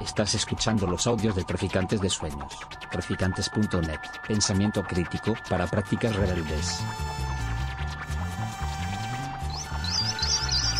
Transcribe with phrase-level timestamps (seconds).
[0.00, 2.58] Estás escuchando los audios de Traficantes de Sueños.
[2.90, 4.00] Traficantes.net.
[4.26, 6.80] Pensamiento crítico para prácticas rebeldes.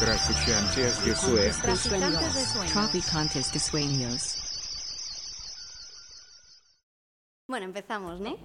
[0.01, 1.59] Traficantes de Sueños.
[2.73, 4.39] Traficantes de sueños.
[7.47, 8.37] Bueno, empezamos, ¿no?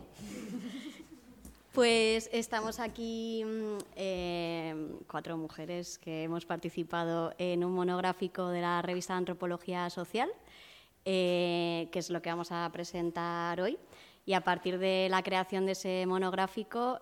[1.78, 8.82] Pues estamos aquí mm, eh, cuatro mujeres que hemos participado en un monográfico de la
[8.82, 10.28] revista de Antropología Social,
[11.10, 13.80] eh, que es lo que vamos a presentar hoy.
[14.26, 17.00] Y a partir de la creación de ese monográfico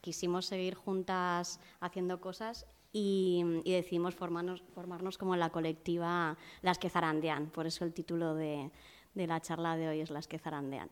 [0.00, 6.88] quisimos seguir juntas haciendo cosas y, y decidimos formarnos, formarnos como la colectiva Las que
[6.88, 7.46] zarandean.
[7.50, 8.70] Por eso el título de,
[9.14, 10.88] de la charla de hoy es Las que zarandean.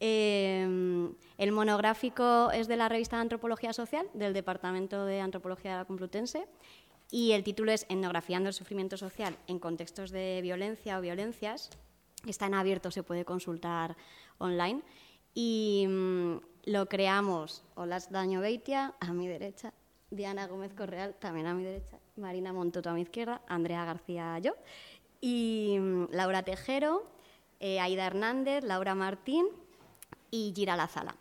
[0.00, 5.76] Eh, el monográfico es de la revista de Antropología Social del Departamento de Antropología de
[5.78, 6.46] la Complutense
[7.10, 11.70] y el título es Etnografiando el sufrimiento social en contextos de violencia o violencias.
[12.26, 13.96] Está en abierto, se puede consultar
[14.38, 14.82] online.
[15.34, 19.72] Y mm, lo creamos Olas Daño Beitia, a mi derecha,
[20.10, 24.54] Diana Gómez Correal, también a mi derecha, Marina Montoto a mi izquierda, Andrea García yo,
[25.20, 27.06] y mm, Laura Tejero,
[27.60, 29.46] eh, Aida Hernández, Laura Martín
[30.30, 31.16] y Gira Lazala.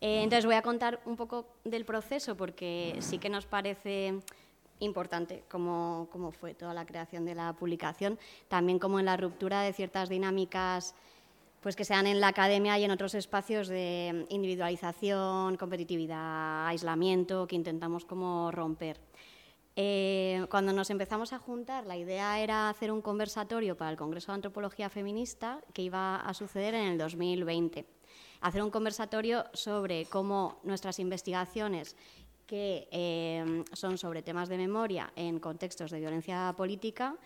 [0.00, 4.20] Eh, entonces voy a contar un poco del proceso porque sí que nos parece
[4.84, 9.62] importante cómo, cómo fue toda la creación de la publicación, también como en la ruptura
[9.62, 10.94] de ciertas dinámicas
[11.62, 17.54] pues que sean en la academia y en otros espacios de individualización, competitividad, aislamiento, que
[17.54, 18.98] intentamos como romper.
[19.76, 24.32] Eh, cuando nos empezamos a juntar, la idea era hacer un conversatorio para el Congreso
[24.32, 27.86] de Antropología Feminista que iba a suceder en el 2020
[28.42, 31.96] hacer un conversatorio sobre cómo nuestras investigaciones
[32.52, 37.16] que eh, son sobre temas de memoria en contextos de violencia política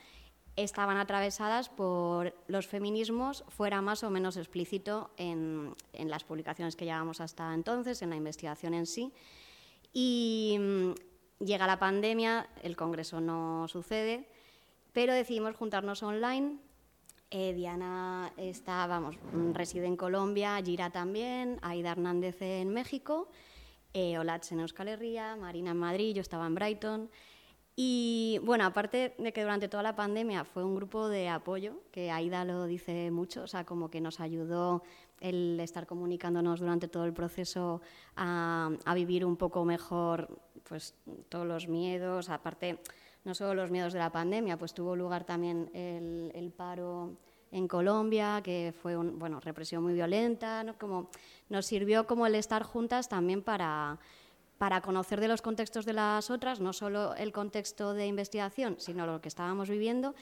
[0.54, 6.84] estaban atravesadas por los feminismos, fuera más o menos explícito en, en las publicaciones que
[6.84, 9.12] llevamos hasta entonces, en la investigación en sí.
[9.92, 14.28] Y mm, llega la pandemia, el congreso no sucede,
[14.92, 16.60] pero decidimos juntarnos online
[17.32, 19.16] eh, Diana está, vamos,
[19.52, 23.28] reside en Colombia, Gira también, Aida Hernández en México,
[23.96, 27.10] eh, Olatz en Euskal Herria, Marina en Madrid, yo estaba en Brighton.
[27.74, 32.10] Y bueno, aparte de que durante toda la pandemia fue un grupo de apoyo, que
[32.10, 34.82] Aida lo dice mucho, o sea, como que nos ayudó
[35.18, 37.80] el estar comunicándonos durante todo el proceso
[38.16, 40.94] a, vivir un poco mejor pues
[41.30, 42.78] todos los miedos, aparte
[43.24, 47.16] no solo los miedos de la pandemia, pues tuvo lugar también el paro
[47.56, 50.78] en Colombia, que fue una bueno, represión muy violenta, ¿no?
[50.78, 51.08] como,
[51.48, 53.98] nos sirvió como el estar juntas también para,
[54.58, 59.06] para conocer de los contextos de las otras, no solo el contexto de investigación, sino
[59.06, 60.14] lo que estábamos viviendo,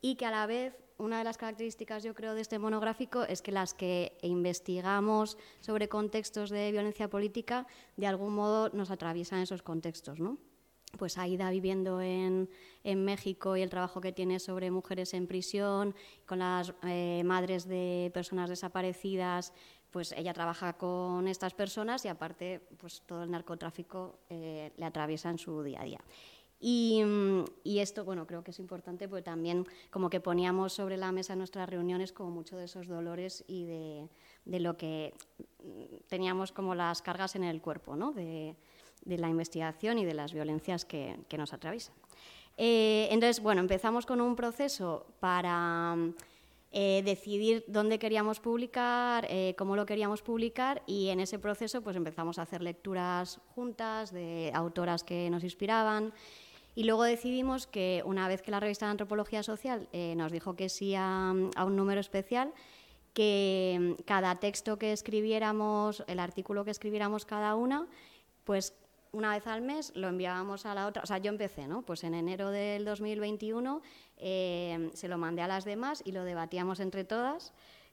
[0.00, 3.42] y que a la vez una de las características, yo creo, de este monográfico es
[3.42, 7.66] que las que investigamos sobre contextos de violencia política,
[7.96, 10.38] de algún modo nos atraviesan esos contextos, ¿no?
[10.98, 12.48] Pues Aida viviendo en,
[12.82, 15.94] en, México y el trabajo que tiene sobre mujeres en prisión,
[16.26, 19.52] con las eh, madres de personas desaparecidas,
[19.90, 25.30] pues ella trabaja con estas personas y aparte pues todo el narcotráfico eh, le atraviesa
[25.30, 26.00] en su día a día.
[26.60, 27.02] Y,
[27.62, 31.34] y, esto, bueno, creo que es importante porque también como que poníamos sobre la mesa
[31.34, 34.08] en nuestras reuniones como mucho de esos dolores y de,
[34.46, 35.12] de lo que
[36.08, 38.12] teníamos como las cargas en el cuerpo, ¿no?
[39.04, 41.94] De la investigación y de las violencias que, que nos atraviesan.
[42.56, 45.96] Eh, entonces, bueno, empezamos con un proceso para
[46.70, 51.96] eh, decidir dónde queríamos publicar, eh, cómo lo queríamos publicar y en ese proceso pues
[51.96, 56.12] empezamos a hacer lecturas juntas de autoras que nos inspiraban
[56.76, 60.68] y luego decidimos que una vez que la revista de Antropología Social nos dijo que
[60.68, 62.52] sí a, a un número especial,
[63.12, 67.86] que cada texto que escribiéramos, el artículo que escribiéramos cada una,
[68.42, 68.74] pues
[69.14, 71.02] una vez al mes lo enviábamos a la otra.
[71.02, 71.82] O sea, yo empecé, ¿no?
[71.82, 73.80] Pues en enero del 2021
[74.18, 77.52] eh, se lo mandé a las demás y lo debatíamos entre todas,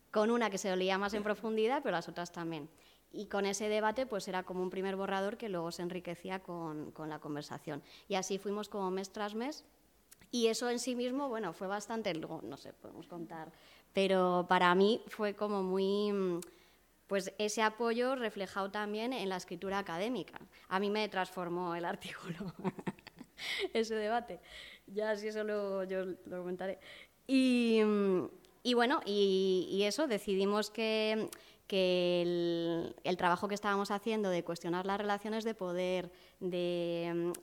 [0.09, 2.69] con una que se lo leía más en profundidad, pero las otras también.
[3.13, 6.91] Y con ese debate, pues era como un primer borrador que luego se enriquecía con,
[6.91, 7.83] con la conversación.
[8.07, 9.63] Y así fuimos como mes tras mes.
[10.31, 13.51] Y eso en sí mismo, bueno, fue bastante, no sé, podemos contar,
[13.91, 16.41] pero para mí fue como muy
[17.11, 20.39] pues ese apoyo reflejado también en la escritura académica.
[20.69, 22.53] A mí me transformó el artículo,
[23.73, 24.39] ese debate.
[24.87, 26.79] Ya si eso lo, yo lo comentaré.
[27.27, 27.81] Y,
[28.73, 31.27] bueno, y, eso, decidimos que,
[31.67, 37.33] que el, trabajo que estábamos haciendo de cuestionar las relaciones de poder, de,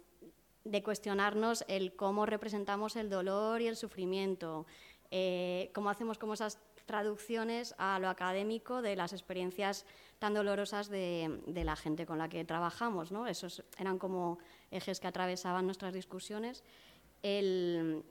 [0.65, 4.65] de cuestionarnos el cómo representamos el dolor y el sufrimiento,
[5.11, 9.87] eh, cómo hacemos como esas traducciones a lo académico de las experiencias
[10.19, 13.13] tan dolorosas de, la gente con la que trabajamos.
[13.29, 14.39] Esos eran como
[14.73, 16.65] ejes que atravesaban nuestras discusiones.
[17.23, 18.03] El,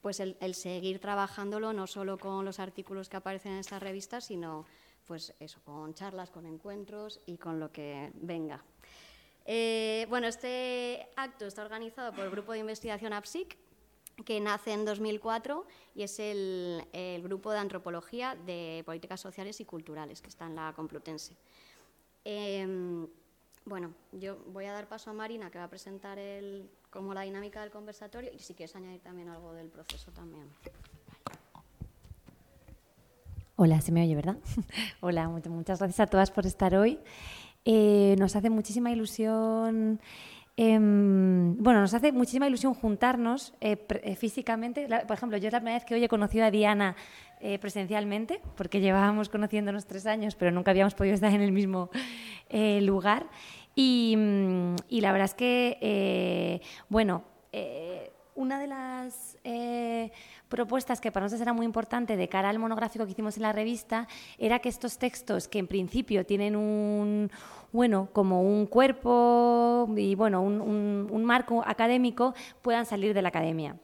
[0.00, 4.66] pues el, seguir trabajándolo no solo con los artículos que aparecen en esta revista, sino
[5.06, 8.64] pues eso, con charlas, con encuentros y con lo que venga.
[9.44, 13.58] Eh, bueno, este acto está organizado por el Grupo de Investigación APSIC,
[14.24, 16.84] que nace en 2004 y es el,
[17.22, 21.36] grupo de antropología de políticas sociales y culturales que está en la Complutense.
[22.24, 23.06] Em,
[23.64, 27.22] bueno, yo voy a dar paso a Marina que va a presentar el, como la
[27.22, 30.48] dinámica del conversatorio y si quieres añadir también algo del proceso también.
[33.56, 34.36] Hola, se me oye, ¿verdad?
[35.00, 36.98] Hola, muchas gracias a todas por estar hoy.
[37.64, 40.00] Eh, nos hace muchísima ilusión
[40.56, 44.86] Em, bueno, nos hace muchísima ilusión juntarnos eh, eh, físicamente.
[45.06, 46.94] por ejemplo, yo es la primera vez que hoy he conocido a Diana
[47.40, 51.90] eh, presencialmente, porque llevábamos conociéndonos tres años, pero nunca habíamos podido estar en el mismo
[52.80, 53.24] lugar.
[53.76, 56.60] Mm, y, la verdad es que,
[56.90, 57.24] bueno,
[58.34, 59.38] una de las
[60.52, 63.52] propuestas que para nosotros era muy importante de cara al monográfico que hicimos en la
[63.52, 64.06] revista
[64.36, 67.30] era que estos textos, que en principio tienen un,
[67.72, 73.76] bueno, como un cuerpo y bueno, un, marco académico, puedan salir de la academia.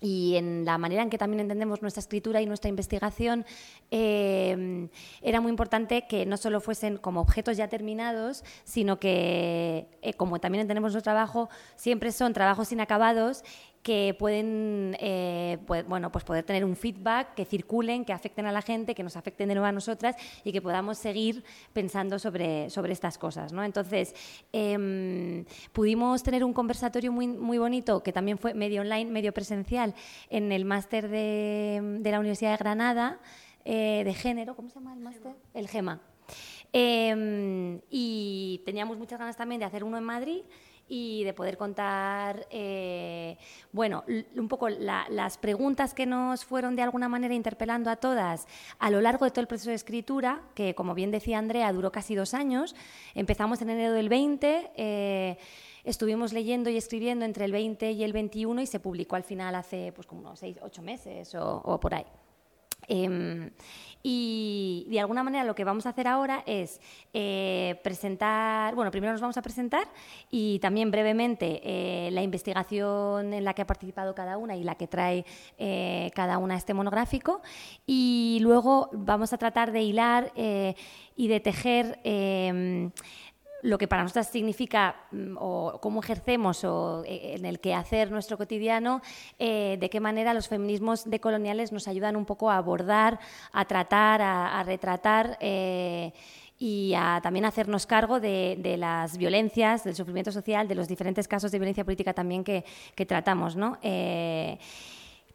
[0.00, 3.44] Y en la manera en que también entendemos nuestra escritura y nuestra investigación,
[3.90, 4.88] eh,
[5.22, 10.38] era muy importante que no solo fuesen como objetos ya terminados, sino que, eh, como
[10.38, 13.42] también entendemos nuestro trabajo, siempre son trabajos inacabados
[13.84, 18.50] que pueden eh, pues, bueno, pues poder tener un feedback, que circulen, que afecten a
[18.50, 21.44] la gente, que nos afecten de nuevo a nosotras y que podamos seguir
[21.74, 23.52] pensando sobre, sobre estas cosas.
[23.52, 23.62] ¿no?
[23.62, 24.14] Entonces,
[24.52, 29.94] em, pudimos tener un conversatorio muy, muy bonito, que también fue medio online, medio presencial,
[30.30, 33.20] en el máster de, de la Universidad de Granada,
[33.66, 35.34] eh, de género, ¿cómo se llama el máster?
[35.52, 36.00] El GEMA.
[36.72, 40.42] Em, y teníamos muchas ganas también de hacer uno en Madrid
[40.88, 43.38] y de poder contar, eh,
[43.72, 44.04] bueno,
[44.36, 48.46] un poco las preguntas que nos fueron de alguna manera interpelando a todas
[48.78, 51.90] a lo largo de todo el proceso de escritura, que como bien decía Andrea, duró
[51.90, 52.74] casi dos años.
[53.14, 54.72] Empezamos en enero del 20.
[54.76, 55.38] Eh,
[55.84, 59.54] estuvimos leyendo y escribiendo entre el 20 y el 21 y se publicó al final
[59.54, 62.04] hace pues como unos seis, ocho meses o, por ahí.
[62.88, 63.50] Em,
[64.06, 66.78] y de alguna manera lo que vamos a hacer ahora es
[67.14, 69.88] eh, presentar, bueno, primero nos vamos a presentar
[70.30, 74.74] y también brevemente eh, la investigación en la que ha participado cada una y la
[74.74, 75.24] que trae
[75.56, 77.40] eh, cada una este monográfico.
[77.86, 81.98] Y luego vamos a tratar de hilar y de tejer
[83.64, 88.10] lo que para nosotras significa mm, o cómo ejercemos o eh, en el que hacer
[88.10, 89.00] nuestro cotidiano,
[89.38, 93.18] eh, de qué manera los feminismos decoloniales nos ayudan un poco a abordar,
[93.52, 95.38] a tratar, a, retratar.
[95.40, 96.12] Eh,
[96.56, 101.50] y a también hacernos cargo de, las violencias, del sufrimiento social, de los diferentes casos
[101.50, 102.64] de violencia política también que
[103.06, 103.56] tratamos.
[103.56, 103.78] ¿no?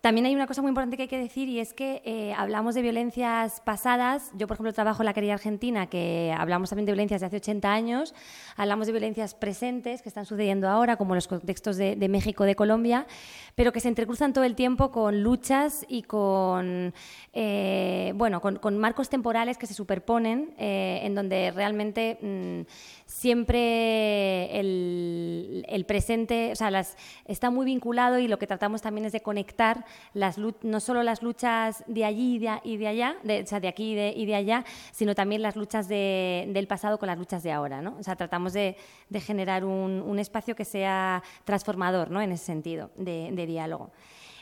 [0.02, 2.74] También hay una cosa muy importante que hay que decir y es que eh, hablamos
[2.74, 4.32] de violencias pasadas.
[4.34, 7.36] Yo, por ejemplo, trabajo en la querida argentina, que hablamos también de violencias de hace
[7.36, 8.16] 80 años.
[8.56, 13.08] Hablamos de violencias presentes que están sucediendo ahora, como los contextos de, México, de Colombia,
[13.56, 16.94] pero que se entrecruzan todo el tiempo con luchas y con,
[17.34, 22.72] eh, bueno, con, marcos temporales que se superponen, eh, en donde realmente mm,
[23.06, 26.70] siempre el, presente, o sea,
[27.26, 31.84] está muy vinculado y lo que tratamos también es de conectar no solo las luchas
[31.88, 35.42] de allí y de, allá, de, o sea, de aquí y de, allá, sino también
[35.42, 37.82] las luchas del pasado con las luchas de ahora.
[37.98, 38.76] O sea, tratamos de,
[39.14, 42.22] generar un, espacio que sea transformador, ¿no?
[42.22, 43.92] En ese sentido, de diálogo.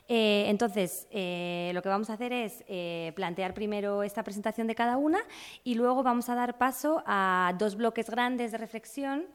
[0.10, 4.76] Eh, entonces, eh, lo que vamos a hacer es eh, plantear primero esta presentación de
[4.76, 5.20] cada una
[5.64, 9.26] y luego vamos a dar paso a dos bloques grandes de reflexión.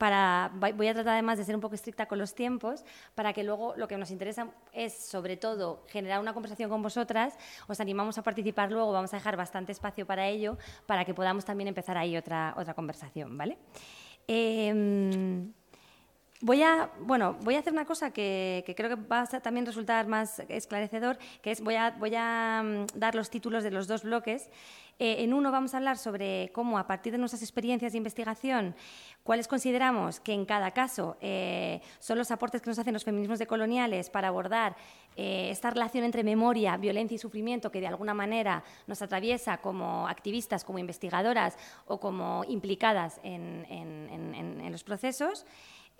[0.00, 3.44] Para, voy a tratar además de ser un poco estricta con los tiempos, para que
[3.44, 7.36] luego lo que nos interesa es, sobre todo, generar una conversación con vosotras.
[7.68, 11.44] Os animamos a participar luego, vamos a dejar bastante espacio para ello, para que podamos
[11.44, 13.58] también empezar ahí otra, otra conversación, ¿vale?
[14.26, 15.52] Em,
[16.42, 20.06] Voy a, bueno, voy a hacer una cosa que, creo que va a también resultar
[20.06, 24.04] más esclarecedor, que es voy a, voy a mm, dar los títulos de los dos
[24.04, 24.48] bloques.
[24.98, 28.74] Eh, en uno vamos a hablar sobre cómo, a partir de nuestras experiencias de investigación,
[29.22, 33.38] cuáles consideramos que en cada caso eh, son los aportes que nos hacen los feminismos
[33.38, 34.76] decoloniales para abordar
[35.16, 40.08] eh, esta relación entre memoria, violencia y sufrimiento que de alguna manera nos atraviesa como
[40.08, 45.44] activistas, como investigadoras o como implicadas en, en los procesos.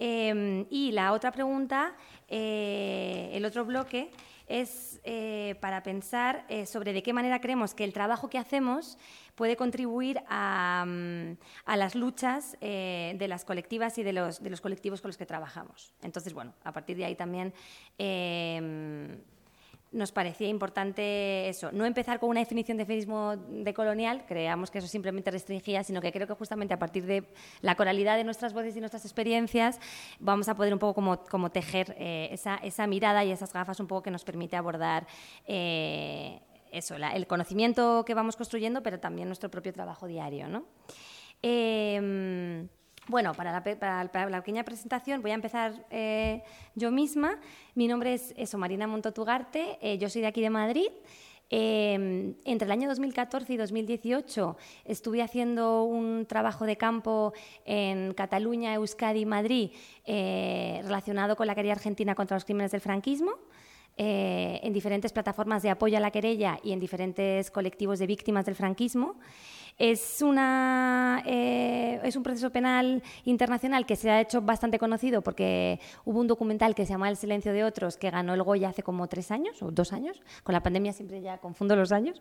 [0.03, 1.95] Em, y la otra pregunta,
[2.27, 4.11] eh, el otro bloque,
[4.49, 8.99] es eh, para pensar eh, sobre de qué manera creemos que el trabajo que hacemos
[9.35, 11.37] puede contribuir a, mm,
[11.77, 15.93] las luchas de las colectivas y de los, de los, colectivos con los que trabajamos.
[16.03, 17.53] Entonces, bueno, a partir de ahí también
[19.93, 24.87] nos parecía importante eso, no empezar con una definición de feminismo decolonial, creamos que eso
[24.87, 27.25] simplemente restringía, sino que creo que justamente a partir de
[27.61, 29.81] la coralidad de nuestras voces y nuestras experiencias
[30.21, 33.81] vamos a poder un poco como, como tejer eh, esa, esa, mirada y esas gafas
[33.81, 35.09] un poco que nos permite abordar
[35.47, 40.47] eh, eso, el conocimiento que vamos construyendo, pero también nuestro propio trabajo diario.
[40.47, 40.67] ¿no?
[41.43, 42.69] Eh,
[43.09, 46.43] bueno, para la, pequeña presentación voy a empezar eh,
[46.75, 47.39] yo misma.
[47.75, 50.89] Mi nombre es eso, Marina Montotugarte, eh, yo soy de aquí de Madrid.
[51.53, 57.33] Em, entre el año 2014 y 2018 estuve haciendo un trabajo de campo
[57.65, 59.71] en Cataluña, Euskadi y Madrid
[60.05, 63.33] eh, relacionado con la querella argentina contra los crímenes del franquismo.
[63.97, 68.55] en diferentes plataformas de apoyo a la querella y en diferentes colectivos de víctimas del
[68.55, 69.17] franquismo.
[69.81, 76.21] Es, una, eh, un proceso penal internacional que se ha hecho bastante conocido porque hubo
[76.21, 79.09] un documental que se llama El silencio de otros que ganó el Goya hace como
[79.09, 80.21] tres años o dos años.
[80.43, 82.21] Con la pandemia siempre ya confundo los años.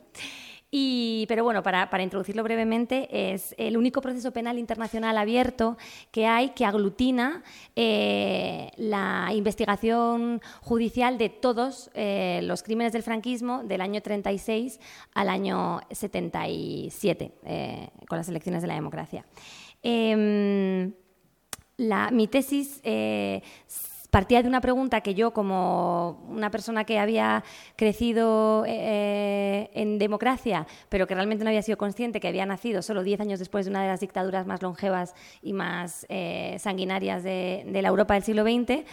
[0.71, 5.77] Y, pero bueno, para, para, introducirlo brevemente, es el único proceso penal internacional abierto
[6.11, 7.43] que hay que aglutina
[7.75, 14.79] eh, la investigación judicial de todos eh, los crímenes del franquismo del año 36
[15.15, 19.25] al año 77, eh, con las elecciones de la democracia.
[19.81, 20.93] Em,
[22.11, 22.81] mi tesis
[24.09, 27.43] partía de una pregunta que yo, como una persona que había
[27.75, 33.03] crecido eh, en democracia, pero que realmente no había sido consciente que había nacido solo
[33.03, 37.65] diez años después de una de las dictaduras más longevas y más eh, sanguinarias de,
[37.81, 38.83] la Europa del siglo XX,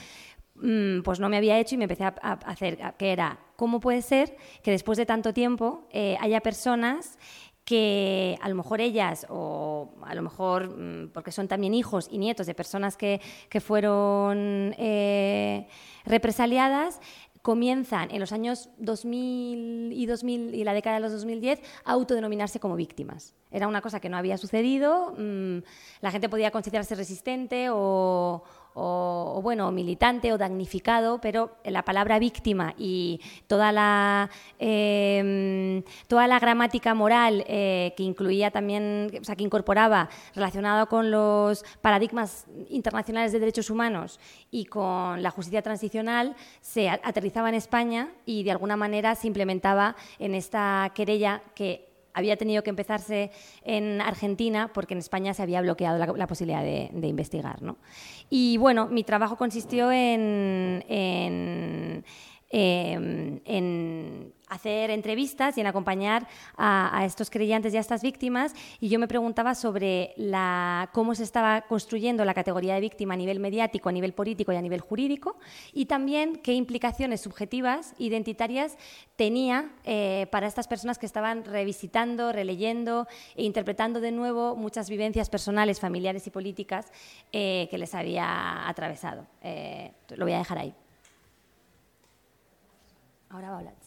[0.56, 2.10] mm, pues no me había hecho y me empecé a,
[2.44, 7.18] hacer, que era, ¿cómo puede ser que después de tanto tiempo eh, haya personas
[7.66, 12.18] que a lo mejor ellas, o a lo mejor mm, porque son también hijos y
[12.18, 13.20] nietos de personas que,
[13.50, 15.66] que fueron eh,
[16.04, 17.00] represaliadas,
[17.42, 22.60] comienzan en los años 2000 y, 2000 y la década de los 2010 a autodenominarse
[22.60, 23.34] como víctimas.
[23.50, 25.58] Era una cosa que no había sucedido, mm,
[26.02, 28.44] la gente podía considerarse resistente o,
[28.78, 34.28] o, bueno, militante o damnificado, pero la palabra víctima y toda la,
[34.58, 41.10] em, toda la gramática moral eh, que incluía también, o sea, que incorporaba relacionado con
[41.10, 48.12] los paradigmas internacionales de derechos humanos y con la justicia transicional, se aterrizaba en España
[48.26, 53.30] y de alguna manera se implementaba en esta querella que había tenido que empezarse
[53.62, 57.60] en Argentina porque en España se había bloqueado la, posibilidad de, investigar.
[58.30, 62.04] Y bueno, mi trabajo consistió en, en
[62.48, 66.26] em, hacer entrevistas y en acompañar
[66.56, 68.54] a, estos creyentes y a estas víctimas.
[68.80, 73.16] Y yo me preguntaba sobre la, cómo se estaba construyendo la categoría de víctima a
[73.16, 75.36] nivel mediático, a nivel político y a nivel jurídico,
[75.72, 78.76] y también qué implicaciones subjetivas, identitarias,
[79.16, 85.30] tenía eh, para estas personas que estaban revisitando, releyendo e interpretando de nuevo muchas vivencias
[85.30, 86.92] personales, familiares y políticas
[87.32, 89.26] eh, que les había atravesado.
[89.42, 90.74] Eh, lo voy a dejar ahí.
[93.30, 93.85] Ahora va a hablar.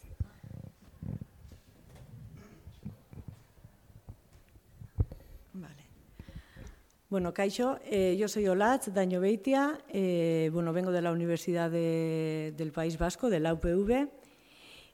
[7.10, 12.72] Bueno, Caixo, eh, yo soy Olatz Daño Beitia, eh, bueno, vengo de la Universidad del
[12.72, 14.08] País Vasco, de la UPV,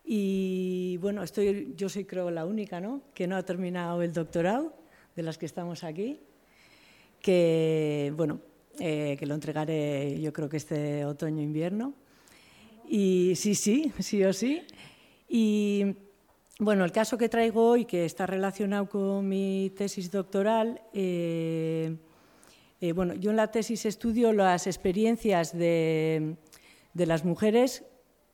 [0.06, 3.02] y bueno, estoy, yo soy creo la única ¿no?
[3.14, 4.74] que no ha terminado el doctorado
[5.14, 6.22] de las que estamos aquí,
[7.20, 8.40] que bueno,
[8.80, 11.96] eh, que lo entregaré yo creo que este otoño-invierno.
[12.88, 14.62] Y sí, sí, sí o sí.
[15.28, 15.98] Y
[16.60, 21.94] bueno, el caso que traigo hoy, que está relacionado con mi tesis doctoral, eh,
[22.82, 26.36] eh, bueno, yo en la tesis estudio las experiencias de,
[26.94, 27.84] las mujeres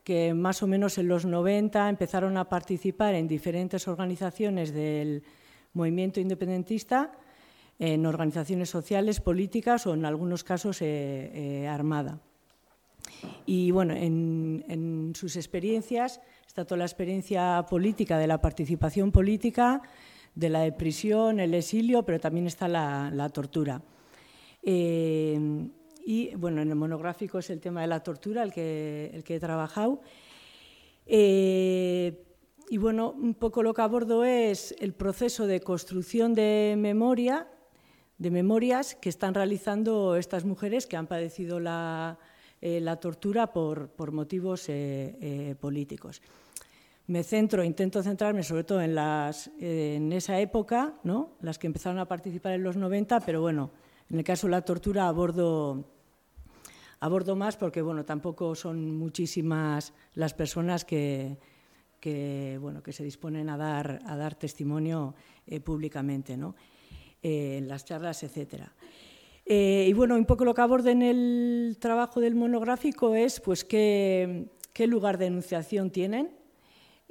[0.03, 5.23] que más o menos en los 90 empezaron a participar en diferentes organizaciones del
[5.73, 7.11] movimiento independentista,
[7.77, 12.19] en organizaciones sociales, políticas o en algunos casos eh, armada.
[13.45, 16.21] Y bueno, en sus experiencias
[16.51, 19.81] Está toda la experiencia política de la participación política,
[20.35, 23.81] de la de prisión, el exilio, pero también está la, tortura.
[24.63, 25.69] Eh,
[26.05, 29.35] y bueno, en el monográfico es el tema de la tortura el que, el que
[29.35, 30.01] he trabajado.
[31.05, 32.23] Eh,
[32.69, 37.47] y bueno, un poco lo que abordo es el proceso de construcción de memoria,
[38.17, 42.17] de memorias que están realizando estas mujeres que han padecido la,
[42.61, 44.69] la tortura por, por motivos
[45.59, 46.21] políticos.
[47.07, 51.31] Me centro, intento centrarme sobre todo en, las, en esa época, ¿no?
[51.41, 53.71] las que empezaron a participar en los 90, pero bueno,
[54.11, 55.85] en el caso de la tortura abordo
[56.99, 61.37] abordo más porque bueno, tampoco son muchísimas las personas que,
[62.61, 65.15] bueno, que se disponen a dar, a dar testimonio
[65.47, 66.55] eh, públicamente ¿no?
[67.21, 68.65] Eh, en las charlas, etc.
[69.45, 73.63] Eh, y bueno, un poco lo que abordo en el trabajo del monográfico es pues,
[73.63, 76.37] qué, qué lugar de enunciación tienen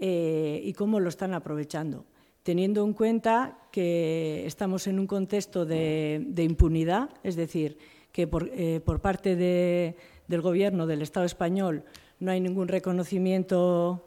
[0.03, 2.07] y cómo lo están aprovechando
[2.43, 7.79] teniendo en cuenta que estamos en un contexto de, impunidad, es decir,
[8.13, 11.85] que por, eh, parte de, del Gobierno del Estado español
[12.19, 14.05] no hay ningún reconocimiento,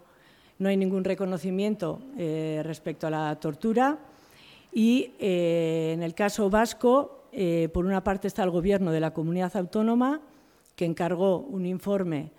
[0.60, 4.00] no hay ningún reconocimiento eh, respecto a la tortura.
[4.72, 7.20] Y eh, en el caso vasco,
[7.74, 10.22] por una parte está el Gobierno de la comunidad autónoma,
[10.76, 12.32] que encargó un informe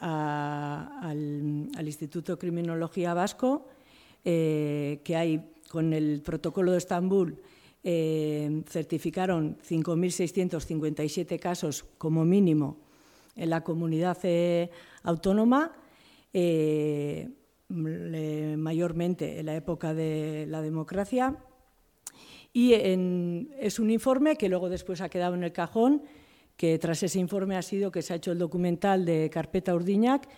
[0.00, 3.66] al, al, Instituto de Criminología Vasco,
[4.24, 7.38] eh, que hay con el protocolo de Estambul
[7.82, 12.78] eh, certificaron 5.657 casos como mínimo
[13.34, 14.70] en la comunidad eh,
[15.02, 15.72] autónoma,
[17.68, 21.36] mayormente en la época de la democracia.
[22.52, 26.02] Y es un informe que luego después ha quedado en el cajón,
[26.56, 30.28] que tras ese informe ha sido que se ha hecho el documental de Carpeta Urdiñac,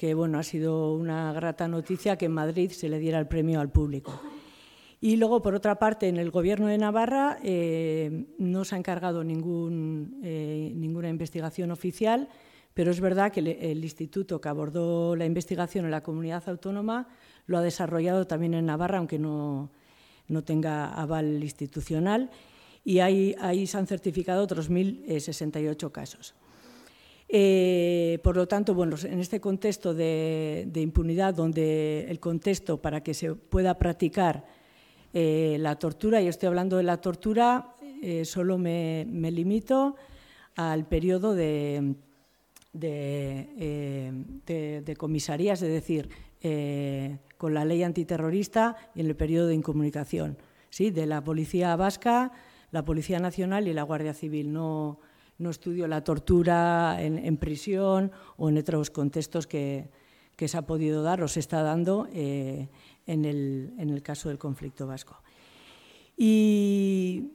[0.00, 3.60] que bueno, ha sido una grata noticia que en Madrid se le diera el premio
[3.60, 4.18] al público.
[4.98, 9.22] Y luego, por otra parte, en el Gobierno de Navarra eh, no se ha encargado
[9.22, 12.30] ningún, eh, ninguna investigación oficial,
[12.72, 17.06] pero es verdad que el, el, instituto que abordó la investigación en la comunidad autónoma
[17.44, 19.70] lo ha desarrollado también en Navarra, aunque no,
[20.28, 22.30] no tenga aval institucional,
[22.86, 26.34] y ahí, ahí se han certificado otros 1.068 casos.
[27.32, 33.14] Eh, por lo tanto, bueno, en este contexto de, impunidad, donde el contexto para que
[33.14, 34.44] se pueda practicar
[35.12, 39.94] eh, la tortura, y estoy hablando de la tortura, eh, solo me, limito
[40.56, 41.94] al periodo de,
[42.72, 46.08] de, eh, de, comisarías, es decir,
[47.36, 50.36] con la ley antiterrorista y en el periodo de incomunicación,
[50.68, 50.90] ¿sí?
[50.90, 52.32] de la Policía Vasca,
[52.72, 54.52] la Policía Nacional y la Guardia Civil.
[54.52, 54.98] No,
[55.40, 59.88] no estudio la tortura en, prisión o en otros contextos que,
[60.36, 62.68] que se ha podido dar o se está dando eh,
[63.06, 65.16] en el, en el caso del conflicto vasco.
[66.16, 67.32] Y,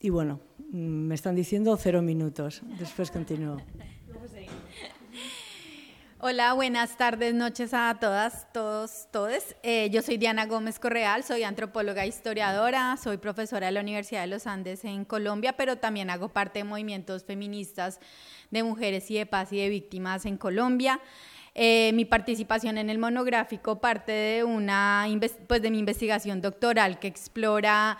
[0.00, 0.40] y bueno,
[0.72, 2.62] mm, me están diciendo cero minutos.
[2.78, 3.58] Después continúo.
[6.26, 9.56] Hola, buenas tardes, noches a todas, todos, todes.
[9.62, 14.22] Eh, yo soy Diana Gómez Correal, soy antropóloga e historiadora, soy profesora de la Universidad
[14.22, 18.00] de los Andes en Colombia, pero también hago parte de movimientos feministas
[18.50, 20.98] de mujeres y de paz y de víctimas en Colombia.
[21.56, 25.06] Eh, mi participación en el monográfico parte de, una,
[25.46, 27.96] pues de mi investigación doctoral que explora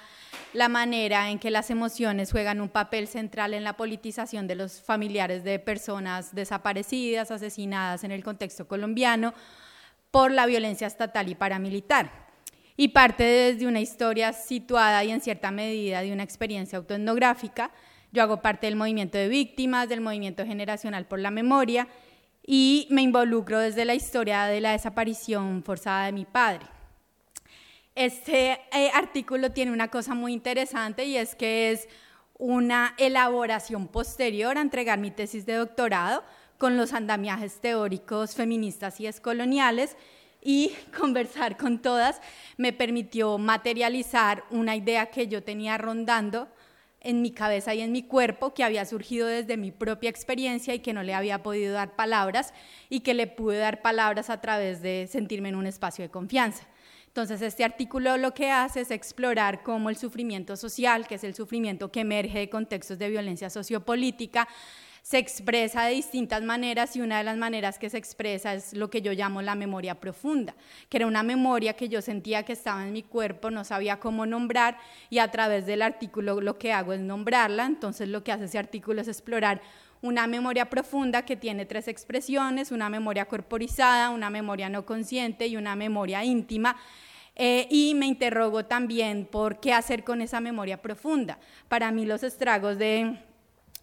[0.54, 4.82] la manera en que las emociones juegan un papel central en la politización de los
[4.82, 9.32] familiares de personas desaparecidas, asesinadas en el contexto colombiano
[10.10, 12.10] por la violencia estatal y paramilitar.
[12.76, 17.70] Y parte desde una historia situada y en cierta medida de una experiencia autoetnográfica.
[18.10, 21.86] Yo hago parte del movimiento de víctimas, del movimiento generacional por la memoria
[22.46, 26.66] y me involucro desde la historia de la desaparición forzada de mi padre.
[27.94, 31.88] Este eh, artículo tiene una cosa muy interesante y es que es
[32.38, 36.24] una elaboración posterior a entregar mi tesis de doctorado
[36.58, 39.96] con los andamiajes teóricos feministas y descoloniales
[40.42, 42.20] y conversar con todas
[42.56, 46.48] me permitió materializar una idea que yo tenía rondando
[47.04, 50.80] en mi cabeza y en mi cuerpo que había surgido desde mi propia experiencia y
[50.80, 52.52] que no le había podido dar palabras
[52.88, 56.66] y que le pude dar palabras a través de sentirme en un espacio de confianza.
[57.14, 61.36] Entonces, este artículo lo que hace es explorar cómo el sufrimiento social, que es el
[61.36, 64.48] sufrimiento que emerge de contextos de violencia sociopolítica,
[65.04, 68.88] se expresa de distintas maneras y una de las maneras que se expresa es lo
[68.88, 70.54] que yo llamo la memoria profunda,
[70.88, 74.24] que era una memoria que yo sentía que estaba en mi cuerpo, no sabía cómo
[74.24, 74.78] nombrar
[75.10, 78.56] y a través del artículo lo que hago es nombrarla, entonces lo que hace ese
[78.56, 79.60] artículo es explorar
[80.00, 85.58] una memoria profunda que tiene tres expresiones, una memoria corporizada, una memoria no consciente y
[85.58, 86.76] una memoria íntima.
[87.36, 91.38] Eh, y me interrogo también por qué hacer con esa memoria profunda.
[91.68, 93.18] Para mí los estragos de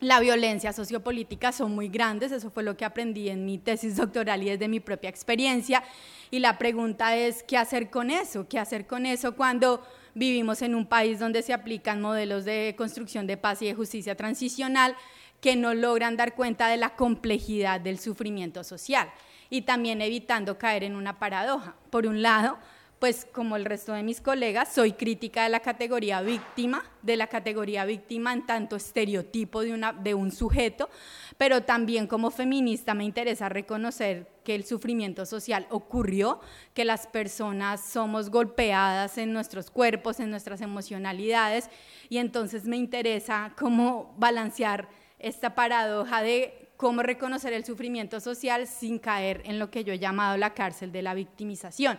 [0.02, 4.42] la violencia sociopolítica son muy grandes, eso fue lo que aprendí en mi tesis doctoral
[4.42, 5.84] y desde mi propia experiencia.
[6.32, 8.48] Y la pregunta es, ¿qué hacer con eso?
[8.50, 9.86] ¿Qué hacer con eso cuando
[10.16, 14.16] vivimos en un país donde se aplican modelos de construcción de paz y de justicia
[14.16, 14.96] transicional
[15.40, 19.08] que no logran dar cuenta de la complejidad del sufrimiento social
[19.52, 21.76] y también evitando caer en una paradoja.
[21.92, 22.58] Por un lado,
[23.02, 27.26] pues como el resto de mis colegas, soy crítica de la categoría víctima, de la
[27.26, 30.88] categoría víctima en tanto estereotipo de, un sujeto,
[31.36, 36.42] pero también como feminista me interesa reconocer que el sufrimiento social ocurrió,
[36.76, 41.72] que las personas somos golpeadas en nuestros cuerpos, en nuestras emocionalidades,
[42.08, 49.00] y entonces me interesa cómo balancear esta paradoja de cómo reconocer el sufrimiento social sin
[49.00, 51.98] caer en lo que yo he llamado la cárcel de la victimización.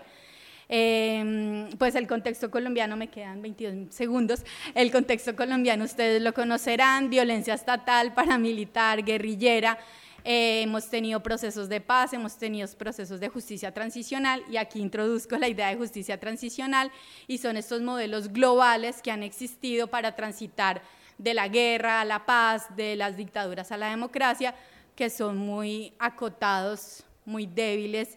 [0.75, 4.41] Em, pues el contexto colombiano, me quedan 22 segundos,
[4.75, 9.79] el contexto colombiano ustedes lo conocerán, violencia estatal, paramilitar, guerrillera,
[10.25, 15.37] eh, hemos tenido procesos de paz, hemos tenido procesos de justicia transicional y aquí introduzco
[15.37, 16.91] la idea de justicia transicional
[17.27, 20.81] y son estos modelos globales que han existido para transitar
[21.19, 24.55] de la guerra a la paz, de las dictaduras a la democracia,
[24.97, 28.17] que son muy acotados, muy débiles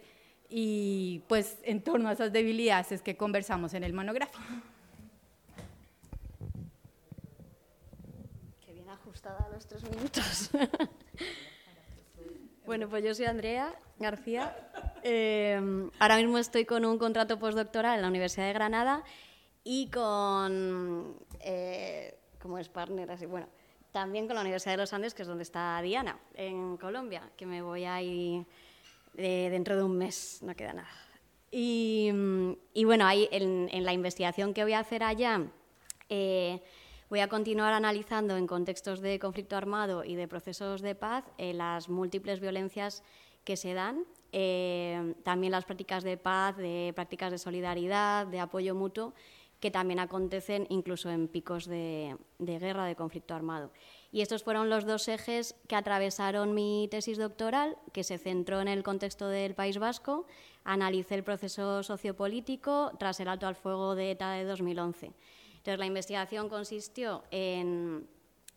[0.58, 4.40] y pues en torno a esas debilidades es que conversamos en el monográfico.
[8.66, 10.52] Qué bien ajustada a los tres minutos.
[12.66, 14.56] bueno, pues yo soy Andrea García.
[15.04, 19.04] Eh, ahora mismo estoy con un contrato postdoctoral en la Universidad de Granada
[19.66, 23.50] y con, eh, como es partner, así, bueno,
[23.92, 27.46] también con la Universidad de los Andes, que es donde está Diana, en Colombia, que
[27.46, 28.46] me voy a ir
[29.16, 31.06] dentro de un mes, no queda nada.
[31.58, 32.12] Y,
[32.84, 35.42] bueno, ahí en, la investigación que voy a hacer allá,
[36.10, 36.62] eh,
[37.10, 41.54] voy a continuar analizando en contextos de conflicto armado y de procesos de paz eh,
[41.54, 43.04] las múltiples violencias
[43.46, 48.76] que se dan, eh, también las prácticas de paz, de prácticas de solidaridad, de apoyo
[48.76, 49.14] mutuo,
[49.62, 53.72] que también acontecen incluso en picos de guerra, de conflicto armado.
[54.12, 58.68] Y estos fueron los dos ejes que atravesaron mi tesis doctoral, que se centró en
[58.68, 60.26] el contexto del País Vasco.
[60.64, 65.12] Analicé el proceso sociopolítico tras el alto al fuego de ETA de 2011.
[65.58, 68.08] Entonces, la investigación consistió en,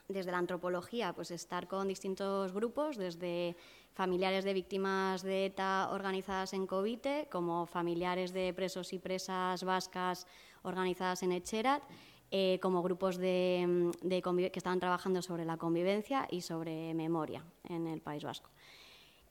[0.09, 3.57] desde la antropología, pues estar con distintos grupos, desde
[3.93, 10.27] familiares de víctimas de ETA organizadas en Covite, como familiares de presos y presas vascas
[10.63, 11.83] organizadas en Echerat,
[12.31, 18.01] eh, como grupos de, que estaban trabajando sobre la convivencia y sobre memoria en el
[18.01, 18.51] País Vasco.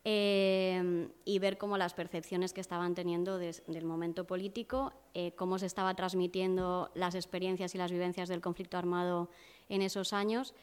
[0.03, 5.65] Eh, y ver cómo las percepciones que estaban teniendo del momento político, eh, cómo se
[5.65, 9.29] estaba transmitiendo las experiencias y las vivencias del conflicto armado
[9.67, 10.53] en esos años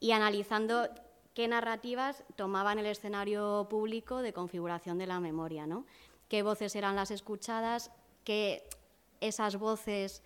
[0.00, 0.88] y analizando
[1.34, 5.84] qué narrativas tomaban el escenario público de configuración de la memoria, ¿no?
[6.28, 7.90] qué voces eran las escuchadas,
[8.24, 8.66] qué
[9.20, 10.22] esas voces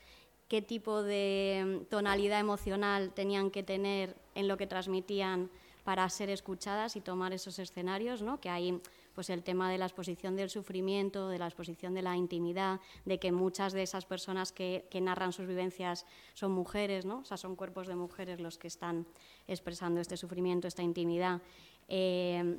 [0.48, 5.50] qué tipo de mm, tonalidad emocional tenían que tener en lo que transmitían
[5.84, 8.40] para ser escuchadas y tomar esos escenarios, ¿no?
[8.40, 8.80] que hay
[9.14, 13.18] pues el tema de la exposición del sufrimiento, de la exposición de la intimidad, de
[13.18, 17.20] que muchas de esas personas que, narran sus vivencias son mujeres, ¿no?
[17.20, 19.06] o sea, son cuerpos de mujeres los que están
[19.48, 21.40] expresando este sufrimiento, esta intimidad.
[21.88, 22.58] Eh,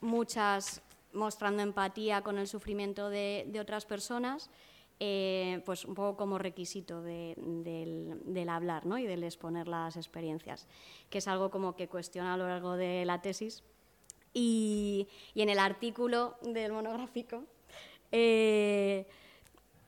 [0.00, 0.82] muchas
[1.12, 4.50] mostrando empatía con el sufrimiento de otras personas
[4.98, 8.96] eh, pues un poco como requisito del, hablar ¿no?
[8.96, 10.66] y del exponer las experiencias,
[11.10, 13.62] que es algo como que cuestiona a lo largo de la tesis.
[14.32, 17.44] Y, en el artículo del monográfico,
[18.10, 19.06] eh,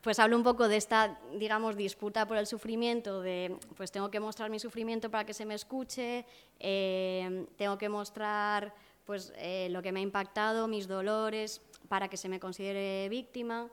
[0.02, 4.20] pues hablo un poco de esta, digamos, disputa por el sufrimiento, de, pues tengo que
[4.20, 6.26] mostrar mi sufrimiento para que se me escuche,
[6.60, 8.74] eh, tengo que mostrar
[9.06, 9.32] pues,
[9.70, 13.70] lo que me ha impactado, mis dolores, para que se me considere víctima.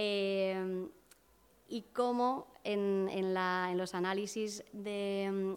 [0.00, 0.86] Eh,
[1.68, 3.34] y cómo en,
[3.76, 5.54] los análisis de,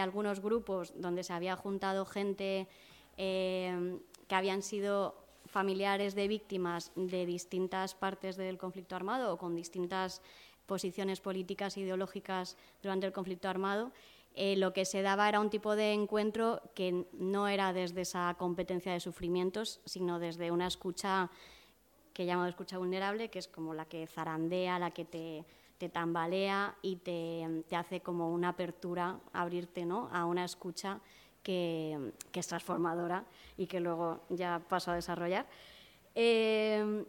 [0.00, 2.66] algunos grupos donde se había juntado gente
[3.18, 9.54] eh, que habían sido familiares de víctimas de distintas partes del conflicto armado o con
[9.54, 10.22] distintas
[10.64, 13.92] posiciones políticas e ideológicas durante el conflicto armado,
[14.34, 18.34] eh, lo que se daba era un tipo de encuentro que no era desde esa
[18.38, 21.30] competencia de sufrimientos, sino desde una escucha
[22.14, 25.44] que llamado escucha vulnerable, que es como la que zarandea, la que te,
[25.92, 27.46] tambalea y te,
[27.76, 30.08] hace como una apertura, abrirte ¿no?
[30.10, 30.98] a una escucha
[31.42, 33.26] que, es transformadora
[33.58, 35.44] y que luego ya paso a desarrollar.
[36.14, 37.04] Eh,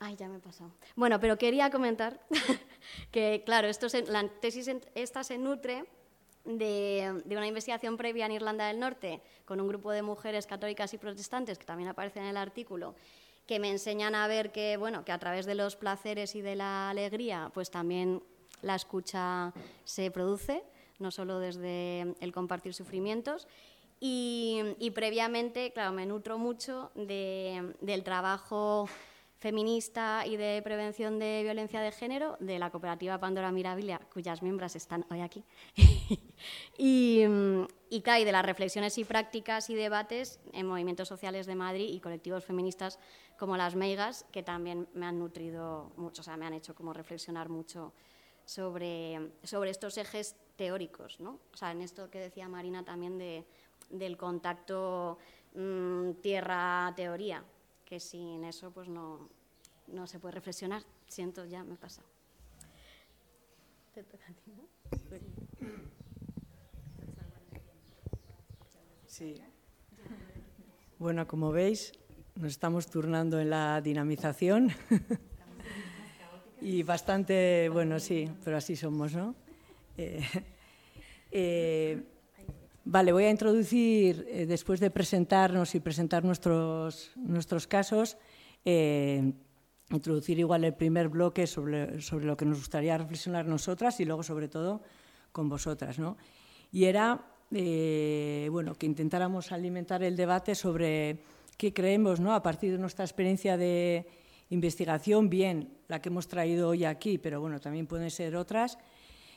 [0.00, 0.72] ay, ya me he pasado.
[0.96, 2.18] Bueno, pero quería comentar
[3.12, 5.84] que, claro, esto la tesis esta se nutre
[6.44, 10.92] de, de, una investigación previa en Irlanda del Norte con un grupo de mujeres católicas
[10.92, 12.96] y protestantes, que también aparece en el artículo,
[13.48, 16.54] que me enseñan a ver que, bueno, que a través de los placeres y de
[16.54, 18.22] la alegría, pues también
[18.60, 19.52] la escucha
[19.84, 20.62] se produce,
[20.98, 23.48] no solo desde el compartir sufrimientos.
[24.00, 28.88] Y, previamente, claro, me nutro mucho de- del trabajo
[29.38, 34.74] feminista y de prevención de violencia de género de la cooperativa Pandora Mirabilia, cuyas miembros
[34.74, 35.44] están hoy aquí.
[36.78, 41.88] y, mm, y, de las reflexiones y prácticas y debates en movimientos sociales de Madrid
[41.88, 42.98] y colectivos feministas
[43.38, 46.92] como las Meigas, que también me han nutrido mucho, o sea, me han hecho como
[46.92, 47.92] reflexionar mucho
[48.44, 51.38] sobre, sobre estos ejes teóricos, ¿no?
[51.52, 53.46] O sea, en esto que decía Marina también de,
[53.90, 55.18] del contacto
[55.54, 57.44] mm, tierra-teoría,
[57.88, 59.30] que sin eso pues no,
[59.86, 60.82] no se puede reflexionar.
[61.06, 62.06] Siento, ya me he pasado.
[63.94, 64.68] Te toca a ti, ¿no?
[69.06, 69.40] Sí.
[70.98, 71.92] Bueno, como veis,
[72.34, 74.70] nos estamos turnando en la dinamización.
[76.60, 79.34] y bastante, bueno, sí, pero así somos, ¿no?
[79.96, 80.22] Eh,
[81.30, 82.02] eh,
[82.88, 88.16] vale, voy a introducir, eh, después de presentarnos y presentar nuestros, nuestros casos,
[88.64, 89.30] eh,
[89.90, 94.22] introducir igual el primer bloque sobre, sobre lo que nos gustaría reflexionar nosotras y luego,
[94.22, 94.80] sobre todo,
[95.32, 96.16] con vosotras, ¿no?
[96.72, 101.18] Y era, eh, bueno, que intentáramos alimentar el debate sobre
[101.58, 102.34] qué creemos, ¿no?
[102.34, 104.06] A partir de nuestra experiencia de
[104.48, 108.78] investigación, bien la que hemos traído hoy aquí, pero bueno, también pueden ser otras,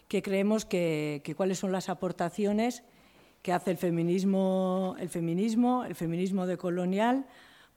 [0.07, 2.83] que creemos que, que cuáles son las aportaciones
[3.41, 7.25] que hace el feminismo, el feminismo, el feminismo decolonial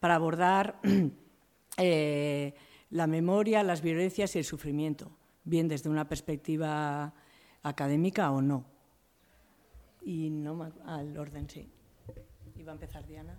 [0.00, 0.80] para abordar
[1.78, 2.54] eh,
[2.90, 5.10] la memoria, las violencias y el sufrimiento,
[5.44, 7.14] bien desde una perspectiva
[7.62, 8.64] académica o no.
[10.02, 11.70] Y no al orden, sí.
[12.56, 13.38] Iba a empezar Diana.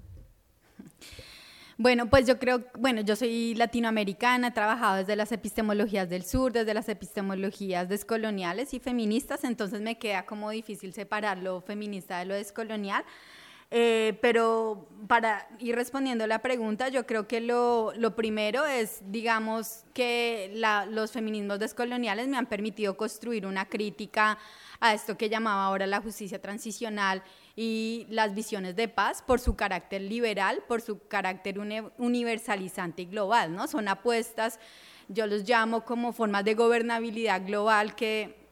[1.78, 6.54] Bueno, pues yo creo, bueno, yo soy latinoamericana, he trabajado desde las epistemologías del sur,
[6.54, 12.26] desde las epistemologías descoloniales y feministas, entonces me queda como difícil separar lo feminista de
[12.26, 13.04] lo descolonial.
[13.72, 19.02] Eh, pero para ir respondiendo a la pregunta, yo creo que lo, lo primero es,
[19.12, 24.38] digamos, que la- los feminismos descoloniales me han permitido construir una crítica
[24.80, 27.24] a esto que llamaba ahora la justicia transicional
[27.56, 33.06] y las visiones de paz por su carácter liberal, por su carácter uni- universalizante y
[33.06, 33.68] global, ¿no?
[33.68, 34.60] Son apuestas,
[35.08, 38.44] yo los llamo como formas de gobernabilidad global que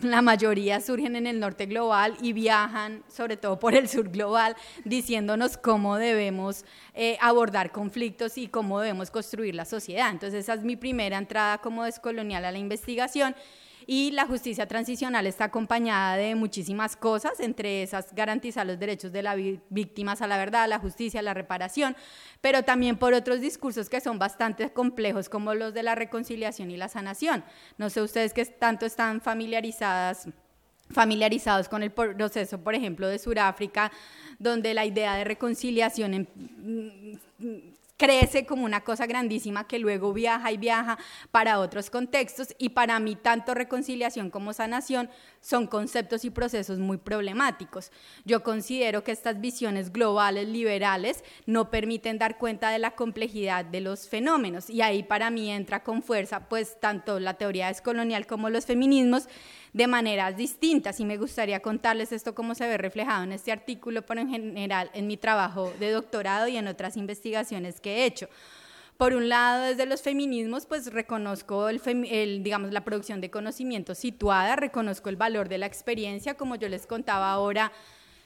[0.00, 4.56] la mayoría surgen en el norte global y viajan sobre todo por el sur global
[4.86, 10.10] diciéndonos cómo debemos eh, abordar conflictos y cómo debemos construir la sociedad.
[10.10, 13.34] Entonces esa es mi primera entrada como descolonial a la investigación.
[13.86, 19.22] Y la justicia transicional está acompañada de muchísimas cosas, entre esas garantizar los derechos de
[19.22, 19.36] las
[19.70, 21.96] víctimas a la verdad, la justicia, la reparación,
[22.40, 26.76] pero también por otros discursos que son bastante complejos, como los de la reconciliación y
[26.76, 27.44] la sanación.
[27.78, 30.28] No sé ustedes que tanto están familiarizadas
[30.90, 33.90] familiarizados con el proceso, por ejemplo, de Sudáfrica,
[34.38, 36.28] donde la idea de reconciliación
[37.96, 40.98] crece como una cosa grandísima que luego viaja y viaja
[41.30, 46.96] para otros contextos y para mí tanto reconciliación como sanación son conceptos y procesos muy
[46.96, 47.92] problemáticos.
[48.24, 53.80] Yo considero que estas visiones globales liberales no permiten dar cuenta de la complejidad de
[53.80, 58.50] los fenómenos y ahí para mí entra con fuerza pues tanto la teoría descolonial como
[58.50, 59.28] los feminismos
[59.72, 64.02] de maneras distintas y me gustaría contarles esto cómo se ve reflejado en este artículo,
[64.02, 68.28] pero en general en mi trabajo de doctorado y en otras investigaciones que he hecho.
[68.98, 74.54] Por un lado, desde los feminismos, pues reconozco el, digamos, la producción de conocimiento situada,
[74.54, 77.72] reconozco el valor de la experiencia, como yo les contaba ahora,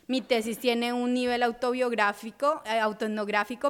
[0.09, 2.81] mi tesis tiene un nivel autobiográfico, eh,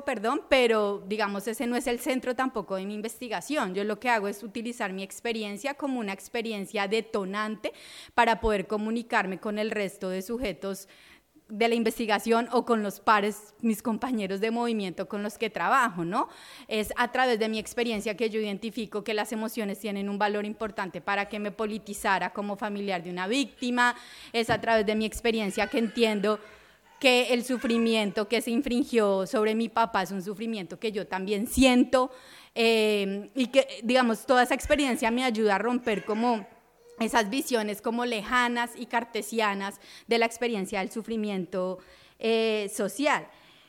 [0.05, 3.75] perdón, pero digamos ese no es el centro tampoco de mi investigación.
[3.75, 7.73] Yo lo que hago es utilizar mi experiencia como una experiencia detonante
[8.15, 10.89] para poder comunicarme con el resto de sujetos
[11.49, 16.05] de la investigación o con los pares, mis compañeros de movimiento con los que trabajo,
[16.05, 16.29] ¿no?
[16.67, 20.45] Es a través de mi experiencia que yo identifico que las emociones tienen un valor
[20.45, 23.95] importante para que me politizara como familiar de una víctima,
[24.33, 26.41] es a través de mi experiencia que entiendo
[26.99, 31.47] que el sufrimiento que se infringió sobre mi papá es un sufrimiento que yo también
[31.47, 32.11] siento
[32.55, 36.47] eh, y que, digamos, toda esa experiencia me ayuda a romper como
[36.99, 41.79] esas visiones como lejanas y cartesianas de la experiencia del sufrimiento
[42.19, 43.29] eh, social.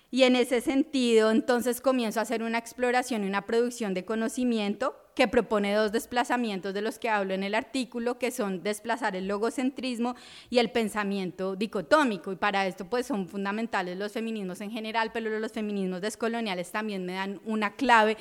[0.09, 4.95] Y en ese sentido, entonces comienzo a hacer una exploración y una producción de conocimiento
[5.15, 9.27] que propone dos desplazamientos de los que hablo en el artículo, que son desplazar el
[9.27, 10.15] logocentrismo
[10.49, 12.31] y el pensamiento dicotómico.
[12.31, 17.03] Y para esto pues son fundamentales los feminismos en general, pero los feminismos descoloniales también
[17.03, 18.15] me dan una clave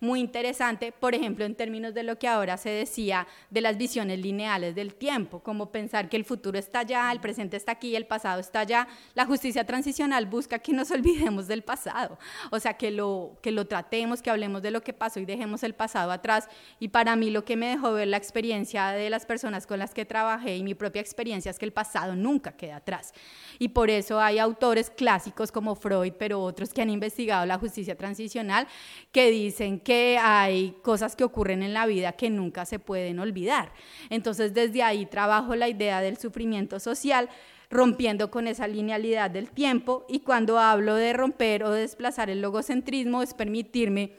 [0.00, 4.18] muy interesante, por ejemplo, en términos de lo que ahora se decía de las visiones
[4.18, 8.06] lineales del tiempo, como pensar que el futuro está allá, el presente está aquí, el
[8.06, 8.88] pasado está allá.
[9.14, 12.18] La justicia transicional busca que nos olvidemos del pasado,
[12.50, 15.62] o sea, que lo, que lo tratemos, que hablemos de lo que pasó y dejemos
[15.62, 16.48] el pasado atrás.
[16.78, 19.92] Y para mí lo que me dejó ver la experiencia de las personas con las
[19.92, 23.12] que trabajé y mi propia experiencia es que el pasado nunca queda atrás.
[23.58, 27.96] Y por eso hay autores clásicos como Freud, pero otros que han investigado la justicia
[27.96, 28.66] transicional,
[29.12, 33.18] que dicen que que hay cosas que ocurren en la vida que nunca se pueden
[33.18, 33.72] olvidar.
[34.08, 37.28] Entonces, desde ahí trabajo la idea del sufrimiento social
[37.70, 43.20] rompiendo con esa linealidad del tiempo y cuando hablo de romper o desplazar el logocentrismo
[43.20, 44.12] es permitirme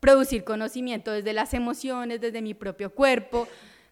[0.00, 3.46] producir conocimiento desde las emociones, desde mi propio cuerpo,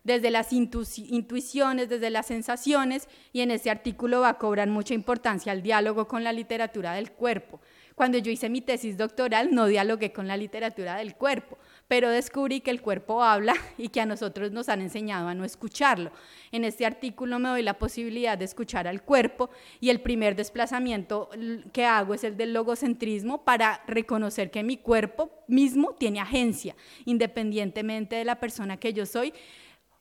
[0.05, 5.53] desde las intuiciones, desde las sensaciones, y en ese artículo va a cobrar mucha importancia
[5.53, 7.61] el diálogo con la literatura del cuerpo.
[7.97, 11.57] Cuando yo hice mi tesis doctoral no dialogué con la literatura del cuerpo,
[11.89, 15.47] pero descubrí que el cuerpo habla y que a nosotros nos han enseñado a no
[15.47, 16.13] escucharlo.
[16.53, 19.49] En este artículo me doy la posibilidad de escuchar al cuerpo
[19.81, 21.31] y el primer desplazamiento
[21.73, 28.17] que hago es el del logocentrismo para reconocer que mi cuerpo mismo tiene agencia, independientemente
[28.17, 29.33] de la persona que yo soy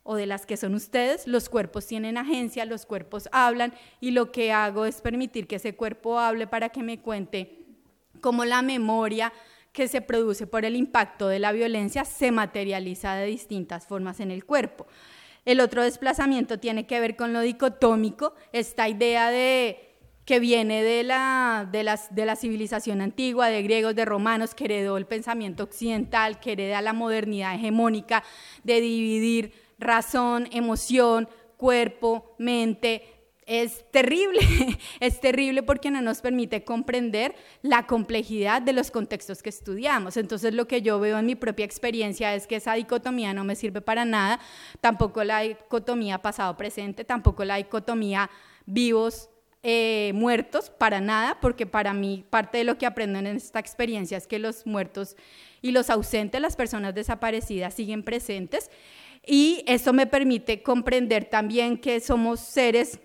[0.04, 4.34] o de las que son ustedes, los cuerpos tienen agencia, los cuerpos hablan y lo
[4.34, 7.65] que hago es permitir que ese cuerpo hable para que me cuente
[8.22, 9.32] cómo la memoria
[9.72, 14.32] que se produce por el impacto de la violencia se materializa de distintas formas en
[14.32, 14.88] el cuerpo.
[15.44, 21.04] El otro desplazamiento tiene que ver con lo dicotómico, esta idea de que viene de
[21.04, 26.40] la, de, de la civilización antigua, de griegos, de romanos, que heredó el pensamiento occidental,
[26.40, 28.24] que hereda la modernidad hegemónica,
[28.64, 33.15] de dividir razón, emoción, cuerpo, mente,
[33.46, 34.40] es terrible,
[35.00, 40.18] es terrible porque no nos permite comprender la complejidad de los contextos que estudiamos.
[40.18, 43.56] Entonces lo que yo veo en mi propia experiencia es que esa dicotomía no me
[43.56, 44.40] sirve para nada,
[44.82, 48.30] tampoco la dicotomía pasado-presente, tampoco la dicotomía
[48.66, 49.30] vivos.
[49.68, 54.16] Eh, muertos para nada, porque para mí parte de lo que aprendo en esta experiencia
[54.16, 55.16] es que los muertos
[55.60, 58.70] y los ausentes, las personas desaparecidas, siguen presentes.
[59.26, 63.00] Y eso me permite comprender también que somos seres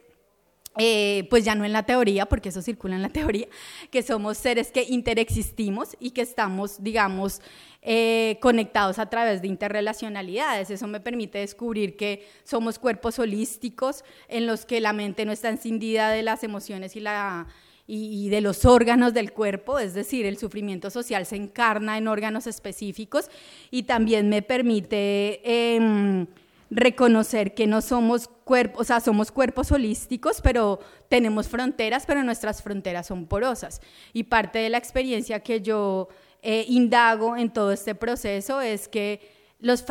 [0.83, 3.47] eh, pues ya no en la teoría, porque eso circula en la teoría,
[3.91, 7.43] que somos seres que interexistimos y que estamos, digamos,
[7.83, 10.71] eh, conectados a través de interrelacionalidades.
[10.71, 15.51] Eso me permite descubrir que somos cuerpos holísticos en los que la mente no está
[15.51, 17.47] encendida de las emociones y, la,
[17.87, 22.47] y, de los órganos del cuerpo, es decir, el sufrimiento social se encarna en órganos
[22.47, 23.31] específicos
[23.71, 25.43] y también me permite...
[25.45, 26.27] Em,
[26.71, 30.79] reconocer que no somos cuerpos, o sea, somos cuerpos holísticos, pero
[31.09, 33.81] tenemos fronteras, pero nuestras fronteras son porosas.
[34.13, 36.09] Y parte de la experiencia que yo
[36.43, 39.21] eh, indago en todo este proceso es que
[39.59, 39.85] los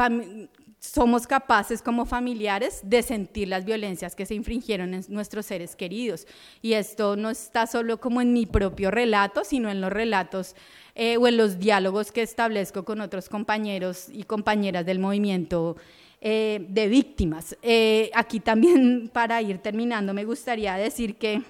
[0.79, 6.25] somos capaces como familiares de sentir las violencias que se infringieron en nuestros seres queridos.
[6.61, 10.55] Y esto no está solo como en mi propio relato, sino en los relatos
[10.95, 15.75] eh, o en los diálogos que establezco con otros compañeros y compañeras del movimiento
[16.21, 17.57] eh, de víctimas.
[17.61, 21.41] Eh, aquí también, para ir terminando, me gustaría decir que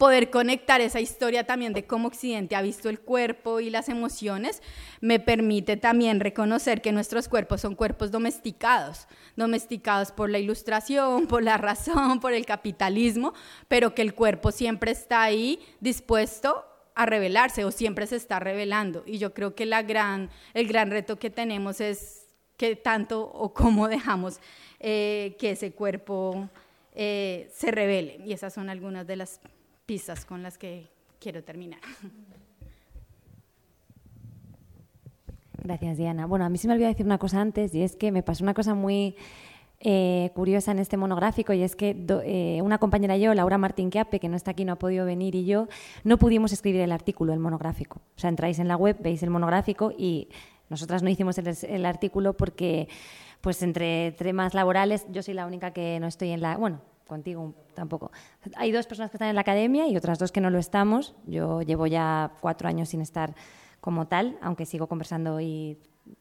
[0.00, 4.62] poder conectar esa historia también de cómo Occidente ha visto el cuerpo y las emociones,
[5.02, 11.42] me permite también reconocer que nuestros cuerpos son cuerpos domesticados, domesticados por la ilustración, por
[11.42, 13.34] la razón, por el capitalismo,
[13.68, 19.02] pero que el cuerpo siempre está ahí dispuesto a revelarse o siempre se está revelando.
[19.06, 22.19] Y yo creo que la gran, el gran reto que tenemos es
[22.60, 24.38] qué tanto o cómo dejamos
[24.80, 26.50] eh, que ese cuerpo
[26.94, 28.20] eh, se revele.
[28.26, 29.40] Y esas son algunas de las
[29.86, 30.86] pistas con las que
[31.18, 31.80] quiero terminar.
[35.64, 36.26] Gracias, Diana.
[36.26, 38.44] Bueno, a mí se me olvidó decir una cosa antes y es que me pasó
[38.44, 39.16] una cosa muy
[39.80, 41.96] eh, curiosa en este monográfico y es que
[42.62, 45.34] una compañera y yo, Laura Martín Quiape, que no está aquí, no ha podido venir,
[45.34, 45.68] y yo
[46.04, 48.02] no pudimos escribir el artículo, el monográfico.
[48.16, 50.28] O sea, entráis en la web, veis el monográfico y
[50.70, 52.88] nosotras no hicimos el, artículo porque,
[53.40, 56.56] pues entre temas laborales, yo soy la única que no estoy en la...
[56.56, 58.12] Bueno, contigo tampoco.
[58.56, 61.16] Hay dos personas que están en la academia y otras dos que no lo estamos.
[61.26, 63.34] Yo llevo ya cuatro años sin estar
[63.80, 65.76] como tal, aunque sigo conversando hoy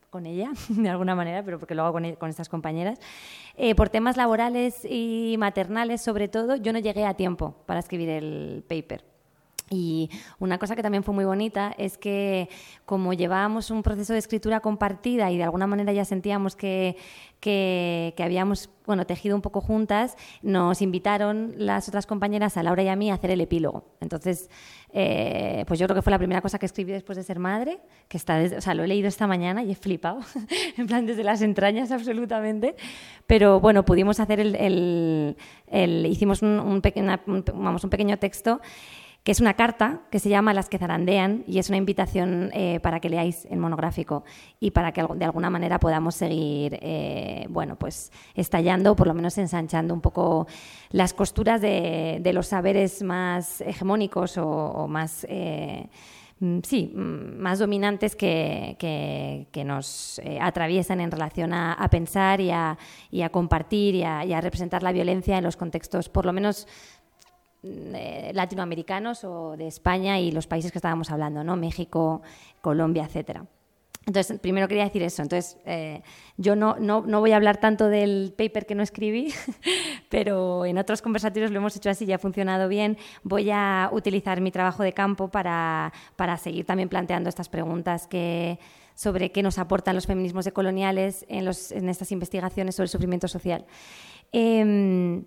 [0.10, 3.00] con ella, de alguna manera, pero porque lo hago con, e, estas compañeras.
[3.56, 8.10] Eh, por temas laborales y maternales, sobre todo, yo no llegué a tiempo para escribir
[8.10, 9.06] el paper.
[9.70, 10.09] Y
[10.39, 12.49] una cosa que también fue muy bonita es que
[12.86, 16.97] como llevábamos un proceso de escritura compartida y de alguna manera ya sentíamos que,
[17.39, 22.88] que, habíamos bueno, tejido un poco juntas, nos invitaron las otras compañeras, a Laura y
[22.88, 23.86] a mí, a hacer el epílogo.
[24.01, 24.49] Entonces,
[24.91, 27.80] eh, pues yo creo que fue la primera cosa que escribí después de ser madre,
[28.07, 30.22] que está, o sea, lo he leído esta mañana y he flipado,
[30.78, 32.76] en plan desde las entrañas absolutamente.
[33.28, 35.36] Pero bueno, pudimos hacer el,
[35.67, 36.82] el, hicimos un, un,
[37.53, 38.59] vamos, un pequeño texto
[39.24, 42.80] que es una carta que se llama Las que zarandean y es una invitación eh,
[42.80, 44.24] para que leáis el monográfico
[44.59, 49.38] y para que de alguna manera podamos seguir, eh, bueno, pues estallando por lo menos
[49.38, 50.47] ensanchando un poco
[50.91, 55.26] las costuras de, los saberes más hegemónicos o, más...
[55.30, 55.89] Eh,
[56.39, 62.78] mm, sí, mm, más dominantes que, que, nos atraviesan en relación a, pensar y a,
[63.11, 66.67] y a compartir y a, representar la violencia en los contextos, por lo menos
[67.62, 71.57] eh, latinoamericanos o de España y los países que estábamos hablando, ¿no?
[71.57, 72.22] México,
[72.62, 73.45] Colombia, etcétera.
[74.05, 75.22] Entonces, primero quería decir eso.
[75.22, 76.01] Entonces, eh,
[76.38, 79.34] yo no, no, no, voy a hablar tanto del paper que no escribí,
[80.10, 82.97] pero en otros conversatorios lo hemos hecho así y ha funcionado bien.
[83.24, 88.57] Voy a utilizar mi trabajo de campo para, para seguir también planteando estas preguntas que,
[88.95, 93.28] sobre qué nos aportan los feminismos decoloniales en, los, en estas investigaciones sobre el sufrimiento
[93.28, 93.66] social.
[94.32, 95.22] Eh,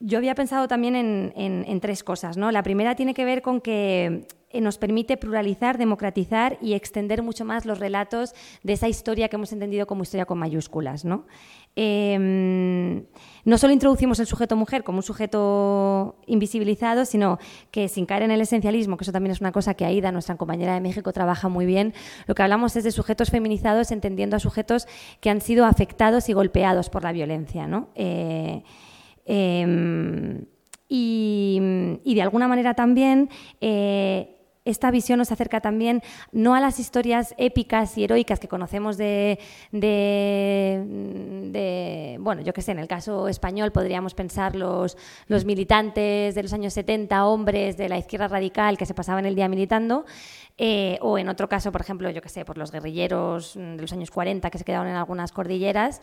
[0.00, 2.36] yo había pensado también en, tres cosas.
[2.38, 2.50] ¿no?
[2.50, 7.44] La primera tiene que ver con que eh, nos permite pluralizar, democratizar y extender mucho
[7.44, 11.04] más los relatos de esa historia que hemos entendido como historia con mayúsculas.
[11.04, 11.26] ¿no?
[11.76, 13.04] Em,
[13.44, 17.38] no solo introducimos el sujeto mujer como un sujeto invisibilizado, sino
[17.70, 20.36] que sin caer en el esencialismo, que eso también es una cosa que Aida, nuestra
[20.36, 21.92] compañera de México, trabaja muy bien,
[22.26, 24.88] lo que hablamos es de sujetos feminizados entendiendo a sujetos
[25.20, 27.66] que han sido afectados y golpeados por la violencia.
[27.66, 27.90] ¿no?
[27.94, 28.62] Eh,
[29.32, 30.44] Em,
[30.88, 31.60] y,
[32.04, 36.02] de alguna manera también eh, esta visión nos acerca también
[36.32, 39.38] no a las historias épicas y heroicas que conocemos de,
[42.20, 44.96] bueno, yo qué sé, en el caso español podríamos pensar los,
[45.28, 49.36] los militantes de los años 70, hombres de la izquierda radical que se pasaban el
[49.36, 50.06] día militando,
[50.58, 53.92] eh, o en otro caso, por ejemplo, yo qué sé, por los guerrilleros de los
[53.92, 56.02] años 40 que se quedaron en algunas cordilleras.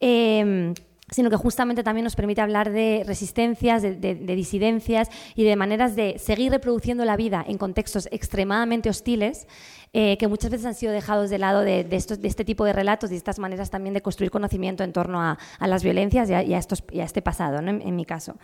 [0.00, 0.74] Em,
[1.10, 6.18] sino que justamente también nos permite hablar de resistencias, de, disidencias y de maneras de
[6.18, 9.46] seguir reproduciendo la vida en contextos extremadamente hostiles
[9.92, 13.14] eh, que muchas veces han sido dejados de lado de, este tipo de relatos y
[13.14, 16.58] estas maneras también de construir conocimiento en torno a, las violencias y a,
[17.04, 18.36] este pasado, en, mi caso.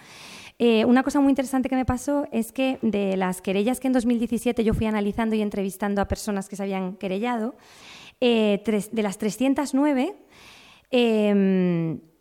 [0.60, 3.94] Eh, una cosa muy interesante que me pasó es que de las querellas que en
[3.94, 7.56] 2017 yo fui analizando y entrevistando a personas que se habían querellado,
[8.20, 10.14] eh, de las 309,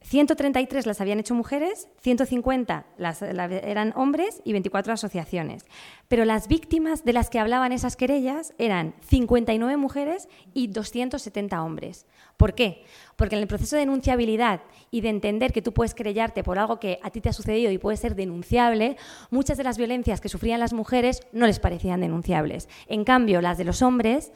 [0.09, 5.67] 133 las habían hecho mujeres, 150 las, eran hombres y 24 asociaciones.
[6.07, 12.07] Pero las víctimas de las que hablaban esas querellas eran 59 mujeres y 270 hombres.
[12.37, 12.85] ¿Por qué?
[13.17, 16.79] Porque en el proceso de denunciabilidad y de entender que tú puedes querellarte por algo
[16.79, 18.97] que a ti te ha sucedido y puede ser denunciable,
[19.29, 22.67] muchas de las violencias que sufrían las mujeres no les parecían denunciables.
[22.87, 24.31] En cambio, las de los hombres,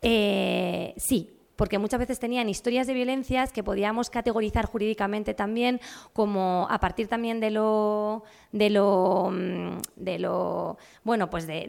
[0.00, 5.80] eh, sí, porque muchas veces tenían historias de violencias que podíamos categorizar jurídicamente también
[6.12, 11.62] como a partir también de lo de lo mm, de lo bueno pues de,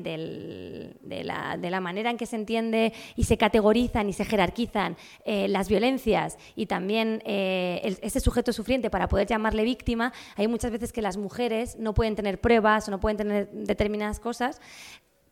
[1.23, 6.37] la, manera en que se entiende y se categorizan y se jerarquizan eh, las violencias
[6.55, 11.17] y también eh, ese sujeto sufriente para poder llamarle víctima hay muchas veces que las
[11.17, 14.61] mujeres no pueden tener pruebas o no pueden tener determinadas cosas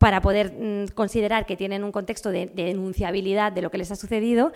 [0.01, 3.95] para poder mm, considerar que tienen un contexto de, denunciabilidad de lo que les ha
[3.95, 4.51] sucedido,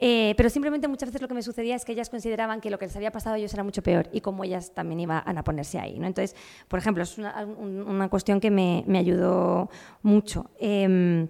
[0.00, 2.80] eh, pero simplemente muchas veces lo que me sucedía es que ellas consideraban que lo
[2.80, 5.44] que les había pasado a ellos era mucho peor y como ellas también iban a
[5.44, 6.00] ponerse ahí.
[6.00, 6.08] ¿no?
[6.08, 6.34] Entonces,
[6.66, 9.70] por ejemplo, es una, cuestión que me, ayudó
[10.02, 10.50] mucho.
[10.58, 11.28] Em,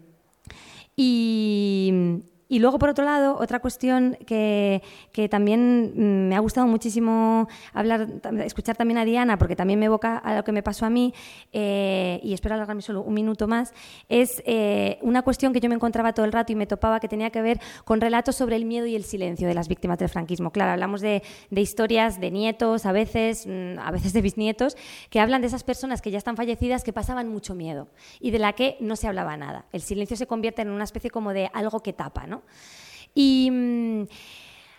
[0.97, 4.83] y, y luego, por otro lado, otra cuestión que,
[5.13, 8.09] que, también mm, me ha gustado muchísimo hablar,
[8.45, 11.13] escuchar también a Diana, porque también me evoca a lo que me pasó a mí,
[11.53, 13.75] eh, y espero alargarme solo un minuto más,
[14.09, 17.09] es eh, una cuestión que yo me encontraba todo el rato y me topaba que
[17.09, 20.09] tenía que ver con relatos sobre el miedo y el silencio de las víctimas del
[20.09, 20.51] franquismo.
[20.51, 24.77] Claro, hablamos de, de historias de nietos, a veces, mm, a veces de bisnietos,
[25.11, 27.89] que hablan de esas personas que ya están fallecidas que pasaban mucho miedo
[28.21, 29.67] y de la que no se hablaba nada.
[29.73, 32.38] El silencio se convierte en una especie como de algo que tapa, ¿no?
[33.15, 34.03] Y mm,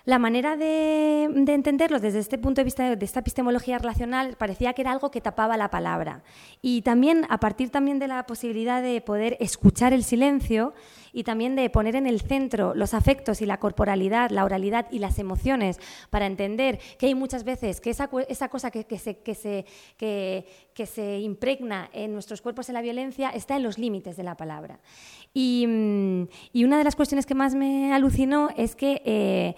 [0.05, 4.81] la manera de, entenderlo desde este punto de vista de esta epistemología relacional parecía que
[4.81, 6.23] era algo que tapaba la palabra.
[6.63, 10.73] Y también, a partir también de la posibilidad de poder escuchar el silencio
[11.13, 14.99] y también de poner en el centro los afectos y la corporalidad, la oralidad y
[14.99, 15.79] las emociones
[16.09, 19.65] para entender que hay muchas veces que esa, cosa que, se, que, se,
[19.97, 24.35] que, se impregna en nuestros cuerpos en la violencia está en los límites de la
[24.35, 24.79] palabra.
[25.33, 26.27] Y, mm,
[26.65, 29.55] una de las cuestiones que más me alucinó es que eh,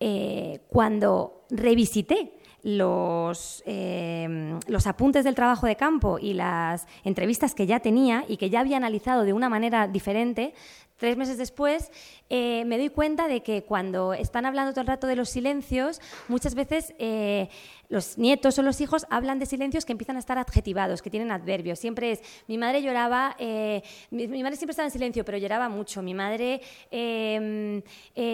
[0.00, 7.66] eh, cuando revisité los, em, los apuntes del trabajo de campo y las entrevistas que
[7.66, 10.54] ya tenía y que ya había analizado de una manera diferente,
[10.96, 11.90] tres meses después
[12.30, 16.00] eh, me doy cuenta de que cuando están hablando todo el rato de los silencios,
[16.28, 17.48] muchas veces eh,
[17.88, 21.30] los nietos o los hijos hablan de silencios que empiezan a estar adjetivados, que tienen
[21.30, 21.78] adverbios.
[21.78, 26.02] Siempre es, mi madre lloraba, eh, mi, madre siempre estaba en silencio, pero lloraba mucho.
[26.02, 26.60] Mi madre,
[26.90, 27.82] em,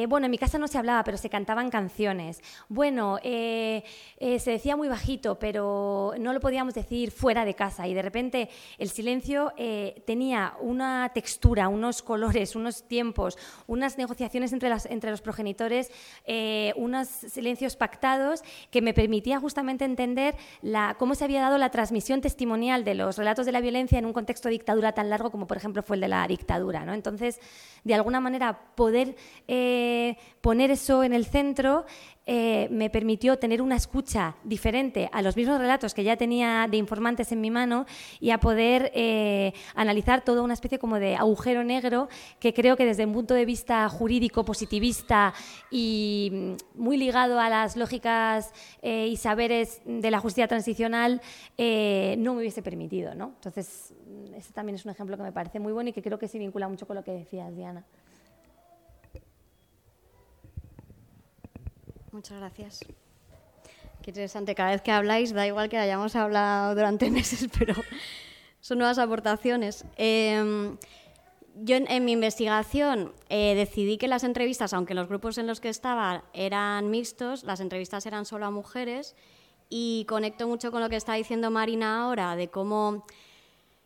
[0.09, 2.40] bueno, en mi casa no se hablaba, pero se cantaban canciones.
[2.68, 3.82] Bueno, se
[4.20, 7.86] decía muy bajito, pero no lo podíamos decir fuera de casa.
[7.86, 9.53] Y de repente el silencio
[10.05, 13.38] tenía una textura, unos colores, unos tiempos,
[13.85, 15.91] unas negociaciones entre, las, entre los progenitores,
[16.24, 21.68] eh, unos silencios pactados que me permitía justamente entender la, cómo se había dado la
[21.68, 25.30] transmisión testimonial de los relatos de la violencia en un contexto de dictadura tan largo
[25.30, 26.87] como por ejemplo fue el de la dictadura.
[26.87, 26.95] ¿no?
[26.95, 27.41] Entonces,
[27.85, 29.16] de alguna manera, poder
[29.49, 31.85] eh, poner eso en el centro
[32.27, 36.79] eh, me permitió tener una escucha diferente a los mismos relatos que ya tenía de
[36.79, 37.85] informantes en mi mano
[38.18, 42.09] y a poder eh, analizar toda una especie como de agujero negro
[42.41, 45.35] que creo que desde un punto de vista jurídico, positivista
[45.70, 51.20] y mm, muy ligado a las lógicas eh, y saberes de la justicia transicional
[51.59, 53.14] no me hubiese permitido.
[53.14, 53.33] ¿no?
[53.35, 53.93] Entonces,
[54.35, 56.39] ese también es un ejemplo que me parece muy bueno y que creo que se
[56.39, 57.85] vincula mucho con lo que decías, Diana.
[62.15, 62.79] Muchas gracias.
[64.01, 64.55] Qué interesante.
[64.55, 67.75] Cada vez que habláis, da igual que hayamos hablado durante meses, pero
[68.61, 69.85] son nuevas aportaciones.
[69.97, 70.77] Em,
[71.57, 75.69] yo en, mi investigación eh, decidí que las entrevistas, aunque los grupos en los que
[75.69, 79.17] estaba eran mixtos, las entrevistas eran solo a mujeres
[79.69, 83.05] y conecto mucho con lo que está diciendo Marina ahora, de cómo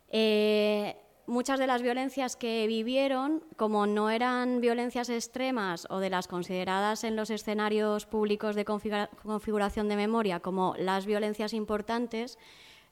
[0.09, 0.95] eh,
[1.29, 7.03] muchas de las violencias que vivieron, como no eran violencias extremas o de las consideradas
[7.03, 12.37] en los escenarios públicos de configuración de memoria como las violencias importantes,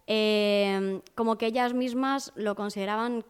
[0.06, 3.26] eh, como que ellas mismas lo consideraban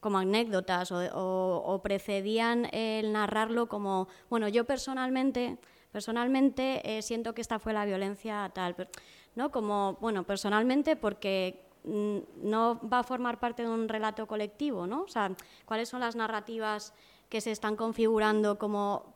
[0.00, 5.58] como anécdotas o, precedían el narrarlo como, bueno, yo personalmente,
[5.92, 8.76] personalmente eh, siento que esta fue la violencia tal,
[9.34, 9.50] ¿no?
[9.50, 15.02] Como, bueno, personalmente porque no va a formar parte de un relato colectivo, ¿no?
[15.02, 15.32] O sea,
[15.66, 16.94] ¿cuáles son las narrativas
[17.28, 19.14] que se están configurando como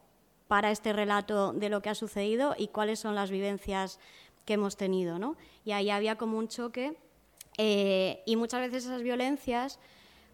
[0.48, 4.00] para este relato de lo que ha sucedido y cuáles son las vivencias
[4.44, 5.36] que hemos tenido, ¿no?
[5.64, 6.96] Y ahí había como un choque
[7.58, 9.78] eh, y muchas veces esas violencias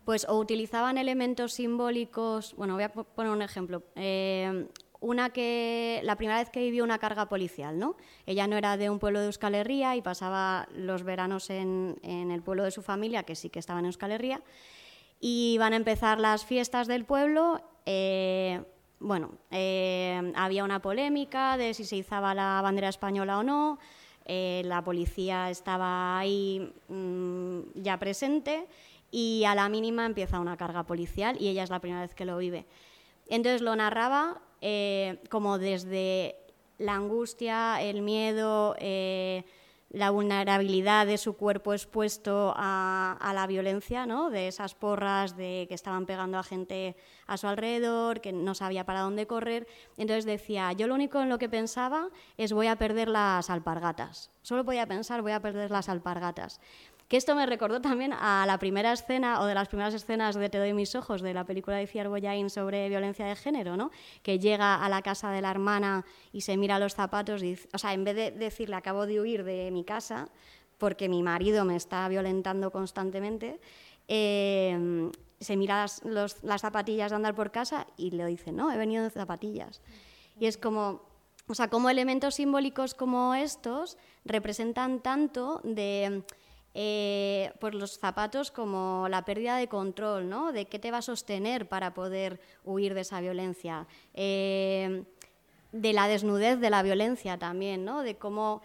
[0.04, 4.68] pues o utilizaban elementos simbólicos, bueno, voy a poner un ejemplo, eh,
[5.04, 7.96] una que la primera vez que vivió una carga policial, ¿no?
[8.24, 12.42] Ella no era de un pueblo de Euskal Herria y pasaba los veranos en, el
[12.42, 14.40] pueblo de su familia, que sí que estaba en Euskal Herria,
[15.20, 17.60] y van a empezar las fiestas del pueblo.
[17.84, 18.62] Eh,
[18.98, 23.78] bueno, eh, había una polémica de si se izaba la bandera española o no.
[24.24, 28.66] Eh, la policía estaba ahí mm, ya presente
[29.10, 32.24] y a la mínima empieza una carga policial y ella es la primera vez que
[32.24, 32.64] lo vive.
[33.28, 36.36] Entonces lo narraba eh, como desde
[36.78, 39.44] la angustia, el miedo, eh,
[39.90, 44.28] la vulnerabilidad de su cuerpo expuesto a, la violencia, ¿no?
[44.28, 46.96] de esas porras de que estaban pegando a gente
[47.26, 49.68] a su alrededor, que no sabía para dónde correr.
[49.96, 54.30] Entonces decía, yo lo único en lo que pensaba es voy a perder las alpargatas.
[54.42, 56.60] Solo podía pensar voy a perder las alpargatas.
[57.08, 60.48] Que esto me recordó también a la primera escena o de las primeras escenas de
[60.48, 63.90] Te doy mis ojos, de la película de Ciar Boyain sobre violencia de género, ¿no?
[64.22, 67.42] que llega a la casa de la hermana y se mira los zapatos,
[67.72, 70.28] o sea, en vez de decirle acabo de huir de mi casa
[70.78, 73.60] porque mi marido me está violentando constantemente,
[74.08, 78.76] eh, se mira las, las zapatillas de andar por casa y le dice, no, he
[78.76, 79.82] venido de zapatillas.
[80.38, 81.02] Y es como,
[81.46, 86.24] o sea, como elementos simbólicos como estos representan tanto de
[86.74, 90.52] eh, pues los zapatos como la pérdida de control, ¿no?
[90.52, 93.86] De qué te va a sostener para poder huir de esa violencia.
[94.12, 95.04] Eh,
[95.72, 98.02] de la desnudez de la violencia también, ¿no?
[98.02, 98.62] De cómo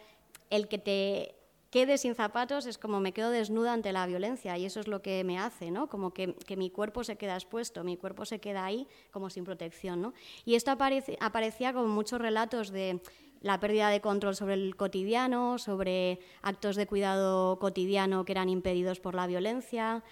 [0.49, 1.35] el que te
[1.69, 5.01] quede sin zapatos es como me quedo desnuda ante la violencia y eso es lo
[5.01, 5.87] que me hace, ¿no?
[5.87, 10.01] Como que, mi cuerpo se queda expuesto, mi cuerpo se queda ahí como sin protección,
[10.01, 10.13] ¿no?
[10.45, 13.01] Y esto aparecía como muchos relatos de
[13.41, 18.99] la pérdida de control sobre el cotidiano, sobre actos de cuidado cotidiano que eran impedidos
[18.99, 20.03] por la violencia.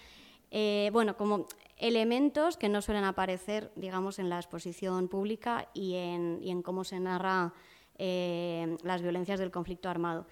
[0.50, 6.40] Eh, bueno, como elementos que no suelen aparecer, digamos, en la exposición pública y en,
[6.42, 7.52] y en cómo se narra
[7.98, 10.26] eh, las violencias del conflicto armado.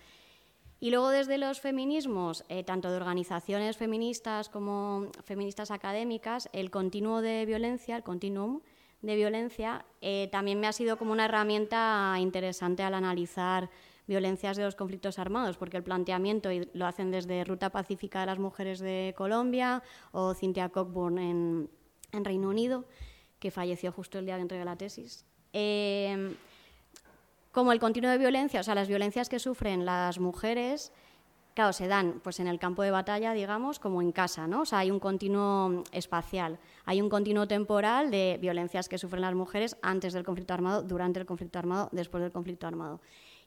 [0.79, 7.23] Y luego desde los feminismos, eh, tanto de organizaciones feministas como feministas académicas, el continuo
[7.23, 8.61] de violencia, el continuum
[9.07, 13.71] de violencia, eh, también me ha sido como una herramienta interesante al analizar
[14.07, 18.39] violencias de los conflictos armados, porque el planteamiento lo hacen desde Ruta Pacífica de las
[18.39, 19.83] Mujeres de Colombia
[20.13, 21.71] o Cynthia Cockburn en,
[22.13, 22.85] Reino Unido,
[23.39, 25.25] que falleció justo el día que entregué la tesis.
[25.53, 26.35] Eh,
[27.53, 30.93] como el continuo de violencia, o sea, las violencias que sufren las mujeres,
[31.57, 34.61] claro, se dan pues en el campo de batalla, digamos, como en casa, ¿no?
[34.61, 39.35] O sea, hay un continuo espacial, hay un continuo temporal de violencias que sufren las
[39.35, 43.01] mujeres antes del conflicto armado, durante el conflicto armado, después del conflicto armado.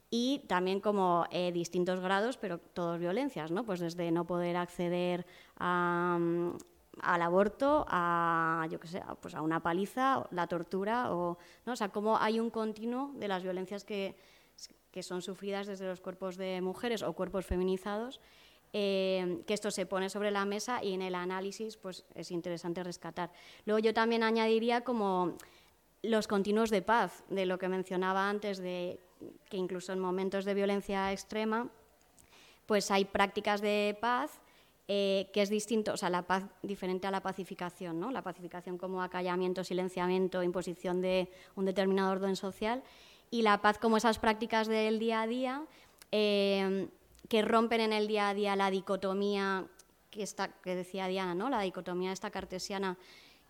[0.09, 3.63] Y también como eh, distintos grados, pero todos violencias, ¿no?
[3.63, 5.27] Pues desde no poder acceder
[5.59, 6.17] a,
[7.03, 11.73] al aborto, a, yo que sé, pues a una paliza, la tortura, o, ¿no?
[11.73, 14.15] o sea, cómo hay un continuo de las violencias que,
[14.91, 18.19] que son sufridas desde los cuerpos de mujeres o cuerpos feminizados,
[18.71, 22.83] eh, que esto se pone sobre la mesa y en el análisis pues es interesante
[22.83, 23.31] rescatar.
[23.65, 25.37] Luego yo también añadiría como
[26.03, 28.99] los continuos de paz, de lo que mencionaba antes, de
[29.49, 31.69] que incluso en momentos de violencia extrema,
[32.65, 34.39] pues hay prácticas de paz
[34.87, 38.11] eh, que es distinto, o sea, la paz diferente a la pacificación, ¿no?
[38.11, 42.81] La pacificación como acallamiento, silenciamiento, imposición de un determinado orden social,
[43.31, 45.63] y la paz como esas prácticas del día a día
[46.11, 46.87] eh,
[47.27, 49.65] que rompen en el día a día la dicotomía
[50.09, 51.49] que, está, que decía Diana, ¿no?
[51.49, 52.97] La dicotomía esta cartesiana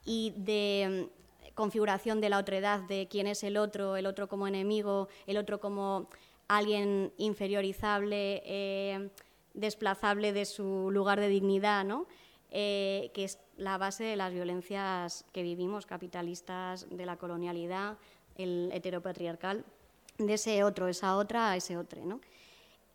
[0.05, 4.47] y de mm, configuración de la otredad, de quién es el otro, el otro como
[4.47, 6.09] enemigo, el otro como
[6.47, 8.41] alguien inferiorizable.
[8.45, 9.09] Eh,
[9.53, 12.07] desplazable de su lugar de dignidad, ¿no?
[12.51, 17.97] Eh, que es la base de las violencias que vivimos, capitalistas, de la colonialidad,
[18.39, 19.65] el heteropatriarcal,
[20.17, 22.03] de ese otro, esa otra a ese otro.
[22.05, 22.19] ¿no?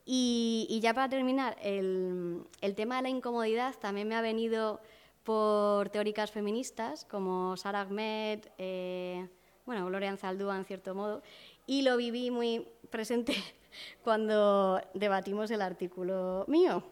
[0.05, 2.45] Y, ya para terminar, el,
[2.77, 4.81] tema de la incomodidad también me ha venido
[5.23, 9.27] por teóricas feministas como Sarah Ahmed, eh,
[9.65, 11.23] bueno, Gloria Anzaldúa en cierto modo,
[11.67, 13.35] y lo viví muy presente
[14.05, 16.83] cuando debatimos el artículo mío,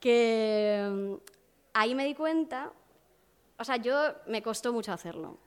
[0.00, 1.14] que mm,
[1.74, 2.72] ahí me di cuenta,
[3.56, 3.96] o sea, yo
[4.26, 5.38] me costó mucho hacerlo,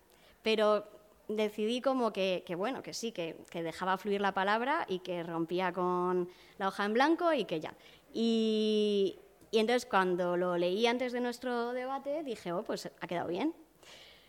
[0.41, 0.96] pero
[1.27, 6.29] decidí como que, bueno, que sí, que, dejaba fluir la palabra y que rompía con
[6.57, 7.73] la hoja en blanco y que ya.
[8.13, 9.19] Y,
[9.51, 13.53] y entonces cuando lo leí antes de nuestro debate dije, oh, pues ha quedado bien.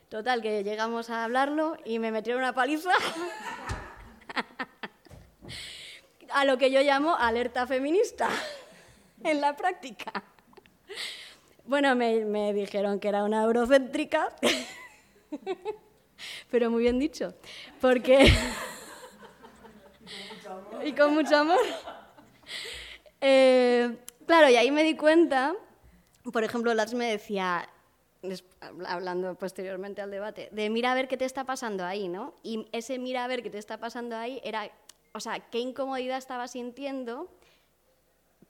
[0.09, 2.91] Total, que llegamos a hablarlo y me metieron una paliza.
[6.31, 8.29] a lo que yo llamo alerta feminista
[9.25, 10.13] en la práctica.
[11.65, 14.35] Bueno, me, dijeron que era una eurocéntrica,
[16.51, 17.35] pero muy bien dicho,
[17.81, 18.31] porque...
[20.85, 21.61] y con mucho amor.
[23.21, 23.97] Eh,
[24.27, 25.53] claro, y ahí me di cuenta,
[26.33, 27.69] por ejemplo, Lars me decía,
[28.87, 32.35] hablando posteriormente al debate, de mira a ver qué te está pasando ahí, ¿no?
[32.45, 34.71] Y ese mira a ver qué te está pasando ahí era
[35.13, 37.29] o sea, qué incomodidad estaba sintiendo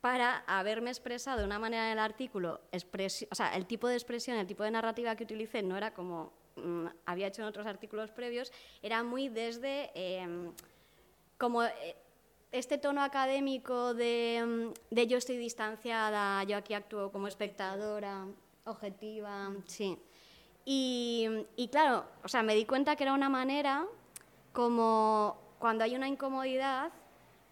[0.01, 4.37] para haberme expresado de una manera en el artículo, o sea, el tipo de expresión,
[4.37, 6.33] el tipo de narrativa que utilicé no era como
[7.07, 8.53] había hecho en otros artículos previos,
[8.83, 10.53] era muy desde em,
[11.37, 11.97] como eh,
[12.53, 18.27] este tono académico de, mm, de, yo estoy distanciada, yo aquí actúo como espectadora,
[18.65, 19.99] objetiva, sí.
[20.65, 23.87] Y, y claro, o sea, me di cuenta que era una manera
[24.53, 26.93] como cuando hay una incomodidad,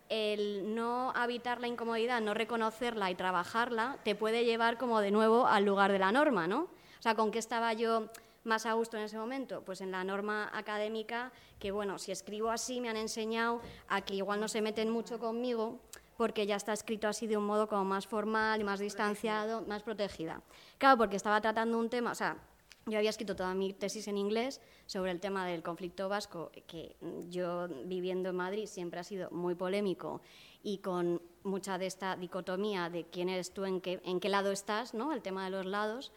[0.09, 5.47] el no habitar la incomodidad, no reconocerla y trabajarla, te puede llevar como de nuevo
[5.47, 6.63] al lugar de la norma, ¿no?
[6.99, 8.09] O sea, ¿con qué estaba yo
[8.47, 9.63] más a gusto en ese momento?
[9.63, 14.15] Pues en la norma académica, que bueno, si escribo así me han enseñado a que
[14.15, 15.81] igual no se meten mucho conmigo,
[16.17, 19.83] porque ya está escrito así de un modo como más formal y más distanciado, más
[19.83, 20.43] protegida.
[20.79, 22.39] Claro, porque estaba tratando un tema, o sea,
[22.87, 26.95] yo había escrito toda mi tesis en inglés sobre el tema del conflicto vasco, que
[27.29, 30.23] yo viviendo en Madrid siempre ha sido muy polémico
[30.63, 34.53] y con mucha de esta dicotomía de quién eres tú, en qué, en qué lado
[34.53, 35.13] estás, ¿no?
[35.13, 36.13] el tema de los lados.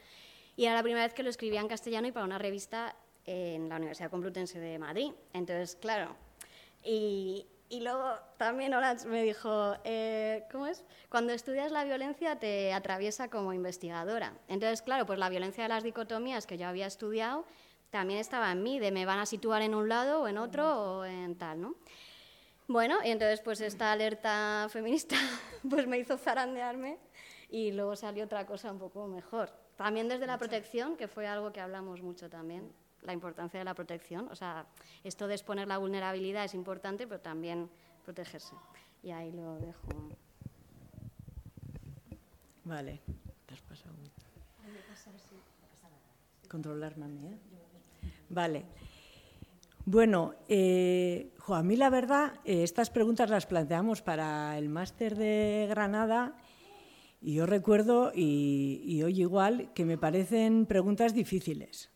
[0.60, 2.94] Y era la primera vez que lo escribía en castellano y para una revista
[3.26, 5.14] en la Universidad Complutense de Madrid.
[5.32, 6.18] Entonces, claro,
[6.84, 10.84] y, y luego también Orange me dijo, eh, ¿cómo es?
[11.08, 14.34] Cuando estudias la violencia te atraviesa como investigadora.
[14.50, 17.46] Entonces, claro, pues la violencia de las dicotomías que yo había estudiado
[17.90, 20.98] también estaba en mí, de me van a situar en un lado o en otro
[20.98, 21.76] o en tal, ¿no?
[22.68, 25.16] Bueno, y entonces pues esta alerta feminista
[25.70, 26.98] pues me hizo zarandearme
[27.50, 31.54] y luego salió otra cosa un poco mejor, también desde la protección, que fue algo
[31.54, 32.70] que hablamos mucho también,
[33.02, 34.28] la importancia de la protección.
[34.30, 34.66] O sea,
[35.06, 37.70] esto de exponer la vulnerabilidad es importante, pero también
[38.04, 38.54] protegerse.
[39.02, 39.88] Y ahí lo dejo.
[42.66, 43.00] Vale,
[43.46, 43.96] te has pasado.
[46.50, 47.38] Controlar, mami, ¿eh?
[48.28, 48.66] Vale.
[49.86, 55.16] Bueno, eh, jo, a mí la verdad, eh, estas preguntas las planteamos para el máster
[55.16, 56.36] de Granada
[57.22, 61.90] y yo recuerdo, y, hoy igual, que me parecen preguntas difíciles.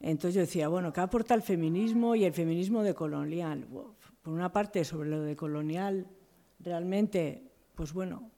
[0.00, 3.66] Entonces yo decía, bueno, ¿qué aporta el feminismo y el feminismo de colonial?
[4.22, 6.08] Por una parte, sobre lo de colonial,
[6.58, 8.30] realmente, pues bueno,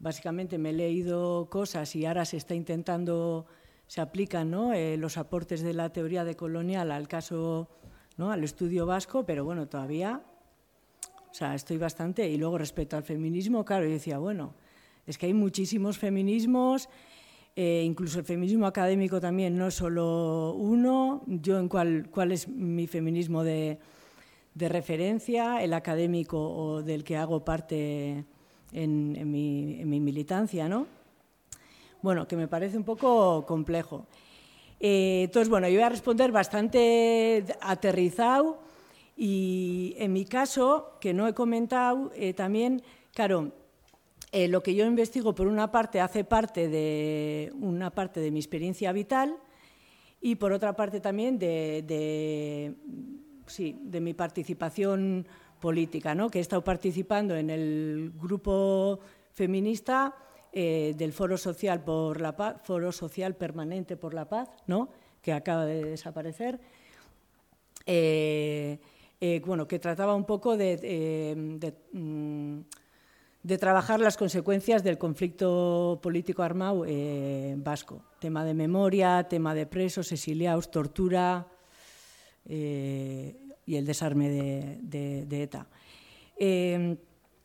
[0.00, 3.46] básicamente me he leído cosas y ahora se está intentando,
[3.86, 4.72] se aplican ¿no?
[4.72, 7.68] eh, los aportes de la teoría de colonial al caso,
[8.16, 8.32] ¿no?
[8.32, 10.22] al estudio vasco, pero bueno, todavía,
[11.30, 12.28] o sea, estoy bastante.
[12.28, 14.54] Y luego respecto al feminismo, claro, yo decía, bueno,
[15.06, 16.88] es que hay muchísimos feminismos,
[17.54, 21.22] eh, incluso el feminismo académico también, no solo uno.
[21.26, 23.78] Yo en cuál, cuál es mi feminismo de,
[24.54, 28.24] referencia, el académico o del que hago parte
[28.72, 30.86] en, en, mi, en mi, militancia, ¿no?
[32.00, 34.06] Bueno, que me parece un poco complejo.
[34.80, 38.58] Eh, entonces, bueno, yo voy a responder bastante aterrizado
[39.16, 42.82] y en mi caso, que no he comentado, eh, también,
[43.14, 43.52] claro,
[44.34, 48.40] eh, lo que yo investigo, por una parte, hace parte de una parte de mi
[48.40, 49.36] experiencia vital
[50.22, 52.74] y, por otra parte, también de,
[53.46, 55.28] sí, de mi participación
[55.60, 56.30] política, ¿no?
[56.30, 59.00] que he estado participando en el grupo
[59.32, 60.14] feminista
[60.50, 64.88] eh, del Foro Social por la Paz, Foro Social Permanente por la Paz, ¿no?
[65.20, 66.58] que acaba de desaparecer.
[67.84, 68.78] Eh,
[69.44, 71.60] bueno, que trataba un poco de
[71.92, 72.60] mm,
[73.42, 78.04] de trabajar las consecuencias del conflicto político armado eh, vasco.
[78.20, 81.48] Tema de memoria, tema de presos, exiliados, tortura
[82.44, 83.36] eh,
[83.66, 85.66] y el desarme de, ETA.
[86.36, 86.96] Eh,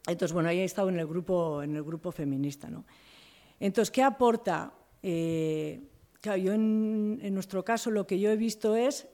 [0.07, 2.69] entonces, bueno, ahí he estado en el grupo, en el grupo feminista.
[2.69, 2.85] ¿no?
[3.59, 4.73] Entonces, ¿qué aporta?
[4.99, 9.07] claro, yo en, nuestro caso lo que yo he visto es,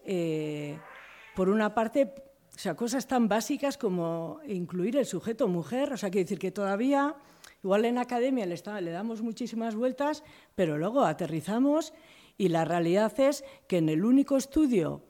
[1.35, 2.13] por una parte,
[2.55, 6.51] o sea, cosas tan básicas como incluir el sujeto mujer, o sea, quiere decir que
[6.51, 7.15] todavía,
[7.63, 10.23] igual en academia le, damos muchísimas vueltas,
[10.53, 11.93] pero luego aterrizamos
[12.37, 15.01] y la realidad es que en el único estudio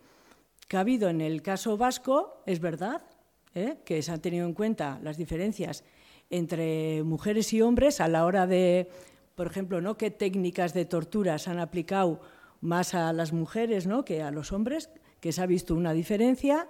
[0.70, 3.04] que ha habido en el caso vasco, es verdad,
[3.56, 3.78] ¿eh?
[3.84, 5.84] que se han tenido en cuenta las diferencias
[6.30, 8.90] entre mujeres y hombres a la hora de,
[9.36, 9.98] por ejemplo, ¿no?
[9.98, 12.22] qué técnicas de tortura se han aplicado
[12.62, 14.06] más a las mujeres ¿no?
[14.06, 14.90] que a los hombres,
[15.20, 16.70] que se ha visto una diferencia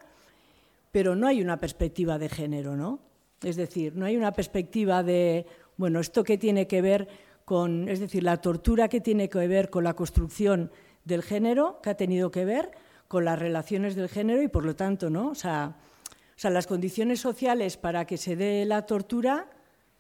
[0.94, 3.00] pero no hay una perspectiva de género, ¿no?
[3.42, 7.08] Es decir, no hay una perspectiva de, bueno, esto que tiene que ver
[7.46, 10.72] con, es decir, la tortura que tiene que ver con la construcción
[11.04, 12.70] del género, que ha tenido que ver
[13.08, 15.30] con las relaciones del género y por lo tanto, ¿no?
[15.30, 15.76] O sea,
[16.44, 19.50] las condiciones sociales para que se dé la tortura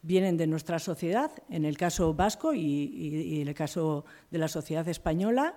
[0.04, 4.48] vienen de nuestra sociedad, en el caso vasco y, y en el caso de la
[4.48, 5.56] sociedad española,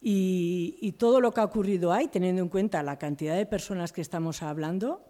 [0.00, 4.00] y, todo lo que ha ocurrido ahí, teniendo en cuenta la cantidad de personas que
[4.00, 5.02] estamos hablando,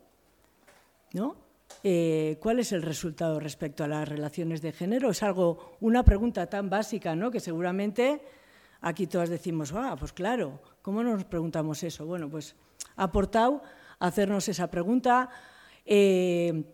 [1.13, 1.37] ¿no?
[1.85, 5.11] Eh, ¿Cuál es el resultado respecto a las relaciones de género?
[5.11, 7.31] Es algo, una pregunta tan básica, ¿no?
[7.31, 8.21] Que seguramente
[8.81, 12.05] aquí todas decimos, ah, pues claro, ¿cómo nos preguntamos eso?
[12.07, 12.57] Bueno, pues
[12.97, 13.63] ha aportado
[14.01, 15.31] hacernos esa pregunta.
[15.87, 16.65] Eh,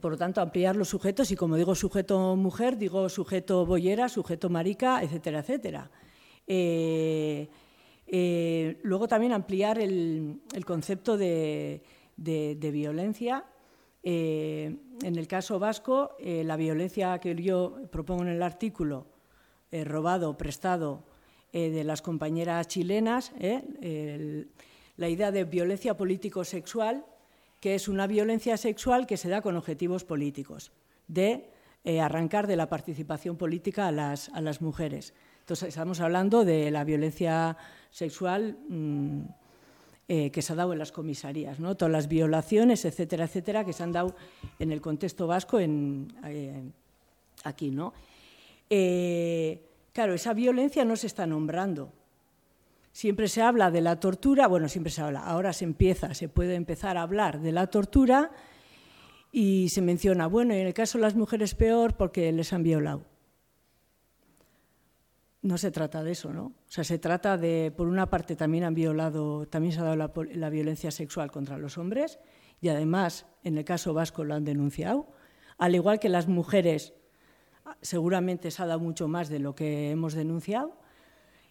[0.00, 4.48] por lo tanto, ampliar los sujetos y como digo sujeto mujer, digo sujeto boyera, sujeto
[4.48, 5.90] marica, etcétera, etcétera.
[6.46, 7.48] Eh,
[8.06, 11.82] eh, luego también ampliar el, concepto de,
[12.16, 13.44] violencia.
[14.02, 19.06] Eh, en el caso vasco, la violencia que yo propongo en el artículo,
[19.70, 21.04] robado, prestado
[21.52, 23.32] de las compañeras chilenas,
[24.96, 27.06] la idea de violencia político-sexual,
[27.60, 30.72] que es una violencia sexual que se da con objetivos políticos,
[31.06, 31.48] de
[32.00, 35.14] arrancar de la participación política a las, a las mujeres.
[35.42, 37.56] Entonces, estamos hablando de la violencia
[37.90, 39.22] sexual mmm,
[40.06, 41.76] eh, que se ha dado en las comisarías, ¿no?
[41.76, 44.14] todas las violaciones, etcétera, etcétera, que se han dado
[44.60, 46.62] en el contexto vasco eh,
[47.42, 47.70] aquí.
[47.72, 47.92] ¿no?
[48.70, 51.92] Eh, claro, esa violencia no se está nombrando.
[52.92, 56.54] Siempre se habla de la tortura, bueno, siempre se habla, ahora se empieza, se puede
[56.54, 58.30] empezar a hablar de la tortura
[59.32, 63.11] y se menciona, bueno, en el caso de las mujeres peor porque les han violado
[65.42, 66.44] no se trata de eso, ¿no?
[66.46, 69.96] O sea, se trata de, por una parte, también han violado, también se ha dado
[69.96, 72.20] la, la, violencia sexual contra los hombres
[72.60, 75.08] y además, en el caso vasco lo han denunciado,
[75.58, 76.94] al igual que las mujeres
[77.80, 80.76] seguramente se ha dado mucho más de lo que hemos denunciado,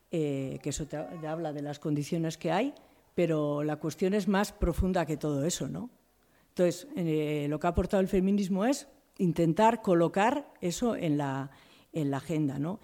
[0.10, 2.74] eh, que eso te, te habla de las condiciones que hay,
[3.14, 5.90] pero la cuestión es más profunda que todo eso, ¿no?
[6.50, 8.88] Entonces, eh, lo que ha aportado el feminismo es
[9.18, 11.52] intentar colocar eso en la,
[11.94, 12.80] en la agenda, ¿no?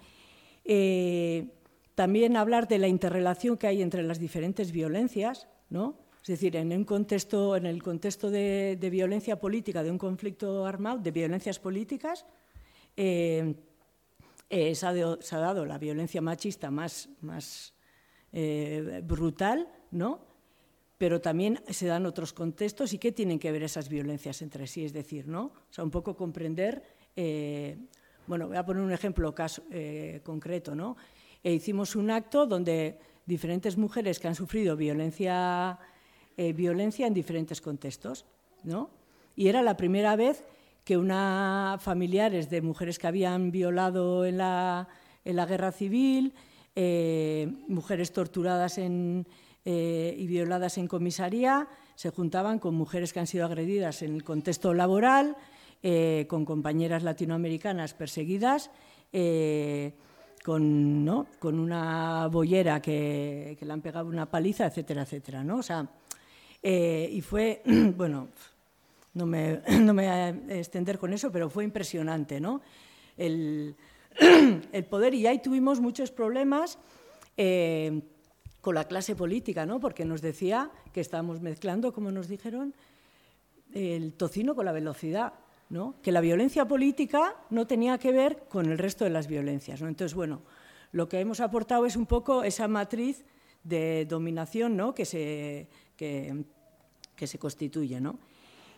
[0.70, 1.46] Eh,
[1.94, 5.98] también hablar de la interrelación que hay entre las diferentes violencias, ¿no?
[6.20, 10.98] Es decir, en, un contexto, en el contexto de, violencia política, de un conflicto armado,
[10.98, 12.26] de violencias políticas,
[12.96, 13.54] eh,
[14.50, 17.08] eh, se, ha dado la violencia machista más,
[19.04, 20.20] brutal, ¿no?
[20.98, 24.84] Pero también se dan otros contextos y qué tienen que ver esas violencias entre sí,
[24.84, 25.44] es decir, ¿no?
[25.44, 26.82] O sea, un poco comprender.
[28.28, 30.96] Bueno, voy a poner un ejemplo caso, eh, concreto, ¿no?
[31.42, 35.78] E hicimos un acto donde diferentes mujeres que han sufrido violencia,
[36.36, 38.24] eh, violencia en diferentes contextos,
[38.64, 38.90] ¿no?
[39.34, 40.44] Y era la primera vez
[40.84, 44.88] que una familiares de mujeres que habían violado en la,
[45.24, 46.34] en la guerra civil,
[46.74, 49.26] eh, mujeres torturadas en,
[49.64, 54.24] eh, y violadas en comisaría, se juntaban con mujeres que han sido agredidas en el
[54.24, 55.36] contexto laboral,
[55.82, 58.70] eh, con compañeras latinoamericanas perseguidas,
[59.12, 59.92] eh,
[60.44, 61.26] con, ¿no?
[61.38, 65.44] con, una boyera que, le han pegado una paliza, etcétera, etcétera.
[65.44, 65.58] ¿no?
[65.58, 65.88] O sea,
[66.62, 67.62] y fue,
[67.96, 68.28] bueno,
[69.14, 72.62] no me, no me, voy a extender con eso, pero fue impresionante, ¿no?
[73.16, 73.76] El,
[74.72, 76.78] el poder, y ahí tuvimos muchos problemas
[77.36, 78.00] eh,
[78.60, 79.80] con la clase política, ¿no?
[79.80, 82.74] Porque nos decía que estábamos mezclando, como nos dijeron,
[83.74, 85.34] el tocino con la velocidad,
[85.70, 85.96] ¿no?
[86.02, 89.88] Que la violencia política no tenía que ver con el resto de las violencias, ¿no?
[89.88, 90.42] Entonces, bueno,
[90.92, 93.24] lo que hemos aportado es un poco esa matriz
[93.62, 94.94] de dominación, ¿no?
[94.94, 96.44] Que se, que,
[97.16, 98.00] se constituye.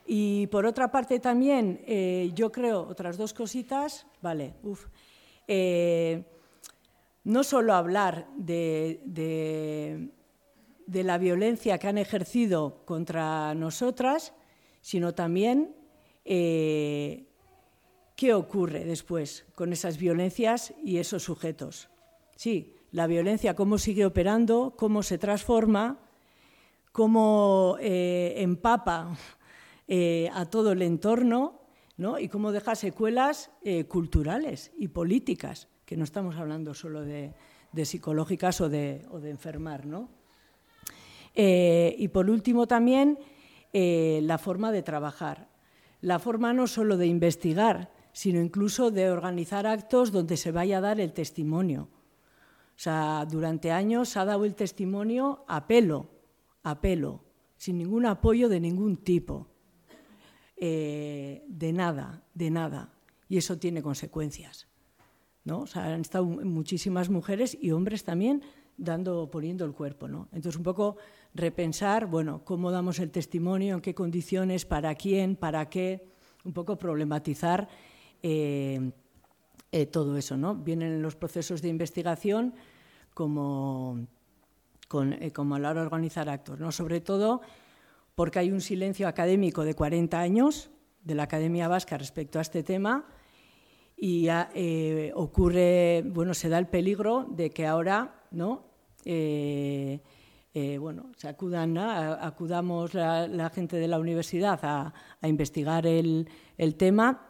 [0.07, 4.87] Y por otra parte también, eh, yo creo, otras dos cositas, vale, uff,
[5.47, 6.25] eh,
[7.25, 9.01] no solo hablar de,
[10.87, 14.33] de, la violencia que han ejercido contra nosotras,
[14.81, 15.75] sino también
[16.25, 17.27] eh,
[18.17, 21.89] qué ocurre después con esas violencias y esos sujetos.
[22.37, 25.99] Sí, la violencia, cómo sigue operando, cómo se transforma,
[26.93, 29.17] cómo eh, empapa
[29.89, 31.61] eh, a todo el entorno
[31.97, 32.19] ¿no?
[32.19, 33.51] y cómo deja secuelas
[33.89, 37.35] culturales y políticas, que no estamos hablando solo de,
[37.73, 39.87] de psicológicas o de, o de enfermar.
[39.87, 40.09] ¿no?
[41.35, 43.19] Y por último también
[43.73, 45.51] la forma de trabajar,
[46.01, 50.81] la forma no solo de investigar, sino incluso de organizar actos donde se vaya a
[50.81, 51.89] dar el testimonio.
[52.77, 56.09] O sea, durante años se ha dado el testimonio a pelo,
[56.63, 57.25] a pelo,
[57.57, 59.49] sin ningún apoyo de ningún tipo
[60.57, 62.93] eh, de nada, de nada.
[63.29, 64.67] Y eso tiene consecuencias.
[65.45, 65.61] ¿no?
[65.61, 68.43] O sea, han estado muchísimas mujeres y hombres también
[68.77, 70.09] dando, poniendo el cuerpo.
[70.09, 70.29] ¿no?
[70.33, 70.97] Entonces, un poco
[71.35, 76.07] repensar, bueno, cómo damos el testimonio, en qué condiciones, para quién, para qué,
[76.45, 77.69] un poco problematizar
[78.23, 78.91] eh,
[79.73, 80.37] eh, todo eso.
[80.37, 80.55] ¿no?
[80.57, 82.55] Vienen los procesos de investigación
[83.15, 84.07] como,
[85.21, 86.59] eh, como a la hora de organizar actos.
[86.59, 86.73] ¿no?
[86.73, 87.41] Sobre todo
[88.15, 90.71] porque hay un silencio académico de 40 años
[91.05, 93.07] de la Academia Vasca respecto a este tema
[93.97, 98.65] y eh, ocurre, bueno, se da el peligro de que ahora, ¿no?
[100.53, 106.29] Eh, bueno, se acudan, acudamos la, gente de la universidad a, a investigar el,
[106.59, 107.29] el, tema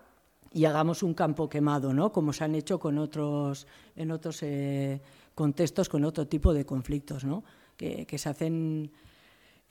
[0.53, 2.13] y hagamos un campo quemado, ¿no?
[2.13, 5.01] Como se han hecho con otros, en otros eh,
[5.35, 7.45] contextos, con otro tipo de conflictos, ¿no?
[7.77, 8.91] Que, que se hacen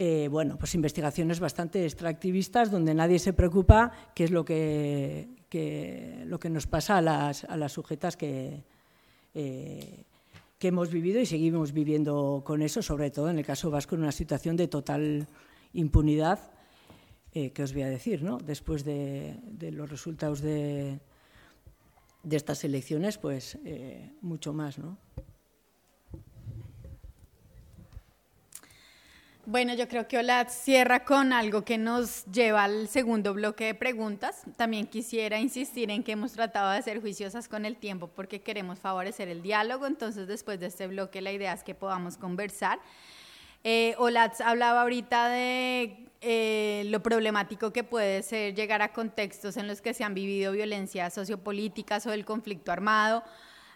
[0.02, 6.24] eh, bueno, pues investigaciones bastante extractivistas donde nadie se preocupa qué es lo que, que
[6.26, 8.64] lo que nos pasa a las, a las sujetas que,
[10.60, 14.01] que hemos vivido y seguimos viviendo con eso, sobre todo en el caso vasco, en
[14.01, 15.28] una situación de total
[15.74, 16.51] impunidad,
[17.34, 18.38] eh, que os voy a decir, ¿no?
[18.38, 19.39] Después de,
[19.72, 20.99] los resultados de,
[22.24, 24.97] de, estas elecciones, pues eh, mucho más, ¿no?
[29.52, 33.74] Bueno, yo creo que Olat cierra con algo que nos lleva al segundo bloque de
[33.74, 34.43] preguntas.
[34.58, 38.78] También quisiera insistir en que hemos tratado de ser juiciosas con el tiempo porque queremos
[38.78, 39.88] favorecer el diálogo.
[39.88, 42.80] Entonces, después de este bloque, la idea es que podamos conversar.
[43.64, 43.95] Eh,
[44.45, 49.95] hablaba ahorita de eh, lo problemático que puede ser llegar a contextos en los que
[49.95, 53.24] se han vivido violencias sociopolíticas o el conflicto armado,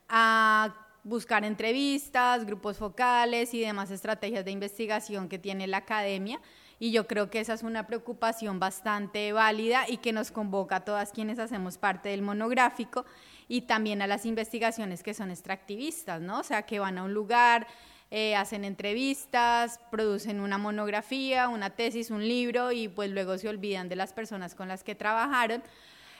[0.08, 6.40] a buscar entrevistas, grupos focales y demás estrategias de investigación que tiene la academia.
[6.80, 10.86] y yo creo que esa es una preocupación bastante válida y que nos convoca a
[10.86, 13.06] todas quienes hacemos parte del monográfico
[13.48, 16.40] y también a las investigaciones que son extractivistas, ¿no?
[16.40, 17.68] O sea, que van a un lugar,
[18.12, 23.90] eh, hacen entrevistas, producen una monografía, una tesis, un libro y pues luego se olvidan
[23.90, 25.64] de las personas con las que trabajaron.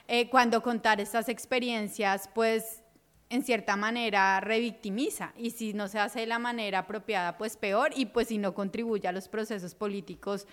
[0.08, 2.83] Eh, cuando contar estas experiencias, pues
[3.30, 7.92] en cierta manera revictimiza y si no se hace de la manera apropiada, pues peor
[7.96, 10.48] y pues si no contribuye a los procesos políticos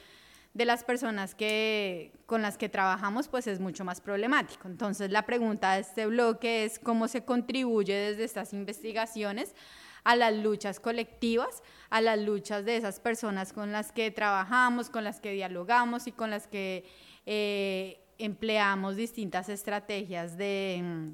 [0.54, 4.66] de las personas que, con las que trabajamos, pues es mucho más problemático.
[4.66, 9.54] Entonces la pregunta de este bloque es cómo se contribuye desde estas investigaciones
[10.02, 15.04] a las luchas colectivas, a las luchas de esas personas con las que trabajamos, con
[15.04, 16.84] las que dialogamos y con las que
[17.26, 21.12] eh, empleamos distintas estrategias de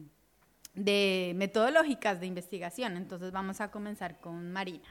[0.76, 2.96] de metodológicas de investigación.
[2.96, 4.88] Entonces vamos a comenzar con Marina.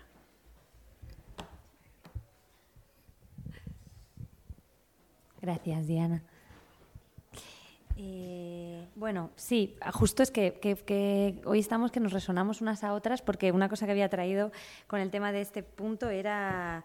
[5.42, 6.24] Gracias, Diana.
[7.98, 13.52] Eh, bueno, sí, justo es que, hoy estamos que nos resonamos unas a otras porque
[13.52, 14.52] una cosa que había traído
[14.88, 16.84] con el tema de este punto era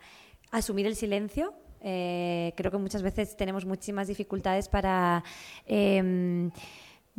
[0.50, 1.54] asumir el silencio.
[1.80, 5.24] Eh, creo que muchas veces tenemos muchísimas dificultades para...
[5.66, 6.50] Em,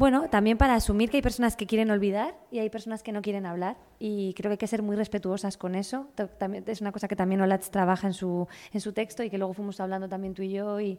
[0.01, 3.21] bueno, también para asumir que hay personas que quieren olvidar y hay personas que no
[3.21, 3.77] quieren hablar.
[3.99, 6.07] Y creo que hay que ser muy respetuosas con eso.
[6.39, 9.37] También, es una cosa que también Olatz trabaja en su, en su texto y que
[9.37, 10.97] luego fuimos hablando también tú y yo y,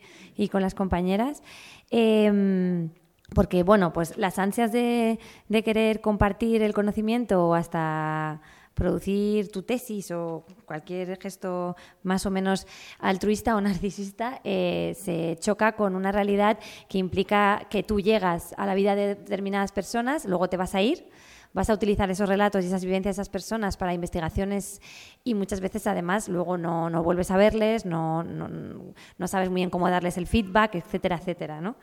[0.52, 1.42] con las compañeras.
[1.90, 2.90] Em,
[3.34, 8.40] porque, bueno, pues las ansias de, de querer compartir el conocimiento o hasta
[8.74, 12.66] producir tu tesis o cualquier gesto más o menos
[12.98, 16.58] altruista o narcisista eh, se choca con una realidad
[16.88, 20.82] que implica que tú llegas a la vida de determinadas personas, luego te vas a
[20.82, 21.08] ir,
[21.52, 24.80] vas a utilizar esos relatos y esas vivencias de esas personas para investigaciones
[25.24, 29.60] y muchas veces además luego no, no vuelves a verles, no, no, no, sabes muy
[29.60, 31.60] bien cómo darles el feedback, etcétera, etcétera.
[31.60, 31.76] ¿no?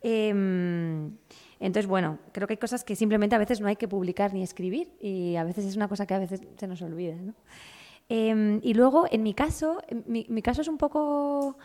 [0.00, 1.16] Em,
[1.60, 4.42] entonces, bueno, creo que hay cosas que simplemente a veces no hay que publicar ni
[4.42, 7.14] escribir y a veces es una cosa que a veces se nos olvida.
[7.16, 7.34] ¿no?
[8.08, 11.58] Em, y luego, en mi caso, mi, caso es un poco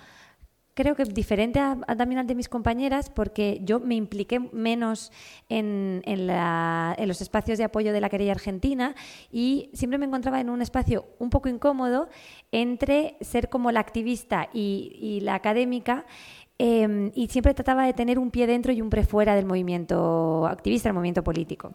[0.74, 5.14] creo que diferente a, también al de mis compañeras porque yo me impliqué menos
[5.48, 6.28] en, en,
[7.08, 8.93] los espacios de apoyo de la querella argentina
[9.32, 12.10] y siempre me encontraba en un espacio un poco incómodo
[12.52, 16.06] entre ser como la activista y la académica
[16.58, 20.47] Em, y siempre trataba de tener un pie dentro y un pre fuera del movimiento
[20.47, 21.74] activista, del movimiento político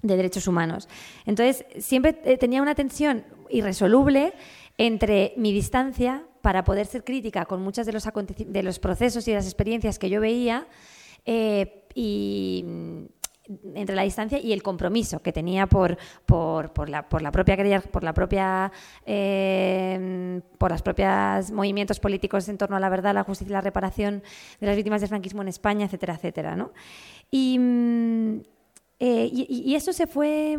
[0.00, 0.88] de derechos humanos.
[1.26, 4.32] Entonces, siempre eh, tenía una tensión irresoluble
[4.78, 9.32] entre mi distancia para poder ser crítica con muchos de los, de los procesos y
[9.32, 10.66] las experiencias que yo veía
[11.24, 12.64] eh, y
[13.74, 17.80] entre la distancia y el compromiso que tenía por, por, por, la, por la propia
[17.80, 18.70] por la propia
[19.04, 23.60] eh, por las propias movimientos políticos en torno a la verdad, la justicia y la
[23.60, 24.22] reparación
[24.60, 26.72] de las víctimas del franquismo en España, etcétera, etcétera, ¿no?
[27.30, 28.40] Y, mm,
[29.04, 30.56] eh, y, eso se fue,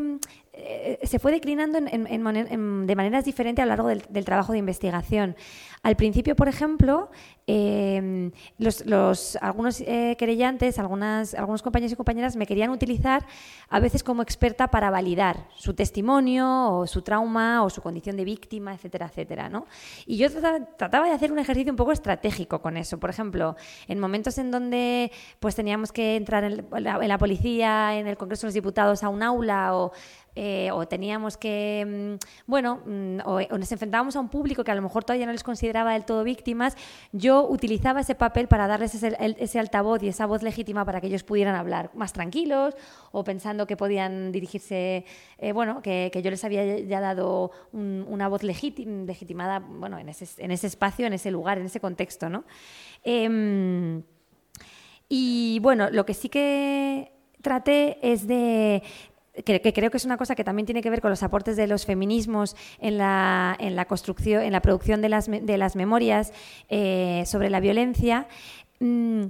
[0.52, 5.38] eh, se fue declinando de maneras diferentes a lo largo del, trabajo de investigación.
[5.84, 7.12] Al principio, por ejemplo,
[7.46, 8.32] em,
[9.42, 13.26] algunos eh, querellantes, algunas, algunos compañeros y compañeras me querían utilizar
[13.68, 18.24] a veces como experta para validar su testimonio o su trauma o su condición de
[18.24, 19.50] víctima, etcétera, etcétera.
[19.50, 19.66] ¿no?
[20.06, 22.98] Y yo trataba, de hacer un ejercicio un poco estratégico con eso.
[22.98, 23.58] Por ejemplo,
[23.90, 25.12] en momentos en donde
[25.42, 29.22] pues, teníamos que entrar en la policía, en el Congreso de los Diputados, a un
[29.22, 29.92] aula o
[30.36, 34.76] eh, o teníamos que, mm, bueno, mm, o, nos enfrentábamos a un público que a
[34.76, 36.76] lo mejor todavía no les consideraba del todo víctimas,
[37.12, 41.24] yo utilizaba ese papel para darles ese, altavoz y esa voz legítima para que ellos
[41.24, 42.76] pudieran hablar más tranquilos
[43.12, 45.06] o pensando que podían dirigirse,
[45.38, 50.52] eh, bueno, que, yo les había ya dado una voz legitimada, bueno, en ese, en
[50.52, 52.44] ese espacio, en ese lugar, en ese contexto, ¿no?
[53.04, 54.04] Em,
[55.10, 57.12] y bueno, lo que sí que
[57.42, 58.82] traté es de
[59.34, 61.68] que, creo que es una cosa que también tiene que ver con los aportes de
[61.68, 66.32] los feminismos en la, en la construcción, en la producción de las, de las memorias
[66.70, 68.28] eh, sobre la violencia.
[68.80, 69.24] Mm,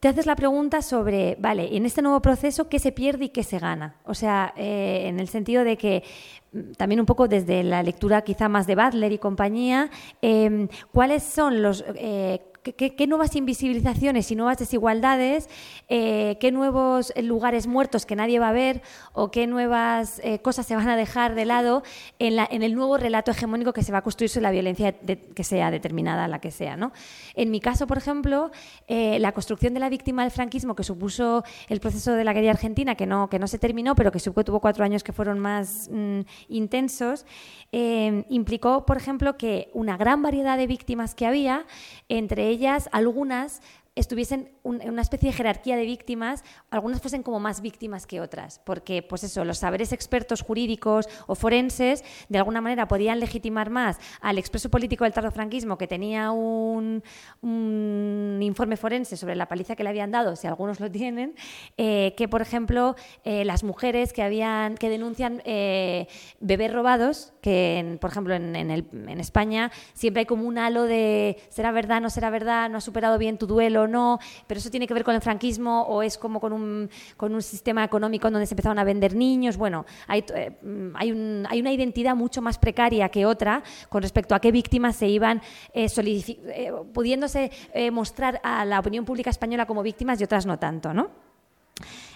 [0.00, 3.44] te haces la pregunta sobre, vale, en este nuevo proceso, ¿qué se pierde y qué
[3.44, 3.94] se gana?
[4.04, 6.02] O sea, eh, en el sentido de que
[6.52, 9.88] mm, también un poco desde la lectura quizá más de Butler y compañía,
[10.20, 15.48] em, ¿cuáles son los, eh, qué, nuevas invisibilizaciones y nuevas desigualdades,
[15.88, 18.82] eh, qué nuevos lugares muertos que nadie va a ver
[19.12, 21.82] o qué nuevas eh, cosas se van a dejar de lado
[22.18, 25.70] en, el nuevo relato hegemónico que se va a construir sobre la violencia que sea
[25.70, 26.76] determinada, la que sea.
[26.76, 26.92] ¿no?
[27.34, 28.50] En mi caso, por ejemplo,
[28.86, 32.50] eh, la construcción de la víctima del franquismo que supuso el proceso de la guerra
[32.50, 35.88] argentina, que no, que no se terminó, pero que tuvo cuatro años que fueron más
[35.92, 37.26] mm, intensos,
[37.72, 41.66] implicó, por ejemplo, que una gran variedad de víctimas que había,
[42.08, 43.60] entre ellas algunas
[43.94, 48.60] estuviesen en una especie de jerarquía de víctimas, algunas fuesen como más víctimas que otras,
[48.64, 53.98] porque pues eso, los saberes expertos jurídicos o forenses de alguna manera podían legitimar más
[54.20, 57.02] al expreso político del tardofranquismo que tenía un,
[57.42, 61.34] informe forense sobre la paliza que le habían dado, si algunos lo tienen,
[61.76, 66.06] eh, que por ejemplo eh, las mujeres que habían que denuncian eh,
[66.40, 71.72] bebés robados, que por ejemplo en, en España siempre hay como un halo de será
[71.72, 74.18] verdad, no será verdad, no has superado bien tu duelo no,
[74.52, 77.40] pero eso tiene que ver con el franquismo o es como con un, con un
[77.40, 79.56] sistema económico donde se empezaron a vender niños.
[79.56, 80.52] Bueno, hay, eh,
[80.94, 85.40] hay, una identidad mucho más precaria que otra con respecto a qué víctimas se iban
[85.72, 87.50] eh, eh, pudiéndose
[87.92, 91.08] mostrar a la opinión pública española como víctimas y otras no tanto, ¿no?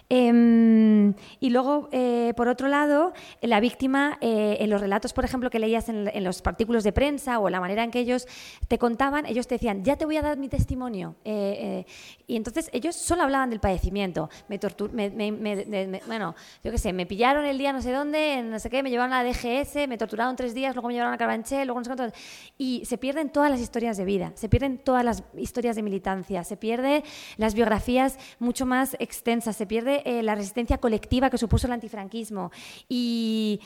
[0.09, 5.51] Em, y luego, eh, por otro lado, la víctima, eh, en los relatos, por ejemplo,
[5.51, 8.27] que leías en, los artículos de prensa o la manera en que ellos
[8.69, 11.17] te contaban, ellos te decían, ya te voy a dar mi testimonio.
[11.25, 11.85] Eh,
[12.27, 14.31] y entonces ellos solo hablaban del padecimiento.
[14.49, 18.71] Me, me, bueno, yo qué sé, me pillaron el día no sé dónde, no sé
[18.71, 21.67] qué, me llevaron a la DGS, me torturaron tres días, luego me llevaron a Carabanchel,
[21.67, 22.17] luego no sé cuánto.
[22.59, 26.45] Y se pierden todas las historias de vida, se pierden todas las historias de militancia,
[26.45, 27.03] se pierden
[27.37, 32.51] las biografías mucho más extensas, se pierde eh, la resistencia colectiva que supuso el antifranquismo.
[32.89, 33.61] Y,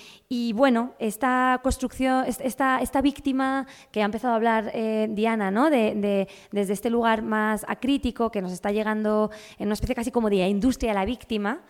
[0.54, 5.70] bueno, esta construcción, esta, esta víctima que ha empezado a hablar eh, Diana, ¿no?
[5.70, 10.28] De, desde este lugar más acrítico que nos está llegando en una especie casi como
[10.28, 11.60] de industria de la víctima,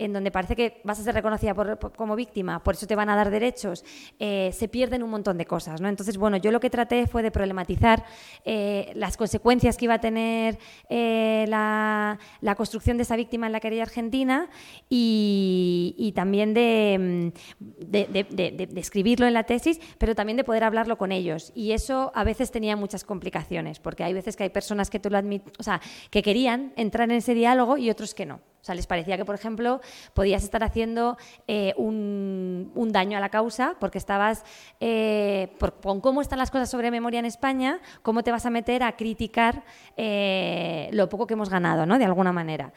[0.00, 3.16] en donde parece que vas a ser reconocida como víctima, por eso te van a
[3.16, 3.84] dar derechos,
[4.18, 5.80] eh, se pierden un montón de cosas.
[5.80, 5.88] ¿no?
[5.88, 8.04] Entonces, bueno, yo lo que traté fue de problematizar
[8.44, 12.18] eh, las consecuencias que iba a tener eh, la,
[12.56, 14.48] construcción de esa víctima en la querella argentina
[14.88, 21.52] y, también de, de, escribirlo en la tesis, pero también de poder hablarlo con ellos.
[21.54, 25.08] Y eso a veces tenía muchas complicaciones, porque hay veces que hay personas que tú
[25.10, 25.20] lo
[25.58, 25.80] o sea,
[26.10, 28.40] que querían entrar en ese diálogo y otros que no.
[28.60, 29.80] O sea, les parecía que, por ejemplo,
[30.12, 34.44] podías estar haciendo eh, un, daño a la causa porque estabas,
[34.80, 38.82] eh, con cómo están las cosas sobre memoria en España, cómo te vas a meter
[38.82, 39.64] a criticar
[39.96, 41.98] eh, lo poco que hemos ganado, ¿no?
[41.98, 42.72] De alguna manera.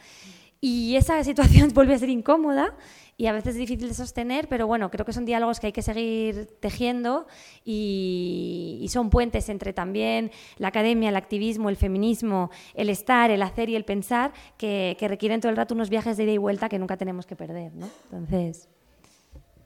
[0.65, 2.73] Y esa situación vuelve a ser incómoda
[3.17, 5.73] y a veces es difícil de sostener, pero bueno, creo que son diálogos que hay
[5.73, 7.27] que seguir tejiendo
[7.65, 13.67] y, son puentes entre también la academia, el activismo, el feminismo, el estar, el hacer
[13.67, 16.79] y el pensar, que, requieren todo el rato unos viajes de ida y vuelta que
[16.79, 17.73] nunca tenemos que perder.
[17.73, 17.89] ¿no?
[18.05, 18.69] Entonces,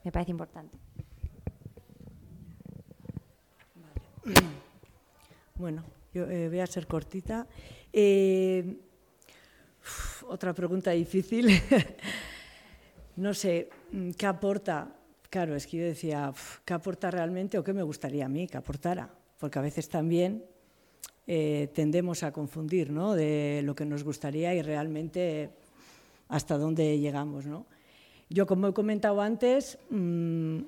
[0.03, 0.79] me parece importante.
[5.53, 5.83] Bueno,
[6.13, 7.47] yo eh, voy a ser cortita.
[7.91, 8.77] Eh,
[10.29, 11.49] otra pregunta difícil.
[13.17, 14.93] no sé, mm, ¿qué aporta?
[15.29, 18.57] Claro, es que yo decía, ¿qué aporta realmente o qué me gustaría a mí que
[18.57, 19.09] aportara?
[19.39, 20.45] Porque a veces también
[21.25, 23.13] eh, tendemos a confundir ¿no?
[23.13, 25.49] de lo que nos gustaría y realmente
[26.29, 27.45] hasta dónde llegamos.
[27.45, 27.65] ¿no?
[28.29, 30.59] Yo, como he comentado antes, mm,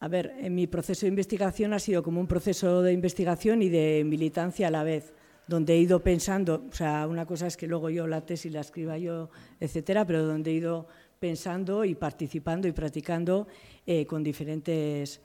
[0.00, 3.68] a ver, en mi proceso de investigación ha sido como un proceso de investigación y
[3.68, 5.14] de militancia a la vez,
[5.52, 8.60] donde he ido pensando, o sea, una cosa es que luego yo la tesis la
[8.60, 9.28] escriba yo,
[9.60, 10.86] etcétera, pero donde he ido
[11.18, 13.46] pensando y participando y practicando
[13.84, 15.20] eh, con diferentes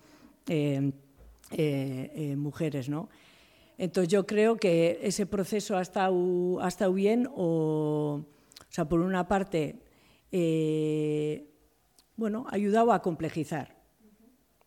[0.47, 0.91] eh,
[1.51, 2.89] eh, mujeres.
[2.89, 3.07] ¿no?
[3.77, 8.99] Entonces yo creo que ese proceso ha estado, ha estado bien, o, o sea, por
[8.99, 9.79] una parte,
[12.17, 13.77] bueno, ha ayudado a complejizar,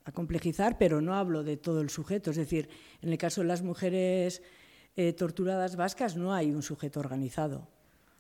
[0.07, 2.71] a complejizar, pero no hablo de todo el sujeto, es decir,
[3.03, 4.43] en el caso de las mujeres
[5.17, 7.69] torturadas vascas no hay un sujeto organizado.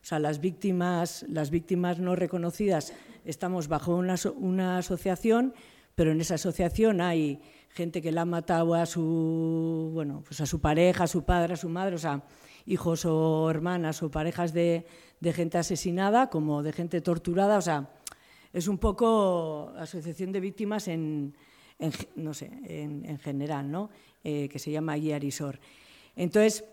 [0.02, 2.94] O sea, las víctimas, las víctimas no reconocidas
[3.24, 5.54] estamos bajo una, asociación,
[5.94, 10.46] pero en esa asociación hay gente que la ha matado a su, bueno, pues a
[10.46, 12.24] su pareja, a su padre, a su madre, o sea,
[12.64, 14.86] hijos o hermanas o parejas de,
[15.22, 17.90] gente asesinada como de gente torturada, o sea,
[18.52, 21.36] es un poco asociación de víctimas en,
[22.16, 23.90] no sé, en, en general, ¿no?
[24.24, 25.60] Eh, que se llama Guiarisor.
[26.16, 26.64] Entonces,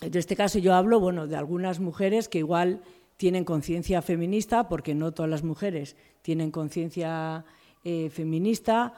[0.00, 2.82] en este caso yo hablo bueno, de algunas mujeres que igual
[3.16, 7.44] tienen conciencia feminista, porque no todas las mujeres tienen conciencia
[7.84, 8.94] eh, feminista,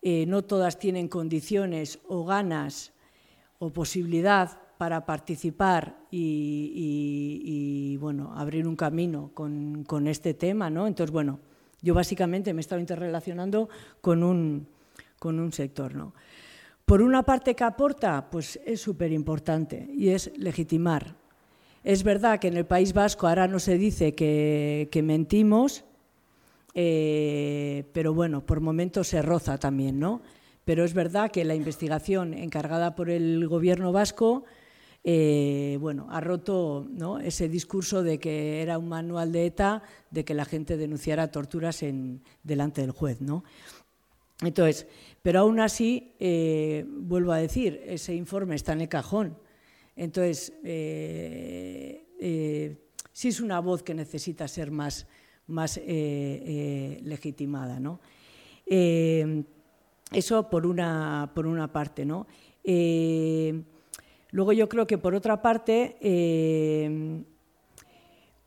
[0.00, 2.92] eh, no todas tienen condiciones o ganas
[3.58, 10.86] o posibilidad para participar y, bueno, abrir un camino con, con este tema, ¿no?
[10.86, 11.40] Entonces, bueno,
[11.82, 13.68] yo básicamente me he estado interrelacionando
[14.00, 14.68] con un,
[15.18, 16.14] con un sector, ¿no?
[16.88, 21.16] Por una parte que aporta, pues es súper importante y es legitimar.
[21.84, 25.84] Es verdad que en el País Vasco ahora no se dice que, mentimos,
[26.72, 30.22] eh, pero bueno, por momentos se roza también, ¿no?
[30.64, 34.44] Pero es verdad que la investigación encargada por el gobierno vasco,
[35.04, 37.18] eh, bueno, ha roto ¿no?
[37.18, 41.82] ese discurso de que era un manual de ETA, de que la gente denunciara torturas
[41.82, 43.44] en, delante del juez, ¿no?
[44.42, 44.86] Entonces,
[45.22, 49.36] pero aún así, eh, vuelvo a decir, ese informe está en el cajón.
[49.96, 52.76] Entonces, eh, eh,
[53.12, 55.08] sí es una voz que necesita ser más,
[55.48, 57.80] más legitimada.
[57.80, 57.98] ¿no?
[58.64, 62.04] Eso por una, por una parte.
[62.04, 62.28] ¿no?
[64.30, 65.96] Luego yo creo que por otra parte,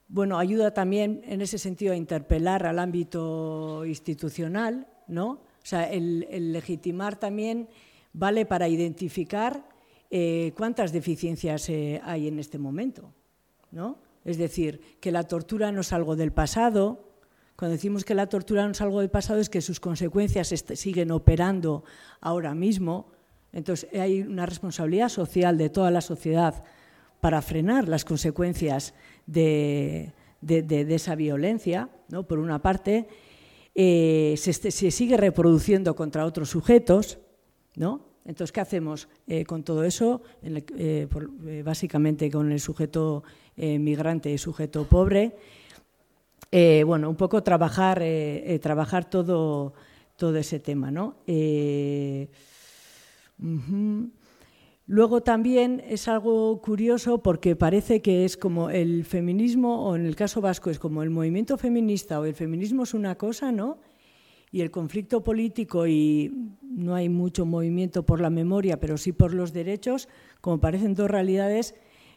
[0.08, 5.51] bueno, ayuda también en ese sentido a interpelar al ámbito institucional, ¿no?
[5.64, 7.68] O sea, el, legitimar también
[8.14, 9.64] vale para identificar
[10.10, 13.14] eh, cuántas deficiencias eh, hay en este momento,
[13.72, 13.98] ¿no?
[14.26, 17.08] Es decir, que la tortura no es algo del pasado.
[17.56, 21.12] Cuando decimos que la tortura no es algo del pasado es que sus consecuencias siguen
[21.12, 21.84] operando
[22.20, 23.08] ahora mismo.
[23.54, 26.64] Entonces, hay una responsabilidad social de toda la sociedad
[27.20, 28.94] para frenar las consecuencias
[29.28, 32.24] de- de- de esa violencia, ¿no?
[32.28, 33.08] por una parte,
[33.76, 37.20] eh, se, este- se sigue reproduciendo contra otros sujetos,
[37.76, 38.06] ¿no?
[38.26, 40.22] Entonces, ¿qué hacemos eh, con todo eso?
[40.44, 41.08] Eh,
[41.66, 43.24] básicamente con el sujeto
[43.58, 45.36] migrante y sujeto pobre.
[46.52, 48.04] Bueno, un poco trabajar,
[48.62, 49.74] trabajar todo,
[50.18, 51.16] todo ese tema, ¿no?
[53.42, 54.10] Ujú.
[54.92, 60.18] Luego también es algo curioso porque parece que es como el feminismo, o en el
[60.18, 63.78] caso vasco es como el movimiento feminista o el feminismo es una cosa, ¿no?
[64.52, 69.34] Y el conflicto político y no hay mucho movimiento por la memoria, pero sí por
[69.34, 70.10] los derechos,
[70.42, 71.74] como parecen dos realidades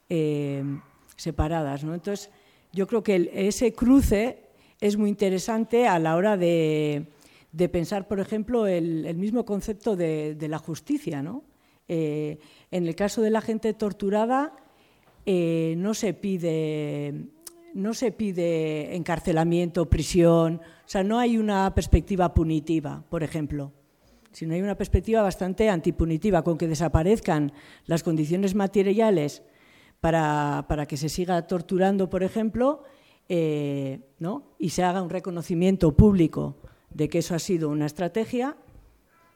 [0.08, 0.64] eh,
[1.14, 1.94] separadas, ¿no?
[1.94, 2.32] Entonces,
[2.72, 4.48] yo creo que ese cruce
[4.80, 7.06] es muy interesante a la hora de,
[7.52, 11.44] de pensar, por ejemplo, el, mismo concepto de, de la justicia, ¿no?
[11.86, 12.38] Eh,
[12.74, 14.52] en el caso de la gente torturada,
[15.26, 17.28] eh, no se pide
[17.72, 23.72] no se pide encarcelamiento, prisión, o sea, no hay una perspectiva punitiva, por ejemplo,
[24.32, 27.52] sino hay una perspectiva bastante antipunitiva, con que desaparezcan
[27.86, 29.42] las condiciones materiales
[30.00, 32.82] para, para que se siga torturando, por ejemplo,
[33.28, 34.54] eh, ¿no?
[34.58, 36.56] y se haga un reconocimiento público
[36.90, 38.56] de que eso ha sido una estrategia,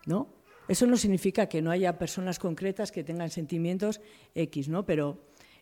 [0.06, 0.38] ¿no?
[0.68, 4.00] Eso no significa que no haya personas concretas que tengan sentimientos
[4.34, 4.84] X, ¿no?
[4.84, 5.18] Pero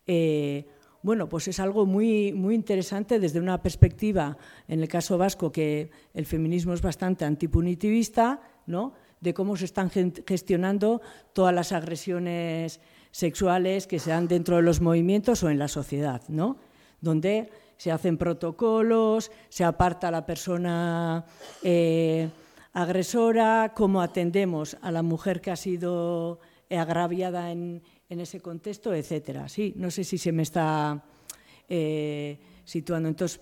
[0.06, 0.66] eh,
[1.02, 5.90] bueno, pues es algo muy, muy interesante desde una perspectiva, en el caso vasco, que
[6.14, 8.94] el feminismo es bastante antipunitivista, ¿no?
[9.20, 9.90] De cómo se están
[10.26, 11.00] gestionando
[11.32, 12.80] todas las agresiones
[13.12, 16.56] sexuales que se dan dentro de los movimientos o en la sociedad, ¿no?
[17.00, 21.24] Donde se hacen protocolos, se aparta la persona
[21.62, 22.28] eh,
[22.76, 27.80] agresora, cómo atendemos a la mujer que ha sido agraviada en,
[28.10, 29.48] ese contexto, etcétera.
[29.48, 31.02] Sí, no sé si se me está
[31.70, 33.08] eh, situando.
[33.08, 33.40] Entonces,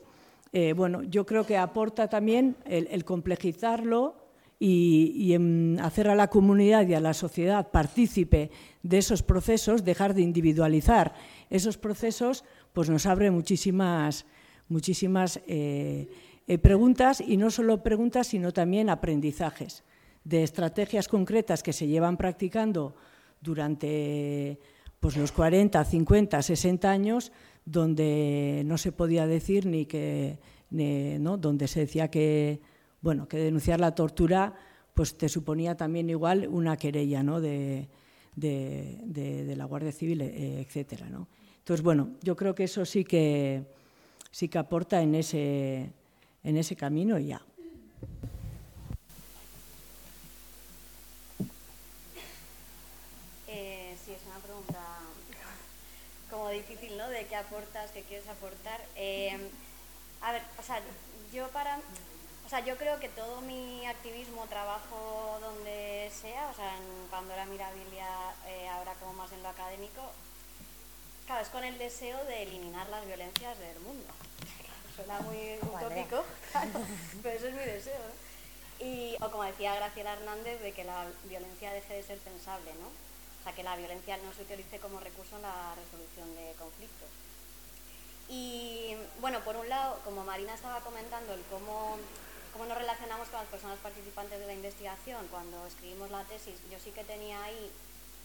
[0.53, 4.15] eh, bueno, yo creo que aporta también el, complejizarlo
[4.61, 5.35] y,
[5.83, 8.53] hacer a la comunidad y a la sociedad partícipe
[8.85, 11.13] de esos procesos, dejar de individualizar
[11.51, 14.27] esos procesos, pues nos abre muchísimas,
[14.69, 16.07] muchísimas eh,
[16.47, 19.83] eh, preguntas y no solo preguntas, sino también aprendizajes
[20.25, 22.95] de estrategias concretas que se llevan practicando
[23.41, 24.59] durante
[25.01, 27.33] pues, los 40, 50, 60 años,
[27.65, 30.39] donde no se podía decir ni que,
[30.71, 31.37] ¿no?
[31.37, 32.61] donde se decía que,
[33.01, 34.55] bueno, que denunciar la tortura
[34.95, 37.41] pues te suponía también igual una querella ¿no?
[37.41, 37.89] de,
[38.37, 41.09] de, de, de la Guardia Civil, eh, etcétera.
[41.11, 41.29] ¿no?
[41.59, 43.65] Entonces, bueno, yo creo que eso sí que,
[44.31, 45.91] sí que aporta en ese,
[46.45, 47.41] en ese camino ya.
[53.49, 54.81] Eh, sí, es una pregunta
[56.31, 57.09] como difícil, ¿no?
[57.09, 58.81] De qué aportas, qué quieres aportar.
[58.97, 59.51] Eh,
[60.21, 60.81] a ver, o sea,
[61.33, 61.79] yo para,
[62.47, 67.47] o sea, yo creo que todo mi activismo, trabajo donde sea, o sea, en Pandora
[67.47, 68.09] Mirabilia,
[68.49, 70.03] eh, ahora como más en lo académico,
[71.27, 74.13] claro, es con el deseo de eliminar las violencias del mundo.
[74.95, 76.25] Suena muy utópico,
[77.23, 78.85] pero eso es mi deseo, ¿no?
[78.85, 82.87] Y, o como decía Graciela Hernández, de que la violencia deje de ser pensable, ¿no?
[82.87, 87.09] O sea, que la violencia no se utilice como recurso en la resolución de conflictos.
[88.29, 91.99] Y bueno, por un lado, como Marina estaba comentando, el cómo,
[92.53, 96.79] cómo nos relacionamos con las personas participantes de la investigación cuando escribimos la tesis, yo
[96.79, 97.71] sí que tenía ahí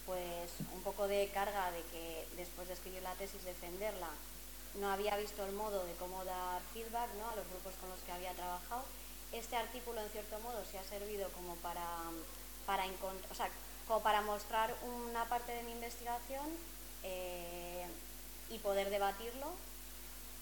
[0.06, 4.08] pues un poco de carga de que después de escribir la tesis, defenderla,
[4.74, 7.30] no había visto el modo de cómo dar feedback ¿no?
[7.30, 8.84] a los grupos con los que había trabajado.
[9.32, 11.86] Este artículo, en cierto modo, se ha servido como para,
[12.66, 13.48] para, o sea,
[13.86, 16.46] como para mostrar una parte de mi investigación
[17.02, 17.86] eh,
[18.50, 19.46] y poder debatirlo.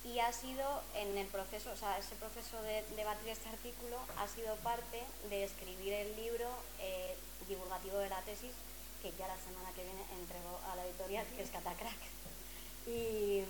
[0.05, 4.29] Y ha sido en el proceso, o sea, ese proceso de debatir este artículo ha
[4.29, 6.49] sido parte de escribir el libro
[6.81, 8.53] eh, divulgativo de la tesis
[9.03, 11.99] que ya la semana que viene entregó a la editorial, que es Catacrack.
[12.87, 13.45] Y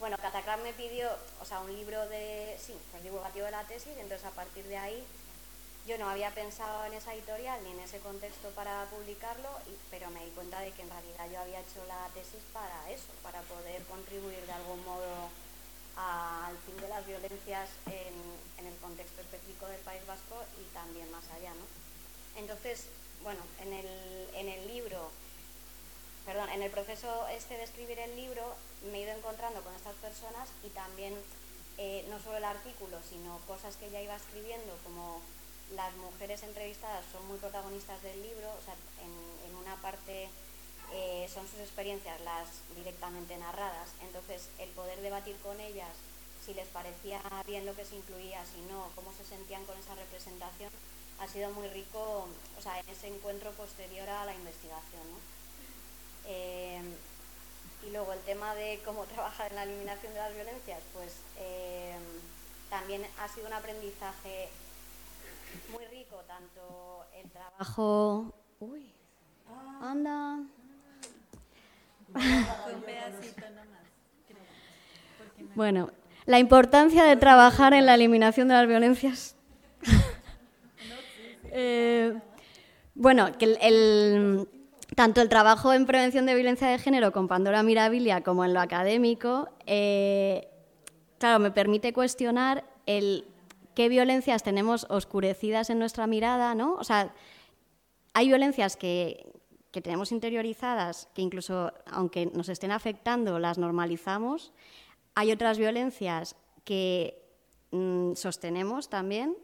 [0.00, 1.10] bueno, Catacrack me pidió,
[1.40, 4.78] o sea, un libro de, sí, pues divulgativo de la tesis, entonces a partir de
[4.78, 5.04] ahí
[5.86, 9.50] yo no había pensado en esa editorial ni en ese contexto para publicarlo,
[9.90, 13.12] pero me di cuenta de que en realidad yo había hecho la tesis para eso,
[13.22, 15.28] para poder contribuir de algún modo
[15.96, 21.10] al fin de las violencias en, en el contexto específico del País Vasco y también
[21.12, 22.40] más allá, ¿no?
[22.40, 22.86] Entonces,
[23.22, 25.10] bueno, en el, en el libro,
[26.24, 29.94] perdón, en el proceso este de escribir el libro me he ido encontrando con estas
[29.96, 31.14] personas y también
[31.78, 35.20] eh, no solo el artículo, sino cosas que ya iba escribiendo, como
[35.74, 40.28] las mujeres entrevistadas son muy protagonistas del libro, o sea, en, una parte
[40.92, 45.90] eh, son sus experiencias las directamente narradas, entonces el poder debatir con ellas
[46.44, 49.94] si les parecía bien lo que se incluía, si no, cómo se sentían con esa
[49.94, 50.70] representación,
[51.20, 52.26] ha sido muy rico,
[52.58, 55.06] o sea, en ese encuentro posterior a la investigación.
[56.26, 56.80] Eh,
[57.86, 61.94] y luego el tema de cómo trabajar en la eliminación de las violencias, pues eh,
[62.68, 64.48] también ha sido un aprendizaje
[65.72, 68.34] muy rico, tanto el trabajo...
[68.60, 68.92] Uy,
[69.80, 70.38] anda.
[75.54, 75.90] Bueno,
[76.26, 79.36] la importancia de trabajar en la eliminación de las violencias.
[81.52, 82.14] Eh,
[82.94, 84.48] bueno, que el,
[85.00, 88.60] tanto el trabajo en prevención de violencia de género con Pandora Mirabilia como en lo
[88.60, 90.46] académico, eh,
[91.16, 96.74] claro, me permite cuestionar qué violencias tenemos oscurecidas en nuestra mirada, ¿no?
[96.74, 97.14] O sea,
[98.12, 99.32] hay violencias que,
[99.72, 104.52] tenemos interiorizadas, que incluso aunque nos estén afectando, las normalizamos.
[105.14, 107.24] Hay otras violencias que
[107.70, 109.34] mm, sostenemos también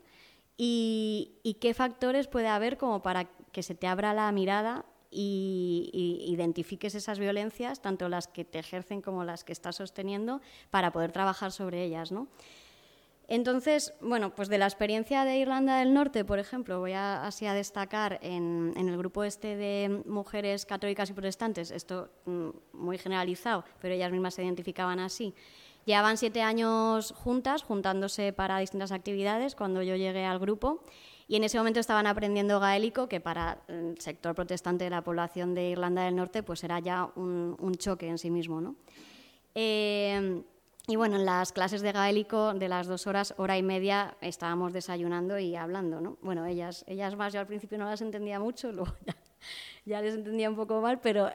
[0.58, 4.84] y, qué factores puede haber como para que se te abra la mirada
[5.16, 10.40] y, identifiques esas violencias, tanto las que te ejercen como las que estás sosteniendo,
[10.70, 12.28] para poder trabajar sobre ellas, ¿no?
[13.28, 17.44] Entonces, bueno, pues de la experiencia de Irlanda del Norte, por ejemplo, voy a, así
[17.46, 22.98] a destacar en, en, el grupo este de mujeres católicas y protestantes, esto mm, muy
[22.98, 25.34] generalizado, pero ellas mismas se identificaban así,
[25.86, 30.82] Llevaban siete años juntas, juntándose para distintas actividades cuando yo llegué al grupo.
[31.28, 35.54] Y en ese momento estaban aprendiendo gaélico, que para el sector protestante de la población
[35.54, 38.60] de Irlanda del Norte pues era ya un, choque en sí mismo.
[38.60, 38.76] ¿no?
[39.54, 40.42] Eh,
[40.88, 44.72] y bueno, en las clases de gaélico de las dos horas, hora y media, estábamos
[44.72, 46.00] desayunando y hablando.
[46.00, 46.16] ¿no?
[46.22, 49.16] Bueno, ellas, ellas más, yo al principio no las entendía mucho, luego ya,
[49.84, 51.28] ya les entendía un poco mal, pero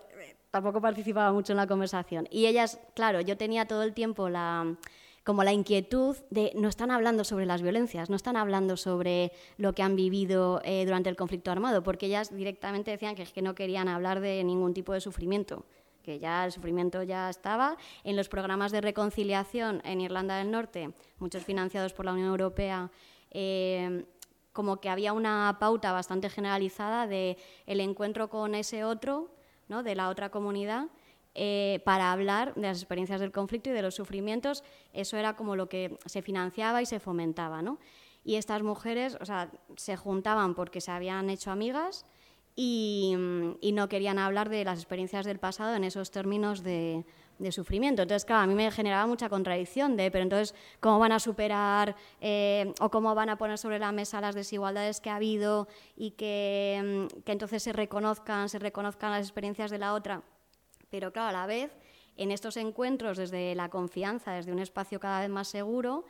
[0.52, 2.30] tampoco participaba mucho en la conversación.
[2.32, 4.78] Y ellas, claro, yo tenía todo el tiempo la
[5.24, 9.74] como la inquietud de no están hablando sobre las violencias, no están hablando sobre lo
[9.74, 13.54] que han vivido eh, durante el conflicto armado, porque ellas directamente decían que, que no
[13.54, 15.66] querían hablar de ningún tipo de sufrimiento,
[16.04, 17.78] que ya el sufrimiento ya estaba.
[18.04, 22.90] En los programas de reconciliación en Irlanda del Norte, muchos financiados por la Unión Europea,
[23.30, 24.06] eh,
[24.54, 27.38] como que había una pauta bastante generalizada de
[27.68, 29.30] el encuentro con ese otro
[29.80, 30.88] de la otra comunidad
[31.34, 34.64] eh, para hablar de las experiencias del conflicto y de los sufrimientos.
[34.94, 37.62] Eso era como lo que se financiaba y se fomentaba.
[37.62, 37.80] ¿no?
[38.24, 42.06] Y estas mujeres o sea, se juntaban porque se habían hecho amigas
[42.56, 43.16] y,
[43.74, 47.06] no querían hablar de las experiencias del pasado en esos términos de,
[47.50, 48.04] sufrimiento.
[48.04, 51.96] Entonces, claro, a mí me generaba mucha contradicción de, pero entonces, ¿cómo van a superar
[52.20, 56.12] eh, o cómo van a poner sobre la mesa las desigualdades que ha habido y
[56.12, 60.22] que, mm, que, entonces se reconozcan, se reconozcan las experiencias de la otra?
[60.92, 61.72] Pero, claro, a la vez,
[62.18, 66.06] en estos encuentros, desde la confianza, desde un espacio cada vez más seguro,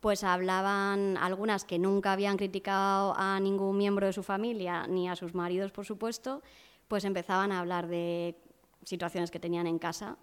[0.00, 5.14] pues hablaban algunas que nunca habían criticado a ningún miembro de su familia, ni a
[5.14, 6.42] sus maridos, por supuesto,
[6.88, 8.34] pues empezaban a hablar de
[8.84, 10.16] situaciones que tenían en casa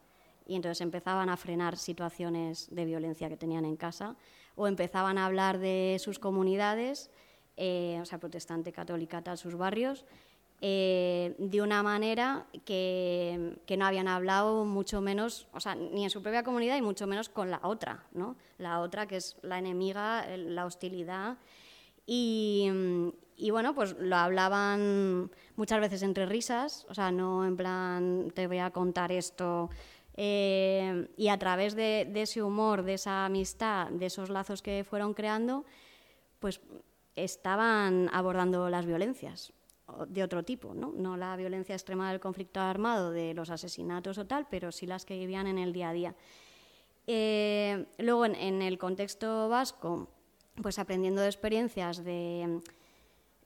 [0.45, 4.17] y entonces empezaban a frenar situaciones de violencia que tenían en casa
[4.55, 7.09] o empezaban a hablar de sus comunidades,
[7.55, 10.05] eh, o sea, protestante, católica, tal, sus barrios,
[10.61, 16.09] eh, de una manera que, que, no habían hablado mucho menos, o sea, ni en
[16.09, 18.35] su propia comunidad y mucho menos con la otra, ¿no?
[18.57, 21.37] La otra que es la enemiga, la hostilidad.
[22.05, 22.69] Y,
[23.37, 28.47] y bueno, pues lo hablaban muchas veces entre risas, o sea, no en plan, te
[28.47, 29.69] voy a contar esto.
[30.15, 34.83] Eh, y a través de, de, ese humor, de esa amistad, de esos lazos que
[34.83, 35.63] fueron creando,
[36.39, 36.59] pues
[37.15, 39.53] estaban abordando las violencias
[40.07, 40.93] de otro tipo, ¿no?
[40.95, 45.05] no la violencia extrema del conflicto armado, de los asesinatos o tal, pero sí las
[45.05, 46.15] que vivían en el día a día.
[47.07, 50.09] Eh, luego, en, en, el contexto vasco,
[50.61, 52.61] pues aprendiendo de experiencias de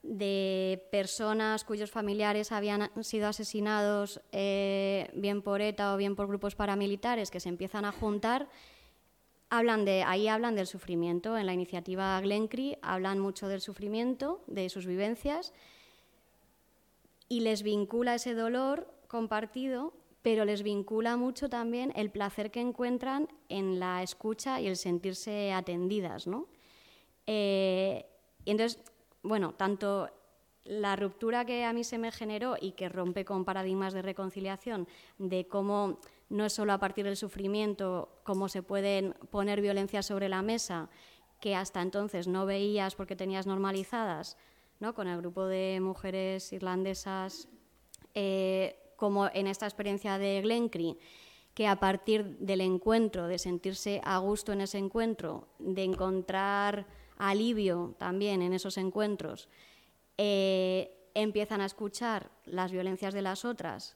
[0.04, 6.56] de personas cuyos familiares habían sido asesinados eh, bien por ETA o bien por grupos
[6.56, 8.50] paramilitares que se empiezan a juntar,
[9.50, 11.38] hablan de, ahí hablan del sufrimiento.
[11.38, 15.54] En la iniciativa Glencree hablan mucho del sufrimiento, de sus vivencias,
[17.34, 23.28] y les vincula ese dolor compartido, pero les vincula mucho también el placer que encuentran
[23.50, 26.28] en la escucha y el sentirse atendidas.
[26.28, 26.48] ¿no?
[27.26, 28.06] Eh,
[28.46, 28.80] y entonces
[29.24, 30.12] bueno, tanto
[30.64, 34.88] la ruptura que a mí se me generó y que rompe con paradigmas de reconciliación,
[35.18, 36.00] de cómo
[36.30, 40.90] no es solo a partir del sufrimiento, cómo se pueden poner violencias sobre la mesa
[41.40, 44.38] que hasta entonces no veías porque tenías normalizadas,
[44.84, 44.94] ¿no?
[44.94, 47.48] con el grupo de mujeres irlandesas,
[48.14, 50.98] eh, como en esta experiencia de Glencree,
[51.54, 56.86] que a partir del encuentro, de sentirse a gusto en ese encuentro, de encontrar
[57.18, 59.48] alivio también en esos encuentros,
[60.18, 63.96] eh, empiezan a escuchar las violencias de las otras,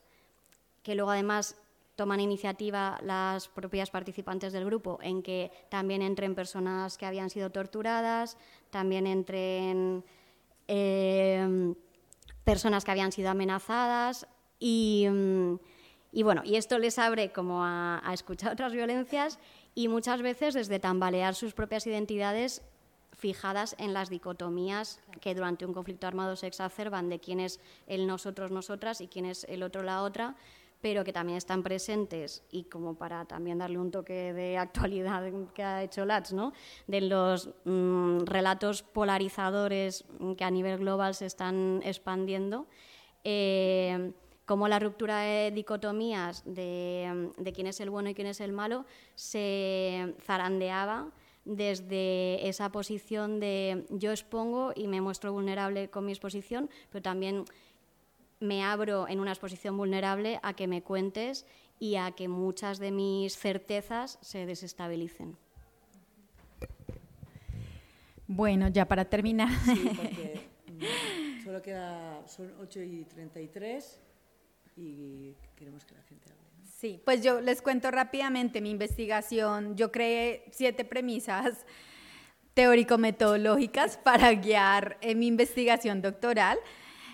[0.84, 1.58] que luego además
[1.98, 7.50] toman iniciativa las propias participantes del grupo en que también entren personas que habían sido
[7.50, 8.38] torturadas,
[8.70, 10.06] también entren
[10.68, 11.74] eh,
[12.44, 14.28] personas que habían sido amenazadas
[14.60, 15.08] y,
[16.14, 19.40] bueno, y esto les abre como a, a escuchar otras violencias
[19.76, 22.62] y muchas veces desde tambalear sus propias identidades
[23.18, 28.06] fijadas en las dicotomías que durante un conflicto armado se exacerban de quién es el
[28.06, 30.36] nosotros, nosotras y quién es el otro, la otra,
[30.88, 35.22] pero que también están presentes y como para también darle un toque de actualidad
[35.54, 36.54] que ha hecho Latz, ¿no?
[36.88, 40.06] de los mm, relatos polarizadores
[40.38, 42.68] que a nivel global se están expandiendo.
[43.26, 44.14] Eh,
[44.46, 48.54] como la ruptura de dicotomías de, de quién es el bueno y quién es el
[48.54, 48.86] malo
[49.16, 51.12] se zarandeaba
[51.44, 57.44] desde esa posición de yo expongo y me muestro vulnerable con mi exposición, pero también
[58.40, 61.46] me abro en una exposición vulnerable a que me cuentes
[61.80, 65.38] y a que muchas de mis certezas se desestabilicen.
[68.28, 69.50] Bueno, ya para terminar.
[69.66, 74.02] Sí, porque mm, solo queda, son 8 y 33
[74.76, 76.48] y queremos que la gente hable.
[76.78, 79.76] Sí, pues yo les cuento rápidamente mi investigación.
[79.76, 81.66] Yo creé siete premisas
[82.54, 86.58] teórico-metodológicas para guiar en mi investigación doctoral.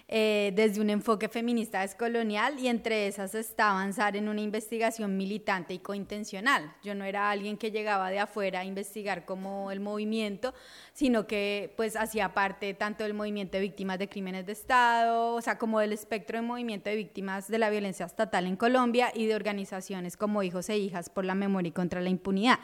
[0.09, 5.73] Eh, desde un enfoque feminista descolonial y entre esas está avanzar en una investigación militante
[5.73, 6.75] y cointencional.
[6.83, 10.53] Yo no era alguien que llegaba de afuera a investigar como el movimiento,
[10.91, 15.41] sino que pues hacía parte tanto del movimiento de víctimas de crímenes de Estado, o
[15.41, 19.25] sea, como del espectro de movimiento de víctimas de la violencia estatal en Colombia y
[19.25, 22.59] de organizaciones como Hijos e Hijas por la Memoria y contra la Impunidad.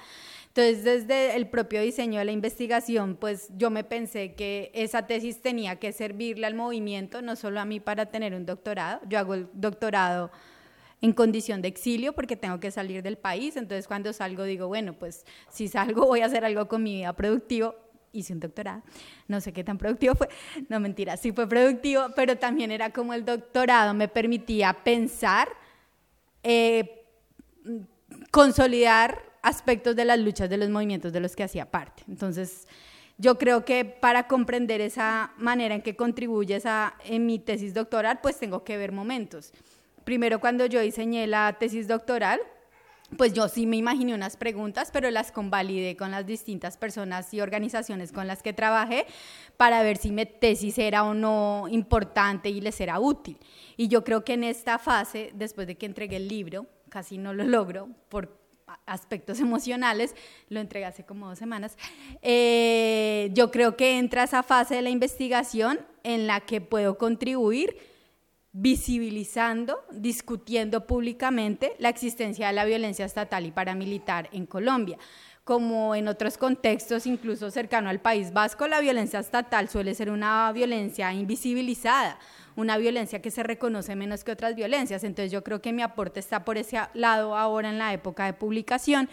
[0.50, 5.42] Entonces, desde el propio diseño de la investigación, pues yo me pensé que esa tesis
[5.42, 9.00] tenía que servirle al movimiento, no solo a mí para tener un doctorado.
[9.08, 10.32] Yo hago el doctorado
[11.02, 14.94] en condición de exilio porque tengo que salir del país, entonces cuando salgo digo, bueno,
[14.94, 17.76] pues si salgo voy a hacer algo con mi vida productivo.
[18.12, 18.82] Hice un doctorado,
[19.28, 20.30] no sé qué tan productivo fue,
[20.68, 25.48] no mentira, sí fue productivo, pero también era como el doctorado me permitía pensar,
[26.42, 27.06] eh,
[28.32, 32.04] consolidar aspectos de las luchas de los movimientos de los que hacía parte.
[32.08, 32.68] Entonces,
[33.18, 38.20] yo creo que para comprender esa manera en que contribuye esa, en mi tesis doctoral,
[38.22, 39.52] pues tengo que ver momentos.
[40.06, 42.40] Primero, cuando yo diseñé la tesis doctoral,
[43.18, 47.42] pues yo sí me imaginé unas preguntas, pero las convalidé con las distintas personas y
[47.42, 49.06] organizaciones con las que trabajé
[49.58, 53.38] para ver si mi tesis era o no importante y les era útil.
[53.78, 57.34] Y yo creo que en esta fase, después de que entregué el libro, casi no
[57.34, 58.40] lo logro por
[58.86, 60.16] aspectos emocionales,
[60.50, 61.78] lo entregué hace como dos semanas,
[62.22, 67.76] eh, yo creo que entra esa fase de la investigación en la que puedo contribuir
[68.52, 74.98] visibilizando, discutiendo públicamente la existencia de la violencia estatal y paramilitar en Colombia.
[75.44, 80.52] Como en otros contextos, incluso cercano al País Vasco, la violencia estatal suele ser una
[80.52, 82.20] violencia invisibilizada,
[82.60, 85.04] una violencia que se reconoce menos que otras violencias.
[85.04, 88.34] Entonces yo creo que mi aporte está por ese lado ahora en la época de
[88.34, 89.10] publicación.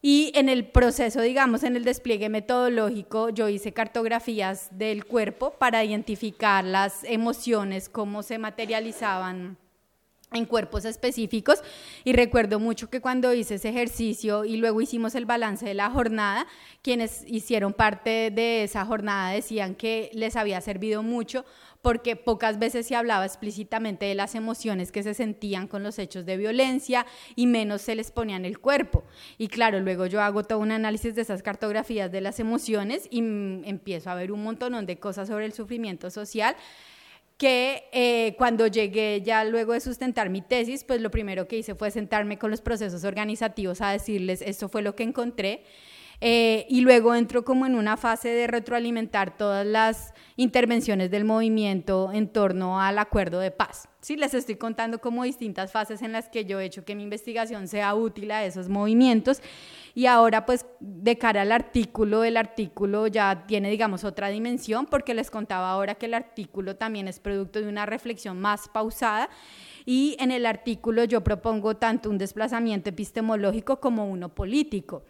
[0.00, 5.82] Y en el proceso, digamos, en el despliegue metodológico, yo hice cartografías del cuerpo para
[5.82, 9.56] identificar las emociones, cómo se materializaban
[10.34, 11.62] en cuerpos específicos
[12.02, 15.90] y recuerdo mucho que cuando hice ese ejercicio y luego hicimos el balance de la
[15.90, 16.46] jornada,
[16.82, 21.44] quienes hicieron parte de esa jornada decían que les había servido mucho
[21.84, 26.24] porque pocas veces se hablaba explícitamente de las emociones que se sentían con los hechos
[26.24, 27.04] de violencia
[27.36, 29.04] y menos se les ponía en el cuerpo.
[29.36, 33.18] Y claro, luego yo hago todo un análisis de esas cartografías de las emociones y
[33.18, 36.56] empiezo a ver un montón de cosas sobre el sufrimiento social
[37.36, 41.74] que eh, cuando llegué ya luego de sustentar mi tesis, pues lo primero que hice
[41.74, 45.64] fue sentarme con los procesos organizativos a decirles, esto fue lo que encontré.
[46.22, 52.10] Eh, y luego entro como en una fase de retroalimentar todas las intervenciones del movimiento
[52.12, 53.88] en torno al acuerdo de paz.
[54.00, 57.04] Sí, les estoy contando como distintas fases en las que yo he hecho que mi
[57.04, 59.40] investigación sea útil a esos movimientos
[59.94, 65.14] y ahora pues de cara al artículo, el artículo ya tiene digamos otra dimensión porque
[65.14, 69.30] les contaba ahora que el artículo también es producto de una reflexión más pausada
[69.86, 75.04] y en el artículo yo propongo tanto un desplazamiento epistemológico como uno político.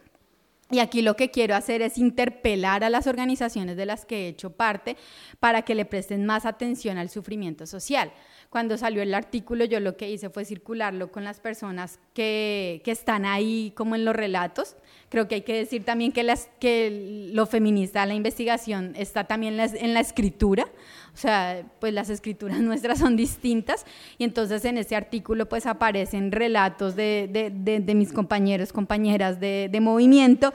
[0.75, 4.29] Y aquí lo que quiero hacer es interpelar a las organizaciones de las que he
[4.29, 4.97] hecho parte
[5.39, 8.11] para que le presten más atención al sufrimiento social.
[8.51, 12.91] Cuando salió el artículo yo lo que hice fue circularlo con las personas que, que
[12.91, 14.75] están ahí como en los relatos.
[15.15, 19.23] Creo que hay que decir también que, las, que lo feminista de la investigación está
[19.23, 20.67] también en la escritura.
[21.15, 23.87] O sea, pues las escrituras nuestras son distintas
[24.19, 29.81] y entonces en ese artículo pues aparecen relatos de, de, mis compañeros, compañeras de, de
[29.81, 30.53] movimiento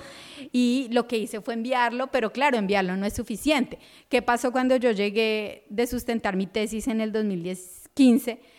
[0.51, 3.79] y lo que hice fue enviarlo, pero claro, enviarlo no es suficiente.
[4.09, 8.58] ¿Qué pasó cuando yo llegué de sustentar mi tesis en el 2015?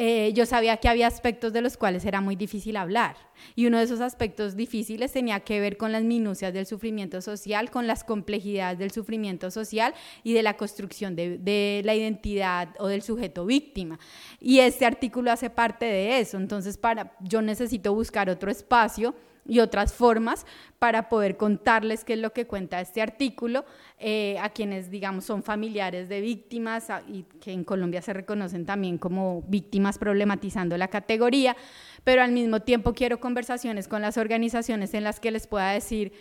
[0.00, 3.16] Eh, yo sabía que había aspectos de los cuales era muy difícil hablar.
[3.56, 7.68] Y uno de esos aspectos difíciles tenía que ver con las minucias del sufrimiento social,
[7.72, 12.86] con las complejidades del sufrimiento social y de la construcción de, de la identidad o
[12.86, 13.98] del sujeto víctima.
[14.38, 16.36] Y este artículo hace parte de eso.
[16.36, 19.16] Entonces, para, yo necesito buscar otro espacio
[19.48, 20.46] y otras formas
[20.78, 23.64] para poder contarles qué es lo que cuenta este artículo
[23.98, 28.98] eh, a quienes, digamos, son familiares de víctimas y que en Colombia se reconocen también
[28.98, 31.56] como víctimas problematizando la categoría,
[32.04, 36.12] pero al mismo tiempo quiero conversaciones con las organizaciones en las que les pueda decir,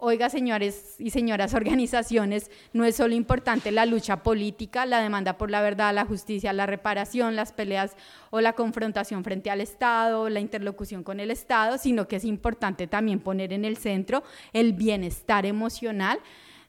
[0.00, 5.50] Oiga, señores y señoras organizaciones, no es solo importante la lucha política, la demanda por
[5.50, 7.96] la verdad, la justicia, la reparación, las peleas
[8.30, 12.86] o la confrontación frente al Estado, la interlocución con el Estado, sino que es importante
[12.86, 14.22] también poner en el centro
[14.52, 16.20] el bienestar emocional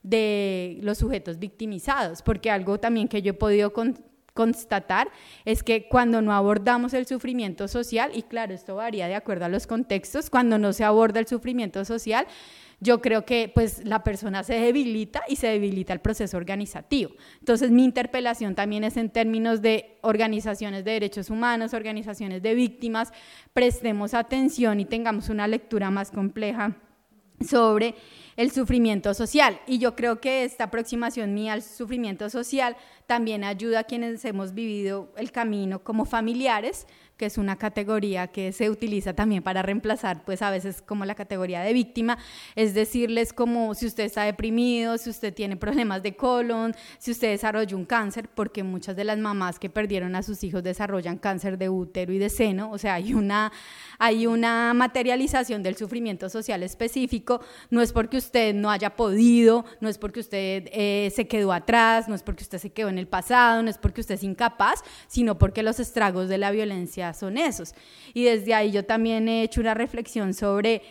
[0.01, 3.72] de los sujetos victimizados, porque algo también que yo he podido
[4.34, 5.07] constatar
[5.45, 9.49] es que cuando no abordamos el sufrimiento social, y claro, esto varía de acuerdo a
[9.49, 12.26] los contextos, cuando no se aborda el sufrimiento social,
[12.80, 17.11] yo creo que pues la persona se debilita y se debilita el proceso organizativo.
[17.39, 23.11] Entonces mi interpelación también es en términos de organizaciones de derechos humanos, organizaciones de víctimas,
[23.53, 26.76] prestemos atención y tengamos una lectura más compleja
[27.47, 27.95] sobre
[28.35, 29.60] el sufrimiento social.
[29.68, 34.53] Y yo creo que esta aproximación mía al sufrimiento social también ayuda a quienes hemos
[34.53, 36.88] vivido el camino como familiares
[37.20, 41.16] que es una categoría que se utiliza también para reemplazar, pues a veces como la
[41.16, 42.18] categoría de víctima,
[42.56, 47.32] es decirles como si usted está deprimido, si usted tiene problemas de colon, si usted
[47.32, 51.58] desarrolla un cáncer, porque muchas de las mamás que perdieron a sus hijos desarrollan cáncer
[51.58, 53.52] de útero y de seno, o sea, hay una,
[53.98, 59.90] hay una materialización del sufrimiento social específico, no es porque usted no haya podido, no
[59.90, 63.10] es porque usted eh, se quedó atrás, no es porque usted se quedó en el
[63.10, 67.38] pasado, no es porque usted es incapaz, sino porque los estragos de la violencia son
[67.38, 67.73] esos.
[68.14, 70.81] Y desde ahí yo también he hecho una reflexión sobre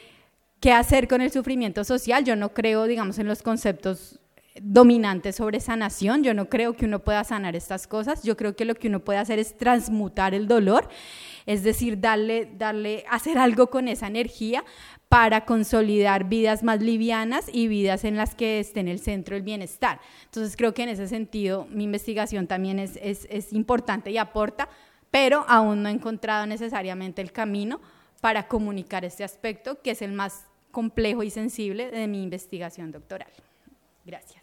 [0.60, 2.24] qué hacer con el sufrimiento social.
[2.24, 4.18] Yo no creo, digamos, en los conceptos
[4.62, 6.22] dominantes sobre sanación.
[6.22, 8.22] Yo no creo que uno pueda sanar estas cosas.
[8.22, 10.88] Yo creo que lo que uno puede hacer es transmutar el dolor,
[11.46, 14.64] es decir, darle, darle, hacer algo con esa energía
[15.08, 19.42] para consolidar vidas más livianas y vidas en las que esté en el centro el
[19.42, 20.00] bienestar.
[20.24, 24.68] Entonces creo que en ese sentido mi investigación también es, es, es importante y aporta
[25.10, 27.80] pero aún no he encontrado necesariamente el camino
[28.20, 33.30] para comunicar este aspecto, que es el más complejo y sensible de mi investigación doctoral.
[34.04, 34.37] Gracias.